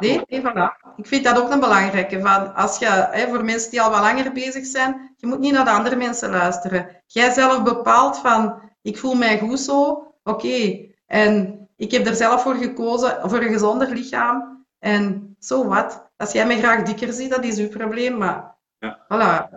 Nee, 0.00 0.20
nee, 0.26 0.40
voilà. 0.42 0.94
Ik 0.96 1.06
vind 1.06 1.24
dat 1.24 1.38
ook 1.38 1.50
een 1.50 1.60
belangrijke. 1.60 2.20
Van 2.20 2.54
als 2.54 2.78
je, 2.78 2.86
hè, 2.86 3.28
voor 3.28 3.44
mensen 3.44 3.70
die 3.70 3.82
al 3.82 3.90
wat 3.90 4.00
langer 4.00 4.32
bezig 4.32 4.66
zijn, 4.66 5.14
je 5.16 5.26
moet 5.26 5.38
niet 5.38 5.52
naar 5.52 5.64
de 5.64 5.70
andere 5.70 5.96
mensen 5.96 6.30
luisteren. 6.30 7.02
Jij 7.06 7.30
zelf 7.30 7.62
bepaalt 7.62 8.18
van, 8.18 8.62
ik 8.82 8.98
voel 8.98 9.14
mij 9.14 9.38
goed 9.38 9.60
zo, 9.60 10.06
oké. 10.22 10.88
En 11.06 11.58
ik 11.76 11.90
heb 11.90 12.06
er 12.06 12.14
zelf 12.14 12.42
voor 12.42 12.54
gekozen, 12.54 13.30
voor 13.30 13.38
een 13.42 13.52
gezonder 13.52 13.88
lichaam. 13.88 14.66
En 14.78 15.36
zo 15.38 15.66
wat. 15.68 16.10
Als 16.16 16.32
jij 16.32 16.46
mij 16.46 16.58
graag 16.58 16.82
dikker 16.82 17.12
ziet, 17.12 17.30
dat 17.30 17.44
is 17.44 17.58
uw 17.58 17.68
probleem, 17.68 18.16
maar 18.18 18.58
Ja. 18.78 18.98
voilà. 19.04 19.48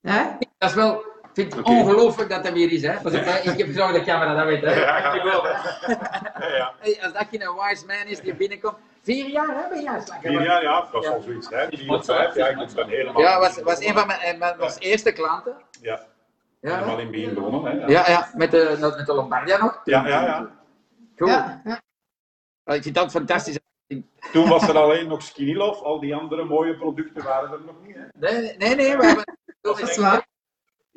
Hè? 0.00 0.22
Dat 0.58 0.68
is 0.68 0.74
wel, 0.74 1.04
vind 1.34 1.54
het 1.54 1.66
ongelooflijk 1.66 2.30
dat 2.30 2.44
dat 2.44 2.52
weer 2.52 2.72
is. 2.72 2.82
Hè. 2.82 2.92
Ik 3.50 3.58
heb 3.58 3.72
zo 3.72 3.92
de 3.92 4.02
camera, 4.04 4.34
dat 4.34 4.46
weet 4.46 4.60
hè. 4.60 4.74
Ja, 4.74 5.12
Ik 5.14 5.22
hè. 5.22 6.46
Ja, 6.56 6.74
als 7.04 7.12
dat 7.12 7.26
geen 7.30 7.40
wise 7.40 7.86
man 7.86 8.06
is 8.06 8.20
die 8.20 8.34
binnenkomt. 8.34 8.76
Vier 9.02 9.28
jaar 9.28 9.56
hebben 9.56 9.82
jij 9.82 10.02
Vier 10.20 10.42
jaar, 10.42 10.62
ja, 10.62 10.80
dat 10.80 10.90
was 10.90 11.06
al 11.06 11.20
zoiets. 11.20 11.48
Hè. 11.50 11.66
Vier 11.68 11.90
of 11.90 12.04
vijf, 12.04 12.34
ja, 12.34 12.46
ik 12.46 12.74
ben 12.74 12.88
helemaal... 12.88 13.22
Ja, 13.22 13.38
was, 13.38 13.62
was 13.62 13.84
een 13.84 13.94
van 13.94 14.06
mijn, 14.06 14.20
eh, 14.20 14.38
mijn 14.38 14.56
was 14.56 14.78
eerste 14.78 15.12
klanten. 15.12 15.56
Ja, 15.80 16.06
Ja, 16.60 16.74
helemaal 16.74 16.98
in 16.98 17.10
begin 17.10 17.34
begonnen. 17.34 17.80
Hè. 17.80 17.86
ja, 17.86 18.08
ja 18.08 18.30
met, 18.34 18.50
de, 18.50 18.76
met 18.96 19.06
de 19.06 19.14
Lombardia 19.14 19.58
nog. 19.58 19.80
Ja, 19.84 20.06
ja, 20.06 20.24
ja. 20.24 20.50
Cool. 21.16 21.30
Ja, 21.30 21.60
ja. 21.64 21.80
Ik 22.74 22.82
vind 22.82 22.94
dat 22.94 23.10
fantastisch. 23.10 23.58
Toen 24.32 24.48
was 24.48 24.68
er 24.68 24.76
alleen 24.78 25.08
nog 25.08 25.22
Skinny 25.22 25.54
Love, 25.54 25.84
al 25.84 26.00
die 26.00 26.14
andere 26.14 26.44
mooie 26.44 26.76
producten 26.76 27.24
waren 27.24 27.52
er 27.52 27.60
nog 27.64 27.74
niet. 27.86 27.96
Hè. 27.96 28.02
Nee, 28.18 28.56
nee, 28.56 28.74
nee, 28.74 28.96
we 28.96 29.06
hebben 29.06 29.38
Dat 29.60 29.80
is 29.80 29.96
waar. 29.96 30.26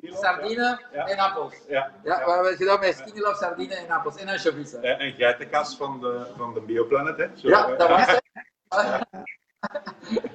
Sardine 0.04 0.80
Ja. 0.94 1.06
en 1.08 1.18
appels. 1.18 1.56
Ja, 1.68 1.92
Ja, 2.04 2.26
we 2.26 2.32
hebben 2.32 2.50
het 2.52 2.58
gedaan 2.58 2.80
met 2.80 2.96
skinny 2.98 3.20
love, 3.20 3.36
sardine 3.38 3.76
en 3.76 3.90
appels. 3.92 4.16
En 4.16 4.28
hè. 4.28 4.34
ja. 4.82 4.98
En 4.98 5.14
geitenkas 5.14 5.76
van 5.78 6.00
de, 6.02 6.26
van 6.38 6.54
de 6.54 6.62
Bioplanet. 6.62 7.18
Hè. 7.18 7.28
Zo, 7.36 7.48
Ja, 7.48 7.68
hè. 7.70 7.76
dat 7.76 7.90
was 7.90 8.06
het. 8.06 8.22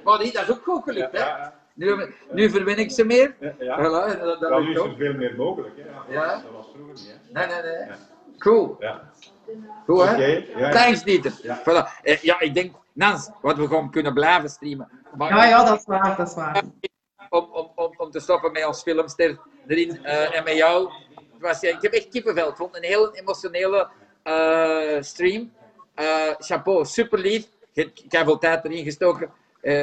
Maar 0.03 0.17
die, 0.17 0.31
dat 0.33 0.43
is 0.43 0.49
ook 0.51 0.63
goed 0.63 0.83
gelukt, 0.83 1.11
hè. 1.11 1.17
Ja, 1.25 1.53
Nu, 1.73 2.13
nu 2.31 2.49
verwin 2.49 2.77
ik 2.77 2.91
ze 2.91 3.05
meer. 3.05 3.35
ja, 3.39 3.53
ja. 3.59 3.77
Voilà, 3.79 4.19
dat, 4.19 4.39
dat 4.39 4.49
Ja, 4.49 4.59
nu 4.59 4.71
is 4.71 4.77
er 4.77 4.95
veel 4.97 5.13
meer 5.13 5.35
mogelijk. 5.35 5.75
Hè. 5.77 6.13
Ja, 6.13 6.21
Ja. 6.23 6.41
Dat 6.41 6.51
was 6.51 6.67
vroeger 6.73 6.93
niet. 6.93 7.19
Hè. 7.31 7.47
Nee, 7.47 7.61
nee, 7.61 7.71
nee. 7.71 7.87
Ja. 7.87 7.95
Cool. 8.37 8.75
Ja. 8.79 9.01
Goed, 9.85 10.03
hè? 10.03 10.11
Oké, 10.13 10.43
ja. 10.59 10.69
Thanks, 10.71 11.03
Dieter. 11.03 11.33
Ja. 11.41 11.59
Voilà. 11.61 12.01
Eh, 12.01 12.17
ja, 12.21 12.39
ik 12.39 12.53
denk, 12.53 12.75
Nans, 12.93 13.29
wat 13.41 13.57
we 13.57 13.67
gewoon 13.67 13.91
kunnen 13.91 14.13
blijven 14.13 14.49
streamen. 14.49 14.89
Maar 15.17 15.29
Ja, 15.29 15.45
ja, 15.45 15.63
dat 15.63 15.77
is 15.79 15.85
waar, 15.85 16.15
dat 16.17 16.27
is 16.27 16.35
waar. 16.35 16.61
Om, 17.29 17.47
om, 17.51 17.71
om, 17.75 17.93
om 17.97 18.11
te 18.11 18.19
stoppen 18.19 18.51
met 18.51 18.65
ons 18.65 18.81
filmster 18.81 19.39
erin 19.67 20.05
eh, 20.05 20.37
en 20.37 20.43
met 20.43 20.55
jou. 20.55 20.91
Het 21.15 21.41
Was, 21.41 21.61
ja, 21.61 21.69
ik 21.69 21.81
heb 21.81 21.91
echt 21.91 22.09
kippenvel. 22.09 22.49
Ik 22.49 22.55
vond 22.55 22.75
een 22.75 22.83
heel 22.83 23.15
emotionele 23.15 23.89
eh, 24.23 25.01
stream. 25.01 25.51
Eh, 25.95 26.29
chapeau, 26.37 26.85
super 26.85 27.19
lief. 27.19 27.45
Je 27.71 27.91
hebt 28.07 28.25
veel 28.25 28.37
tijd 28.37 28.65
erin 28.65 28.83
gestoken. 28.83 29.31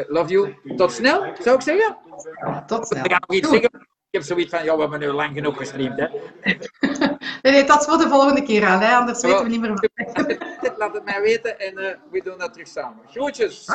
Love 0.06 0.28
you. 0.28 0.54
Tot 0.76 0.92
snel, 0.92 1.32
zou 1.42 1.56
ik 1.56 1.62
zeggen. 1.62 1.96
Tot 2.66 2.86
snel. 2.86 3.04
Ik 3.04 3.12
ga 3.12 3.18
nog 3.26 3.36
iets 3.36 3.48
zeggen. 3.48 3.70
Ik 4.10 4.18
heb 4.18 4.22
zoiets 4.22 4.50
van, 4.50 4.64
ja, 4.64 4.74
we 4.74 4.80
hebben 4.80 5.00
nu 5.00 5.06
lang 5.06 5.34
genoeg 5.34 5.56
gestreamd. 5.56 5.98
Hè. 5.98 6.06
Nee, 7.42 7.52
nee, 7.52 7.64
dat 7.64 7.80
is 7.80 7.86
voor 7.86 7.98
de 7.98 8.08
volgende 8.08 8.42
keer 8.42 8.66
aan, 8.66 8.80
hè? 8.80 8.94
anders 8.94 9.22
weten 9.22 9.42
we 9.42 9.48
niet 9.48 9.60
meer 9.60 9.70
wat. 9.70 10.78
Laat 10.78 10.94
het 10.94 11.04
mij 11.04 11.20
weten 11.20 11.58
en 11.58 11.74
we 12.10 12.22
doen 12.22 12.38
dat 12.38 12.52
terug 12.52 12.68
samen. 12.68 12.98
Groetjes. 13.10 13.68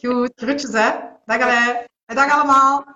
Goed, 0.00 0.32
groetjes 0.34 0.72
hè. 0.72 0.90
Dag 1.24 1.40
Alain. 1.40 1.76
En 2.06 2.16
dag 2.16 2.32
allemaal. 2.32 2.95